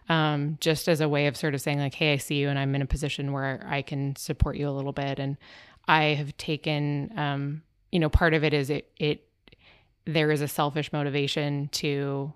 um, 0.09 0.59
just 0.61 0.89
as 0.89 1.01
a 1.01 1.09
way 1.09 1.27
of 1.27 1.37
sort 1.37 1.55
of 1.55 1.61
saying 1.61 1.79
like, 1.79 1.95
"Hey, 1.95 2.12
I 2.12 2.16
see 2.18 2.37
you, 2.37 2.49
and 2.49 2.59
I'm 2.59 2.75
in 2.75 2.83
a 2.83 2.87
position 2.87 3.33
where 3.33 3.66
I 3.68 3.83
can 3.83 4.16
support 4.16 4.57
you 4.57 4.68
a 4.68 4.73
little 4.73 4.93
bit." 4.93 5.18
And 5.18 5.37
I 5.89 6.14
have 6.14 6.37
taken, 6.37 7.12
um, 7.16 7.62
you 7.93 7.99
know, 7.99 8.11
part 8.11 8.35
of 8.35 8.45
it 8.45 8.53
is 8.53 8.68
it 8.71 8.91
it 8.99 9.27
there 10.05 10.31
is 10.31 10.43
a 10.43 10.49
selfish 10.49 10.93
motivation 10.93 11.68
to. 11.73 12.33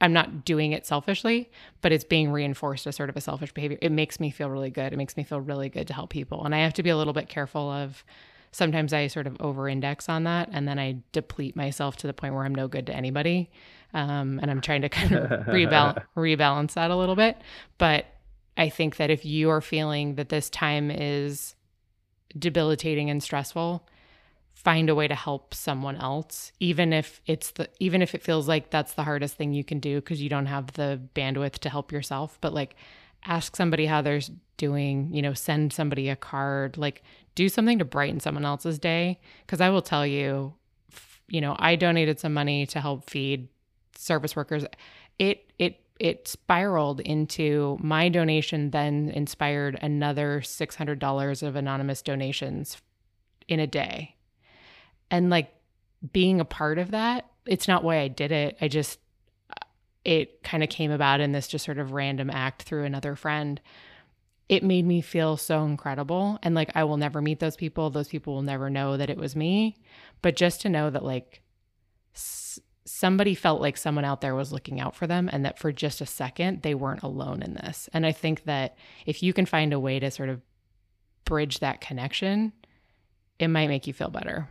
I'm 0.00 0.12
not 0.12 0.44
doing 0.44 0.72
it 0.72 0.84
selfishly, 0.84 1.48
but 1.82 1.92
it's 1.92 2.02
being 2.02 2.32
reinforced 2.32 2.88
as 2.88 2.96
sort 2.96 3.08
of 3.08 3.16
a 3.16 3.20
selfish 3.20 3.52
behavior. 3.54 3.78
It 3.80 3.92
makes 3.92 4.18
me 4.18 4.32
feel 4.32 4.50
really 4.50 4.70
good. 4.70 4.92
It 4.92 4.96
makes 4.96 5.16
me 5.16 5.22
feel 5.22 5.40
really 5.40 5.68
good 5.68 5.86
to 5.86 5.94
help 5.94 6.10
people, 6.10 6.44
and 6.44 6.52
I 6.52 6.58
have 6.58 6.74
to 6.74 6.82
be 6.82 6.90
a 6.90 6.96
little 6.96 7.12
bit 7.12 7.28
careful 7.28 7.70
of 7.70 8.04
sometimes 8.52 8.92
I 8.92 9.06
sort 9.06 9.26
of 9.26 9.36
over 9.40 9.68
index 9.68 10.08
on 10.08 10.24
that 10.24 10.48
and 10.52 10.68
then 10.68 10.78
I 10.78 10.98
deplete 11.12 11.56
myself 11.56 11.96
to 11.98 12.06
the 12.06 12.12
point 12.12 12.34
where 12.34 12.44
I'm 12.44 12.54
no 12.54 12.68
good 12.68 12.86
to 12.86 12.94
anybody. 12.94 13.50
Um, 13.94 14.38
and 14.40 14.50
I'm 14.50 14.60
trying 14.60 14.82
to 14.82 14.88
kind 14.88 15.12
of 15.12 15.46
rebal- 15.48 15.96
rebalance 16.16 16.74
that 16.74 16.90
a 16.90 16.96
little 16.96 17.16
bit. 17.16 17.36
But 17.78 18.06
I 18.56 18.68
think 18.68 18.96
that 18.96 19.10
if 19.10 19.24
you 19.24 19.50
are 19.50 19.60
feeling 19.60 20.14
that 20.14 20.28
this 20.28 20.48
time 20.50 20.90
is 20.90 21.54
debilitating 22.38 23.10
and 23.10 23.22
stressful, 23.22 23.86
find 24.54 24.88
a 24.88 24.94
way 24.94 25.08
to 25.08 25.14
help 25.14 25.54
someone 25.54 25.96
else 25.96 26.52
even 26.60 26.92
if 26.92 27.20
it's 27.26 27.50
the 27.52 27.68
even 27.80 28.00
if 28.00 28.14
it 28.14 28.22
feels 28.22 28.46
like 28.46 28.70
that's 28.70 28.92
the 28.94 29.02
hardest 29.02 29.34
thing 29.34 29.52
you 29.52 29.64
can 29.64 29.80
do 29.80 29.96
because 29.96 30.22
you 30.22 30.28
don't 30.28 30.46
have 30.46 30.72
the 30.74 31.00
bandwidth 31.14 31.54
to 31.54 31.68
help 31.68 31.90
yourself 31.90 32.38
but 32.40 32.52
like 32.52 32.76
ask 33.24 33.56
somebody 33.56 33.86
how 33.86 34.00
they're 34.02 34.20
doing 34.58 35.08
you 35.12 35.20
know 35.20 35.32
send 35.32 35.72
somebody 35.72 36.08
a 36.08 36.14
card 36.14 36.76
like 36.76 37.02
do 37.34 37.48
something 37.48 37.78
to 37.78 37.84
brighten 37.84 38.20
someone 38.20 38.44
else's 38.44 38.78
day. 38.78 39.20
Because 39.46 39.60
i 39.60 39.68
will 39.68 39.82
tell 39.82 40.06
you 40.06 40.54
you 41.28 41.40
know 41.40 41.56
i 41.58 41.76
donated 41.76 42.18
some 42.20 42.34
money 42.34 42.66
to 42.66 42.80
help 42.80 43.08
feed 43.08 43.48
service 43.96 44.36
workers. 44.36 44.64
It 45.18 45.52
it 45.58 45.80
it 46.00 46.26
spiraled 46.26 47.00
into 47.00 47.78
my 47.80 48.08
donation 48.08 48.70
then 48.70 49.10
inspired 49.10 49.78
another 49.82 50.40
$600 50.40 51.42
of 51.46 51.54
anonymous 51.54 52.02
donations 52.02 52.78
in 53.46 53.60
a 53.60 53.66
day. 53.66 54.16
And 55.10 55.30
like 55.30 55.54
being 56.12 56.40
a 56.40 56.44
part 56.44 56.78
of 56.78 56.90
that 56.90 57.26
it's 57.46 57.68
not 57.68 57.84
why 57.84 57.98
i 57.98 58.08
did 58.08 58.32
it. 58.32 58.56
I 58.60 58.68
just 58.68 58.98
uh, 59.50 59.66
it 60.04 60.42
kind 60.42 60.62
of 60.62 60.68
came 60.68 60.90
about 60.90 61.20
in 61.20 61.32
this 61.32 61.48
just 61.48 61.64
sort 61.64 61.78
of 61.78 61.92
random 61.92 62.30
act 62.30 62.62
through 62.62 62.84
another 62.84 63.16
friend 63.16 63.60
it 64.48 64.62
made 64.62 64.84
me 64.86 65.00
feel 65.00 65.36
so 65.36 65.64
incredible. 65.64 66.38
And 66.42 66.54
like 66.54 66.70
i 66.74 66.84
will 66.84 66.96
never 66.96 67.22
meet 67.22 67.40
those 67.40 67.56
people. 67.56 67.90
Those 67.90 68.08
people 68.08 68.34
will 68.34 68.42
never 68.42 68.70
know 68.70 68.96
that 68.96 69.10
it 69.10 69.18
was 69.18 69.36
me. 69.36 69.76
But 70.20 70.36
just 70.36 70.60
to 70.62 70.68
know 70.68 70.90
that 70.90 71.04
like 71.04 71.42
s- 72.14 72.60
somebody 72.84 73.34
felt 73.34 73.60
like 73.60 73.76
someone 73.76 74.04
out 74.04 74.20
there 74.20 74.34
was 74.34 74.52
looking 74.52 74.80
out 74.80 74.94
for 74.94 75.06
them 75.06 75.28
and 75.32 75.44
that 75.44 75.58
for 75.58 75.72
just 75.72 76.00
a 76.00 76.06
second 76.06 76.62
they 76.62 76.74
weren't 76.74 77.02
alone 77.02 77.42
in 77.42 77.54
this. 77.54 77.88
And 77.92 78.04
i 78.04 78.12
think 78.12 78.44
that 78.44 78.76
if 79.06 79.22
you 79.22 79.32
can 79.32 79.46
find 79.46 79.72
a 79.72 79.80
way 79.80 79.98
to 79.98 80.10
sort 80.10 80.28
of 80.28 80.40
bridge 81.24 81.60
that 81.60 81.80
connection 81.80 82.52
it 83.38 83.48
might 83.48 83.68
make 83.68 83.86
you 83.88 83.92
feel 83.92 84.08
better. 84.08 84.48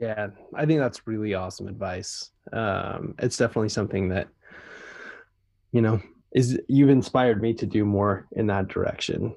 Yeah, 0.00 0.28
I 0.54 0.66
think 0.66 0.80
that's 0.80 1.06
really 1.06 1.34
awesome 1.34 1.68
advice. 1.68 2.30
Um, 2.52 3.14
it's 3.18 3.36
definitely 3.36 3.68
something 3.68 4.08
that, 4.08 4.28
you 5.72 5.80
know, 5.80 6.00
is 6.32 6.60
you've 6.68 6.90
inspired 6.90 7.40
me 7.40 7.54
to 7.54 7.66
do 7.66 7.84
more 7.84 8.26
in 8.32 8.46
that 8.48 8.68
direction 8.68 9.34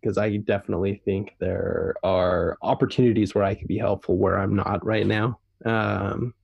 because 0.00 0.18
I 0.18 0.36
definitely 0.36 1.00
think 1.04 1.34
there 1.40 1.94
are 2.02 2.58
opportunities 2.60 3.34
where 3.34 3.44
I 3.44 3.54
could 3.54 3.68
be 3.68 3.78
helpful 3.78 4.18
where 4.18 4.38
I'm 4.38 4.54
not 4.54 4.84
right 4.84 5.06
now. 5.06 5.38
Um, 5.64 6.34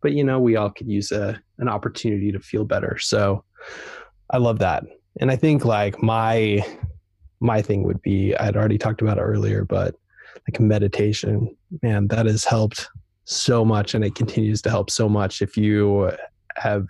but 0.00 0.12
you 0.12 0.24
know, 0.24 0.40
we 0.40 0.56
all 0.56 0.70
could 0.70 0.88
use 0.88 1.12
a 1.12 1.38
an 1.58 1.68
opportunity 1.68 2.32
to 2.32 2.40
feel 2.40 2.64
better. 2.64 2.98
So 2.98 3.44
I 4.30 4.38
love 4.38 4.58
that, 4.60 4.84
and 5.20 5.30
I 5.30 5.36
think 5.36 5.64
like 5.64 6.02
my 6.02 6.64
my 7.40 7.60
thing 7.60 7.82
would 7.82 8.00
be 8.02 8.34
I'd 8.36 8.56
already 8.56 8.78
talked 8.78 9.02
about 9.02 9.18
it 9.18 9.22
earlier, 9.22 9.64
but 9.64 9.94
like 10.48 10.58
meditation 10.58 11.54
man 11.82 12.08
that 12.08 12.26
has 12.26 12.44
helped 12.44 12.88
so 13.24 13.64
much 13.64 13.94
and 13.94 14.04
it 14.04 14.14
continues 14.14 14.62
to 14.62 14.70
help 14.70 14.90
so 14.90 15.08
much 15.08 15.42
if 15.42 15.56
you 15.56 16.10
have 16.56 16.86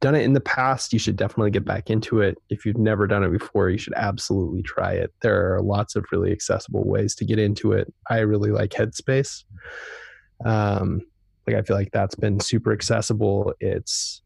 done 0.00 0.14
it 0.14 0.22
in 0.22 0.32
the 0.32 0.40
past 0.40 0.92
you 0.92 0.98
should 0.98 1.16
definitely 1.16 1.50
get 1.50 1.64
back 1.64 1.90
into 1.90 2.20
it. 2.20 2.38
If 2.50 2.64
you've 2.64 2.78
never 2.78 3.06
done 3.06 3.24
it 3.24 3.30
before 3.30 3.70
you 3.70 3.78
should 3.78 3.94
absolutely 3.94 4.62
try 4.62 4.92
it. 4.92 5.12
There 5.22 5.54
are 5.54 5.60
lots 5.60 5.96
of 5.96 6.06
really 6.12 6.32
accessible 6.32 6.84
ways 6.84 7.14
to 7.16 7.24
get 7.24 7.38
into 7.38 7.72
it. 7.72 7.92
I 8.08 8.18
really 8.18 8.50
like 8.50 8.70
headspace. 8.70 9.44
Um 10.44 11.00
like 11.46 11.56
i 11.56 11.62
feel 11.62 11.76
like 11.76 11.90
that's 11.92 12.14
been 12.14 12.40
super 12.40 12.72
accessible. 12.72 13.54
It's 13.60 14.22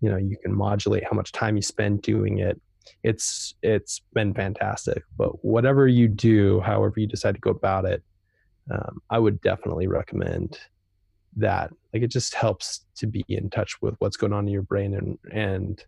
you 0.00 0.10
know 0.10 0.16
you 0.16 0.36
can 0.42 0.54
modulate 0.54 1.04
how 1.04 1.16
much 1.16 1.32
time 1.32 1.56
you 1.56 1.62
spend 1.62 2.02
doing 2.02 2.38
it. 2.38 2.60
It's 3.02 3.54
it's 3.62 4.00
been 4.14 4.32
fantastic. 4.32 5.02
But 5.16 5.44
whatever 5.44 5.86
you 5.88 6.08
do 6.08 6.60
however 6.60 7.00
you 7.00 7.06
decide 7.06 7.34
to 7.34 7.40
go 7.40 7.50
about 7.50 7.84
it 7.84 8.02
um, 8.70 9.00
i 9.10 9.18
would 9.18 9.40
definitely 9.40 9.86
recommend 9.86 10.58
that 11.36 11.70
like 11.92 12.02
it 12.02 12.08
just 12.08 12.34
helps 12.34 12.84
to 12.96 13.06
be 13.06 13.24
in 13.28 13.48
touch 13.50 13.80
with 13.80 13.94
what's 13.98 14.16
going 14.16 14.32
on 14.32 14.46
in 14.46 14.52
your 14.52 14.62
brain 14.62 14.94
and 14.94 15.18
and 15.32 15.84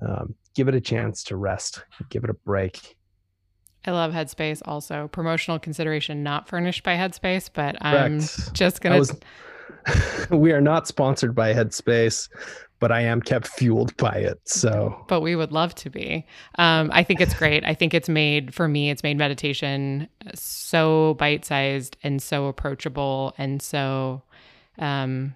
um, 0.00 0.34
give 0.54 0.68
it 0.68 0.74
a 0.74 0.80
chance 0.80 1.22
to 1.22 1.36
rest 1.36 1.84
give 2.08 2.24
it 2.24 2.30
a 2.30 2.34
break 2.34 2.96
I 3.84 3.90
love 3.90 4.12
Headspace 4.12 4.62
also. 4.64 5.08
Promotional 5.08 5.58
consideration 5.58 6.22
not 6.22 6.48
furnished 6.48 6.84
by 6.84 6.94
Headspace, 6.94 7.50
but 7.52 7.84
I'm 7.84 8.20
Correct. 8.20 8.54
just 8.54 8.80
going 8.80 8.96
was, 8.96 9.08
to 9.08 9.16
we 10.30 10.52
are 10.52 10.60
not 10.60 10.86
sponsored 10.86 11.34
by 11.34 11.52
headspace 11.52 12.28
but 12.78 12.92
i 12.92 13.00
am 13.00 13.20
kept 13.20 13.46
fueled 13.46 13.96
by 13.96 14.14
it 14.14 14.40
so 14.44 15.04
but 15.08 15.20
we 15.20 15.36
would 15.36 15.52
love 15.52 15.74
to 15.74 15.90
be. 15.90 16.26
Um, 16.58 16.90
I 16.92 17.02
think 17.04 17.20
it's 17.20 17.34
great. 17.34 17.64
I 17.64 17.74
think 17.74 17.94
it's 17.94 18.08
made 18.08 18.54
for 18.54 18.66
me. 18.68 18.90
It's 18.90 19.02
made 19.02 19.16
meditation 19.16 20.08
so 20.34 21.14
bite-sized 21.14 21.96
and 22.02 22.22
so 22.22 22.46
approachable, 22.46 23.34
and 23.38 23.62
so 23.62 24.22
um, 24.78 25.34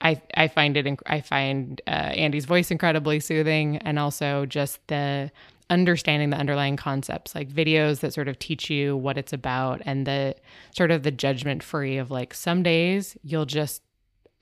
I 0.00 0.20
I 0.34 0.48
find 0.48 0.76
it. 0.76 0.86
I 1.06 1.20
find 1.20 1.80
uh, 1.86 1.90
Andy's 1.90 2.44
voice 2.44 2.70
incredibly 2.70 3.20
soothing, 3.20 3.78
and 3.78 3.98
also 3.98 4.46
just 4.46 4.86
the 4.88 5.30
understanding 5.68 6.30
the 6.30 6.36
underlying 6.36 6.76
concepts, 6.76 7.34
like 7.34 7.48
videos 7.48 8.00
that 8.00 8.12
sort 8.12 8.28
of 8.28 8.38
teach 8.38 8.70
you 8.70 8.96
what 8.96 9.18
it's 9.18 9.32
about, 9.32 9.82
and 9.84 10.06
the 10.06 10.34
sort 10.70 10.90
of 10.90 11.02
the 11.02 11.10
judgment 11.10 11.62
free 11.62 11.96
of 11.96 12.10
like 12.10 12.34
some 12.34 12.62
days 12.62 13.16
you'll 13.22 13.46
just 13.46 13.82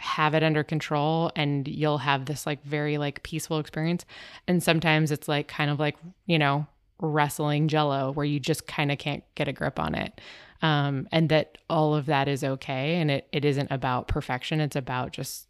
have 0.00 0.34
it 0.34 0.42
under 0.42 0.64
control 0.64 1.30
and 1.36 1.68
you'll 1.68 1.98
have 1.98 2.26
this 2.26 2.46
like 2.46 2.62
very 2.64 2.98
like 2.98 3.22
peaceful 3.22 3.58
experience 3.58 4.04
and 4.48 4.62
sometimes 4.62 5.12
it's 5.12 5.28
like 5.28 5.46
kind 5.46 5.70
of 5.70 5.78
like 5.78 5.96
you 6.26 6.38
know 6.38 6.66
wrestling 6.98 7.68
jello 7.68 8.10
where 8.12 8.26
you 8.26 8.40
just 8.40 8.66
kind 8.66 8.90
of 8.90 8.98
can't 8.98 9.22
get 9.36 9.46
a 9.46 9.52
grip 9.52 9.78
on 9.78 9.94
it 9.94 10.20
um, 10.64 11.06
and 11.12 11.28
that 11.28 11.58
all 11.70 11.94
of 11.94 12.06
that 12.06 12.26
is 12.26 12.42
okay 12.42 12.96
and 12.96 13.10
it, 13.10 13.28
it 13.32 13.44
isn't 13.44 13.70
about 13.70 14.08
perfection 14.08 14.60
it's 14.60 14.76
about 14.76 15.12
just 15.12 15.46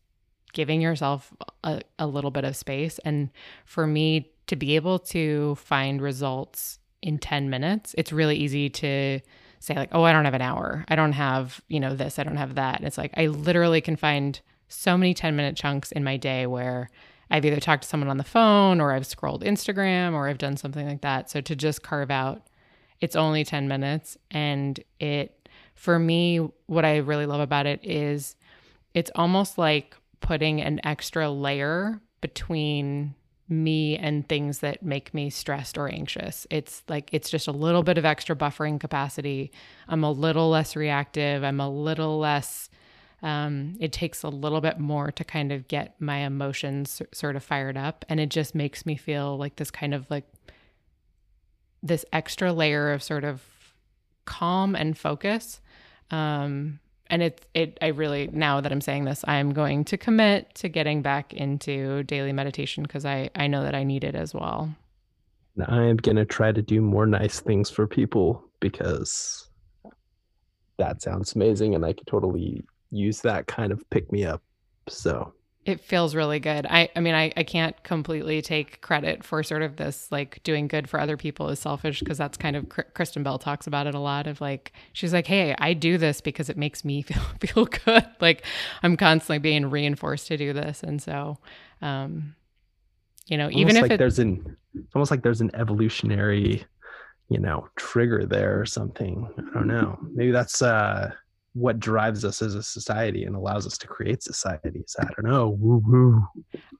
giving 0.52 0.80
yourself 0.80 1.32
a, 1.64 1.80
a 1.98 2.06
little 2.06 2.30
bit 2.30 2.44
of 2.44 2.54
space 2.54 2.98
and 3.04 3.30
for 3.64 3.86
me 3.86 4.30
to 4.46 4.56
be 4.56 4.76
able 4.76 4.98
to 4.98 5.54
find 5.56 6.02
results 6.02 6.78
in 7.02 7.18
10 7.18 7.48
minutes 7.50 7.94
it's 7.96 8.12
really 8.12 8.36
easy 8.36 8.68
to 8.68 9.20
say 9.64 9.74
like, 9.74 9.88
oh, 9.92 10.02
I 10.02 10.12
don't 10.12 10.26
have 10.26 10.34
an 10.34 10.42
hour. 10.42 10.84
I 10.88 10.96
don't 10.96 11.12
have, 11.12 11.60
you 11.68 11.80
know, 11.80 11.94
this, 11.94 12.18
I 12.18 12.22
don't 12.22 12.36
have 12.36 12.56
that. 12.56 12.78
And 12.78 12.86
it's 12.86 12.98
like 12.98 13.12
I 13.16 13.26
literally 13.26 13.80
can 13.80 13.96
find 13.96 14.40
so 14.68 14.96
many 14.96 15.14
10 15.14 15.34
minute 15.34 15.56
chunks 15.56 15.90
in 15.92 16.04
my 16.04 16.16
day 16.16 16.46
where 16.46 16.90
I've 17.30 17.44
either 17.44 17.60
talked 17.60 17.84
to 17.84 17.88
someone 17.88 18.10
on 18.10 18.18
the 18.18 18.24
phone 18.24 18.80
or 18.80 18.92
I've 18.92 19.06
scrolled 19.06 19.42
Instagram 19.42 20.12
or 20.12 20.28
I've 20.28 20.38
done 20.38 20.56
something 20.56 20.86
like 20.86 21.00
that. 21.00 21.30
So 21.30 21.40
to 21.40 21.56
just 21.56 21.82
carve 21.82 22.10
out, 22.10 22.46
it's 23.00 23.16
only 23.16 23.44
10 23.44 23.68
minutes. 23.68 24.16
And 24.30 24.78
it, 25.00 25.48
for 25.74 25.98
me, 25.98 26.38
what 26.66 26.84
I 26.84 26.98
really 26.98 27.26
love 27.26 27.40
about 27.40 27.66
it 27.66 27.80
is 27.82 28.36
it's 28.94 29.10
almost 29.14 29.58
like 29.58 29.96
putting 30.20 30.60
an 30.60 30.80
extra 30.84 31.30
layer 31.30 32.00
between 32.20 33.14
me 33.48 33.98
and 33.98 34.26
things 34.26 34.60
that 34.60 34.82
make 34.82 35.12
me 35.12 35.28
stressed 35.28 35.76
or 35.76 35.88
anxious. 35.88 36.46
It's 36.50 36.82
like 36.88 37.10
it's 37.12 37.28
just 37.28 37.46
a 37.46 37.52
little 37.52 37.82
bit 37.82 37.98
of 37.98 38.04
extra 38.04 38.34
buffering 38.34 38.80
capacity. 38.80 39.52
I'm 39.86 40.02
a 40.02 40.10
little 40.10 40.48
less 40.48 40.76
reactive. 40.76 41.44
I'm 41.44 41.60
a 41.60 41.68
little 41.68 42.18
less 42.18 42.70
um, 43.22 43.76
it 43.80 43.90
takes 43.90 44.22
a 44.22 44.28
little 44.28 44.60
bit 44.60 44.78
more 44.78 45.10
to 45.10 45.24
kind 45.24 45.50
of 45.50 45.66
get 45.66 45.98
my 45.98 46.18
emotions 46.18 47.00
sort 47.12 47.36
of 47.36 47.42
fired 47.42 47.76
up 47.76 48.04
and 48.08 48.20
it 48.20 48.28
just 48.28 48.54
makes 48.54 48.84
me 48.84 48.96
feel 48.96 49.38
like 49.38 49.56
this 49.56 49.70
kind 49.70 49.94
of 49.94 50.08
like 50.10 50.26
this 51.84 52.04
extra 52.12 52.52
layer 52.52 52.90
of 52.92 53.02
sort 53.02 53.22
of 53.22 53.42
calm 54.24 54.74
and 54.74 54.98
focus 54.98 55.60
um, 56.10 56.80
and 57.08 57.22
it 57.22 57.46
it 57.54 57.78
I 57.82 57.88
really 57.88 58.28
now 58.32 58.60
that 58.60 58.72
I'm 58.72 58.80
saying 58.80 59.04
this, 59.04 59.24
I'm 59.26 59.52
going 59.52 59.84
to 59.86 59.96
commit 59.96 60.54
to 60.56 60.68
getting 60.68 61.02
back 61.02 61.32
into 61.32 62.02
daily 62.04 62.32
meditation 62.32 62.82
because 62.82 63.04
I 63.04 63.30
I 63.34 63.46
know 63.46 63.62
that 63.62 63.74
I 63.74 63.84
need 63.84 64.04
it 64.04 64.14
as 64.14 64.34
well. 64.34 64.74
I 65.66 65.82
am 65.84 65.96
gonna 65.96 66.24
try 66.24 66.52
to 66.52 66.62
do 66.62 66.80
more 66.80 67.06
nice 67.06 67.40
things 67.40 67.70
for 67.70 67.86
people 67.86 68.42
because 68.60 69.48
that 70.78 71.02
sounds 71.02 71.36
amazing, 71.36 71.74
and 71.74 71.84
I 71.84 71.92
could 71.92 72.06
totally 72.06 72.64
use 72.90 73.20
that 73.20 73.46
kind 73.46 73.70
of 73.70 73.88
pick 73.90 74.10
me 74.10 74.24
up. 74.24 74.42
So 74.88 75.32
it 75.66 75.80
feels 75.80 76.14
really 76.14 76.40
good. 76.40 76.66
I, 76.66 76.90
I 76.94 77.00
mean, 77.00 77.14
I, 77.14 77.32
I 77.36 77.42
can't 77.42 77.80
completely 77.84 78.42
take 78.42 78.82
credit 78.82 79.24
for 79.24 79.42
sort 79.42 79.62
of 79.62 79.76
this 79.76 80.12
like 80.12 80.42
doing 80.42 80.68
good 80.68 80.88
for 80.88 81.00
other 81.00 81.16
people 81.16 81.48
is 81.48 81.58
selfish 81.58 82.00
because 82.00 82.18
that's 82.18 82.36
kind 82.36 82.54
of 82.54 82.68
Kristen 82.68 83.22
Bell 83.22 83.38
talks 83.38 83.66
about 83.66 83.86
it 83.86 83.94
a 83.94 83.98
lot 83.98 84.26
of 84.26 84.40
like 84.42 84.72
she's 84.92 85.14
like, 85.14 85.26
hey, 85.26 85.54
I 85.58 85.72
do 85.72 85.96
this 85.96 86.20
because 86.20 86.50
it 86.50 86.58
makes 86.58 86.84
me 86.84 87.02
feel 87.02 87.22
feel 87.40 87.64
good. 87.64 88.06
like 88.20 88.44
I'm 88.82 88.96
constantly 88.96 89.38
being 89.38 89.70
reinforced 89.70 90.26
to 90.28 90.36
do 90.36 90.52
this, 90.52 90.82
and 90.82 91.00
so, 91.00 91.38
um, 91.80 92.34
you 93.26 93.38
know, 93.38 93.44
almost 93.44 93.58
even 93.58 93.76
if 93.76 93.90
it, 93.90 93.96
there's 93.96 94.18
an 94.18 94.56
it's 94.74 94.94
almost 94.94 95.10
like 95.10 95.22
there's 95.22 95.40
an 95.40 95.50
evolutionary, 95.54 96.64
you 97.30 97.38
know, 97.38 97.68
trigger 97.76 98.26
there 98.26 98.60
or 98.60 98.66
something. 98.66 99.26
I 99.38 99.58
don't 99.58 99.68
know. 99.68 99.98
Maybe 100.12 100.30
that's 100.30 100.60
uh 100.60 101.10
what 101.54 101.78
drives 101.78 102.24
us 102.24 102.42
as 102.42 102.54
a 102.54 102.62
society 102.62 103.24
and 103.24 103.34
allows 103.34 103.66
us 103.66 103.78
to 103.78 103.86
create 103.86 104.22
societies. 104.22 104.94
I 104.98 105.04
don't 105.04 105.30
know. 105.30 105.50
Woo. 105.58 106.26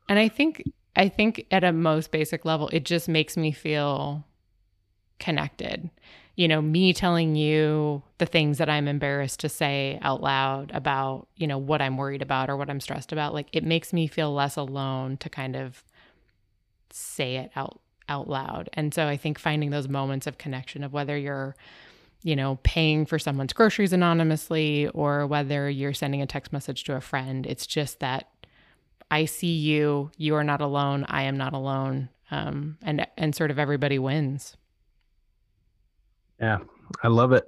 And 0.09 0.19
I 0.19 0.29
think 0.29 0.63
I 0.97 1.09
think 1.09 1.47
at 1.51 1.65
a 1.65 1.73
most 1.73 2.11
basic 2.11 2.45
level, 2.45 2.69
it 2.73 2.85
just 2.85 3.09
makes 3.09 3.37
me 3.37 3.53
feel 3.53 4.25
connected. 5.19 5.91
You 6.37 6.49
know, 6.49 6.61
me 6.61 6.93
telling 6.93 7.37
you 7.37 8.03
the 8.19 8.27
things 8.27 8.59
that 8.59 8.69
I'm 8.69 8.89
embarrassed 8.89 9.41
to 9.41 9.49
say 9.49 10.01
out 10.03 10.21
loud 10.21 10.73
about, 10.75 11.29
you 11.37 11.47
know, 11.47 11.59
what 11.59 11.81
I'm 11.81 11.97
worried 11.97 12.23
about 12.23 12.51
or 12.51 12.57
what 12.57 12.69
I'm 12.69 12.81
stressed 12.81 13.13
about, 13.13 13.33
like 13.33 13.49
it 13.53 13.63
makes 13.63 13.93
me 13.93 14.09
feel 14.09 14.35
less 14.35 14.57
alone 14.57 15.17
to 15.19 15.29
kind 15.29 15.55
of 15.55 15.85
say 16.91 17.37
it 17.37 17.51
out 17.55 17.81
out 18.09 18.29
loud. 18.29 18.69
And 18.75 18.93
so 18.93 19.07
I 19.07 19.17
think 19.17 19.39
finding 19.39 19.71
those 19.71 19.89
moments 19.89 20.27
of 20.27 20.37
connection 20.37 20.85
of 20.85 20.93
whether 20.93 21.17
you're 21.17 21.57
you 22.25 22.35
know, 22.35 22.59
paying 22.63 23.05
for 23.05 23.19
someone's 23.19 23.53
groceries 23.53 23.93
anonymously 23.93 24.89
or 24.89 25.27
whether 25.27 25.69
you're 25.69 25.93
sending 25.93 26.23
a 26.23 26.27
text 26.27 26.53
message 26.53 26.83
to 26.85 26.97
a 26.97 27.01
friend. 27.01 27.47
It's 27.47 27.67
just 27.67 28.01
that 28.01 28.31
I 29.11 29.27
see 29.27 29.55
you, 29.55 30.11
you 30.17 30.35
are 30.35 30.43
not 30.43 30.63
alone, 30.63 31.05
I 31.07 31.25
am 31.25 31.37
not 31.37 31.53
alone. 31.53 32.09
Um, 32.31 32.79
and 32.83 33.07
and 33.19 33.35
sort 33.35 33.51
of 33.51 33.59
everybody 33.59 33.99
wins. 33.99 34.57
Yeah, 36.41 36.61
I 37.03 37.09
love 37.09 37.33
it. 37.33 37.45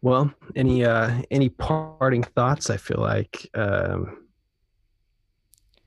Well, 0.00 0.32
any 0.54 0.84
uh 0.84 1.22
any 1.32 1.48
parting 1.48 2.22
thoughts? 2.22 2.70
I 2.70 2.76
feel 2.76 3.00
like 3.00 3.50
um 3.54 4.28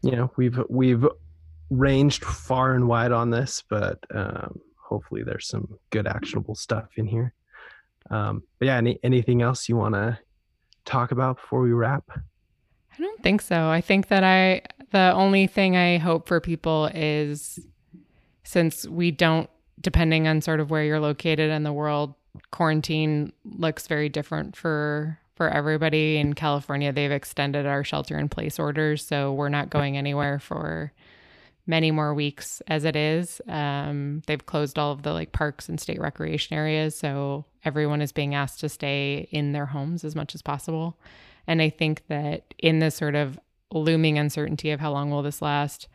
you 0.02 0.12
know, 0.12 0.30
we've 0.36 0.60
we've 0.70 1.08
ranged 1.70 2.26
far 2.26 2.76
and 2.76 2.88
wide 2.90 3.14
on 3.14 3.30
this, 3.30 3.64
but 3.70 4.00
um 4.14 4.60
hopefully 4.96 5.24
there's 5.24 5.50
some 5.50 5.68
good 5.90 6.08
actionable 6.08 6.56
stuff 6.56 6.88
in 6.96 7.06
here. 7.06 7.34
Um, 8.10 8.44
but 8.60 8.68
yeah, 8.68 8.78
any, 8.78 8.98
anything 9.04 9.42
else 9.42 9.68
you 9.68 9.76
want 9.76 9.94
to 9.96 10.18
talk 10.86 11.12
about 11.12 11.36
before 11.36 11.60
we 11.60 11.74
wrap? 11.74 12.06
I 12.10 13.02
don't 13.02 13.22
think 13.22 13.42
so. 13.42 13.68
I 13.68 13.82
think 13.82 14.08
that 14.08 14.24
I, 14.24 14.62
the 14.92 15.12
only 15.14 15.48
thing 15.48 15.76
I 15.76 15.98
hope 15.98 16.30
for 16.30 16.40
people 16.40 16.90
is 16.94 17.60
since 18.46 18.88
we 18.88 19.12
don't, 19.12 19.50
depending 19.82 20.30
on 20.30 20.40
sort 20.40 20.62
of 20.62 20.72
where 20.72 20.86
you're 20.86 21.02
located 21.02 21.52
in 21.52 21.64
the 21.64 21.74
world, 21.74 22.14
quarantine 22.52 23.34
looks 23.44 23.88
very 23.88 24.08
different 24.08 24.56
for 24.56 25.20
for 25.36 25.50
everybody 25.50 26.16
in 26.16 26.34
California. 26.34 26.94
They've 26.94 27.12
extended 27.12 27.66
our 27.66 27.84
shelter 27.84 28.18
in 28.18 28.30
place 28.30 28.58
orders, 28.58 29.06
so 29.06 29.34
we're 29.34 29.50
not 29.50 29.70
going 29.70 29.98
anywhere 29.98 30.40
for 30.40 30.94
many 31.68 31.92
more 31.92 32.14
weeks 32.14 32.62
as 32.68 32.86
it 32.86 32.96
is. 32.96 33.42
Um, 33.48 34.22
they've 34.28 34.46
closed 34.46 34.78
all 34.78 34.92
of 34.92 35.04
the 35.04 35.14
like 35.14 35.32
parks 35.32 35.68
and 35.68 35.80
state 35.80 36.00
recreation 36.00 36.56
areas, 36.56 36.98
so 36.98 37.46
everyone 37.64 38.02
is 38.02 38.12
being 38.12 38.36
asked 38.36 38.60
to 38.60 38.70
stay 38.70 39.28
in 39.32 39.52
their 39.52 39.66
homes 39.66 40.04
as 40.04 40.16
much 40.16 40.36
as 40.36 40.42
possible. 40.42 40.98
And 41.48 41.62
I 41.62 41.70
think 41.70 42.04
that 42.08 42.54
in 42.60 42.80
this 42.80 42.96
sort 42.96 43.16
of 43.16 43.40
looming 43.72 44.18
uncertainty 44.18 44.72
of 44.72 44.80
how 44.80 44.92
long 44.92 45.10
will 45.10 45.24
this 45.24 45.42
last, 45.42 45.88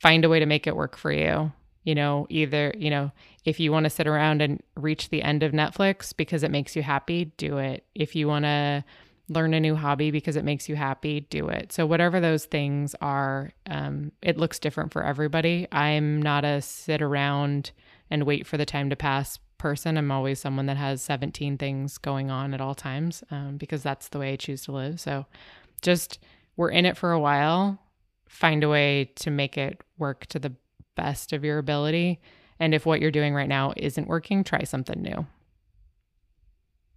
find 0.00 0.24
a 0.24 0.28
way 0.28 0.40
to 0.40 0.46
make 0.46 0.66
it 0.66 0.76
work 0.76 0.96
for 0.96 1.12
you. 1.12 1.52
You 1.84 1.94
know, 1.94 2.26
either, 2.28 2.74
you 2.76 2.90
know, 2.90 3.12
if 3.44 3.58
you 3.58 3.72
want 3.72 3.84
to 3.84 3.90
sit 3.90 4.06
around 4.06 4.42
and 4.42 4.62
reach 4.76 5.08
the 5.08 5.22
end 5.22 5.42
of 5.42 5.52
Netflix 5.52 6.14
because 6.14 6.42
it 6.42 6.50
makes 6.50 6.76
you 6.76 6.82
happy, 6.82 7.26
do 7.36 7.58
it. 7.58 7.84
If 7.94 8.14
you 8.14 8.28
want 8.28 8.44
to 8.44 8.84
learn 9.28 9.54
a 9.54 9.60
new 9.60 9.76
hobby 9.76 10.10
because 10.10 10.36
it 10.36 10.44
makes 10.44 10.68
you 10.68 10.76
happy, 10.76 11.20
do 11.20 11.48
it. 11.48 11.72
So, 11.72 11.86
whatever 11.86 12.20
those 12.20 12.46
things 12.46 12.94
are, 13.00 13.52
um, 13.66 14.12
it 14.22 14.36
looks 14.36 14.58
different 14.58 14.92
for 14.92 15.04
everybody. 15.04 15.66
I'm 15.70 16.20
not 16.22 16.44
a 16.44 16.62
sit 16.62 17.02
around 17.02 17.72
and 18.10 18.24
wait 18.24 18.46
for 18.46 18.56
the 18.56 18.66
time 18.66 18.90
to 18.90 18.96
pass 18.96 19.38
person. 19.58 19.98
I'm 19.98 20.10
always 20.10 20.40
someone 20.40 20.66
that 20.66 20.76
has 20.76 21.02
17 21.02 21.58
things 21.58 21.98
going 21.98 22.30
on 22.30 22.54
at 22.54 22.60
all 22.60 22.74
times 22.74 23.22
um, 23.30 23.56
because 23.56 23.82
that's 23.82 24.08
the 24.08 24.18
way 24.18 24.32
I 24.32 24.36
choose 24.36 24.62
to 24.64 24.72
live. 24.72 25.00
So, 25.00 25.26
just 25.82 26.18
we're 26.56 26.70
in 26.70 26.86
it 26.86 26.96
for 26.96 27.12
a 27.12 27.20
while. 27.20 27.78
Find 28.28 28.64
a 28.64 28.68
way 28.68 29.12
to 29.16 29.30
make 29.30 29.56
it 29.58 29.82
work 29.98 30.26
to 30.26 30.38
the 30.38 30.54
best 30.96 31.32
of 31.32 31.44
your 31.44 31.58
ability. 31.58 32.20
And 32.60 32.74
if 32.74 32.84
what 32.84 33.00
you're 33.00 33.10
doing 33.10 33.34
right 33.34 33.48
now 33.48 33.72
isn't 33.76 34.08
working, 34.08 34.42
try 34.42 34.64
something 34.64 35.00
new. 35.00 35.26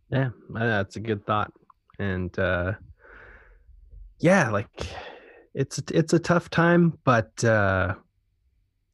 Yeah, 0.09 0.29
that's 0.49 0.97
a 0.97 0.99
good 0.99 1.25
thought 1.25 1.53
and 1.99 2.37
uh 2.39 2.73
yeah 4.19 4.49
like 4.49 4.69
it's 5.53 5.79
it's 5.91 6.13
a 6.13 6.19
tough 6.19 6.49
time 6.49 6.97
but 7.03 7.43
uh 7.43 7.93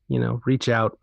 you 0.08 0.20
know 0.20 0.42
reach 0.46 0.70
out. 0.70 0.98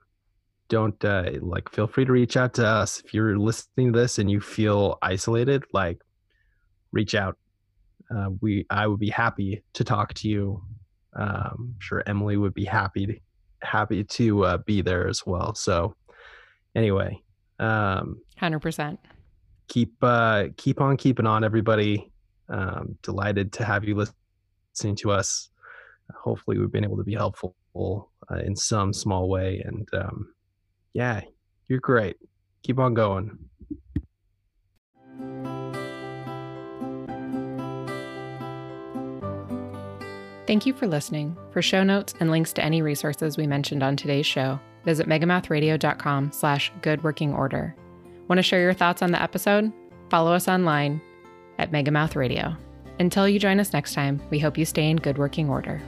Don't 0.69 1.03
uh 1.05 1.31
like 1.41 1.69
feel 1.71 1.87
free 1.87 2.05
to 2.05 2.13
reach 2.13 2.37
out 2.37 2.55
to 2.55 2.67
us. 2.67 3.01
If 3.05 3.13
you're 3.13 3.39
listening 3.39 3.93
to 3.93 3.99
this 3.99 4.19
and 4.19 4.31
you 4.31 4.41
feel 4.41 4.99
isolated 5.03 5.65
like 5.73 6.01
reach 6.93 7.15
out. 7.15 7.37
Uh, 8.15 8.29
we 8.41 8.67
i 8.71 8.87
would 8.87 9.01
be 9.01 9.11
happy 9.11 9.63
to 9.75 9.85
talk 9.85 10.15
to 10.15 10.29
you. 10.29 10.63
Um 11.15 11.75
I'm 11.75 11.77
sure 11.79 12.03
emily 12.07 12.37
would 12.37 12.55
be 12.55 12.65
happy 12.65 13.07
to 13.07 13.17
happy 13.63 14.05
to 14.05 14.45
uh, 14.45 14.59
be 14.59 14.83
there 14.83 15.09
as 15.09 15.25
well. 15.27 15.55
So 15.55 15.95
anyway 16.75 17.21
um 17.61 18.21
100% 18.41 18.99
keep 19.69 19.95
uh 20.03 20.45
keep 20.57 20.81
on 20.81 20.97
keeping 20.97 21.27
on 21.27 21.45
everybody 21.45 22.11
um 22.49 22.97
delighted 23.03 23.53
to 23.53 23.65
have 23.65 23.85
you 23.85 23.95
listening 23.95 24.97
to 24.97 25.11
us 25.11 25.51
hopefully 26.15 26.59
we've 26.59 26.73
been 26.73 26.85
able 26.85 26.97
to 26.97 27.05
be 27.05 27.15
helpful 27.15 27.55
uh, 27.77 28.37
in 28.45 28.55
some 28.55 28.93
small 28.93 29.29
way 29.29 29.63
and 29.65 29.89
um 29.95 30.35
yeah 30.93 31.21
you're 31.69 31.81
great 31.81 32.17
keep 32.63 32.79
on 32.79 32.95
going 32.95 33.39
Thank 40.47 40.67
you 40.67 40.75
for 40.75 40.87
listening. 40.87 41.37
For 41.53 41.63
show 41.63 41.83
notes 41.83 42.15
and 42.21 42.31
links 42.31 42.53
to 42.53 42.63
any 42.63 42.83
resources 42.83 43.37
we 43.37 43.47
mentioned 43.47 43.83
on 43.83 43.97
today's 43.97 44.27
show, 44.27 44.61
visit 44.85 45.09
megamathradio.com 45.09 46.33
slash 46.33 46.71
good 46.83 47.03
working 47.03 47.33
order. 47.33 47.75
Want 48.29 48.39
to 48.39 48.43
share 48.43 48.61
your 48.61 48.73
thoughts 48.73 49.03
on 49.03 49.11
the 49.11 49.23
episode? 49.23 49.73
Follow 50.11 50.33
us 50.33 50.49
online 50.49 51.01
at 51.59 51.73
Megamouth 51.73 52.17
Radio. 52.17 52.57
Until 52.99 53.29
you 53.29 53.39
join 53.39 53.61
us 53.61 53.73
next 53.73 53.95
time, 53.95 54.21
we 54.31 54.39
hope 54.39 54.57
you 54.57 54.65
stay 54.65 54.89
in 54.89 54.97
good 54.97 55.19
working 55.19 55.51
order. 55.51 55.83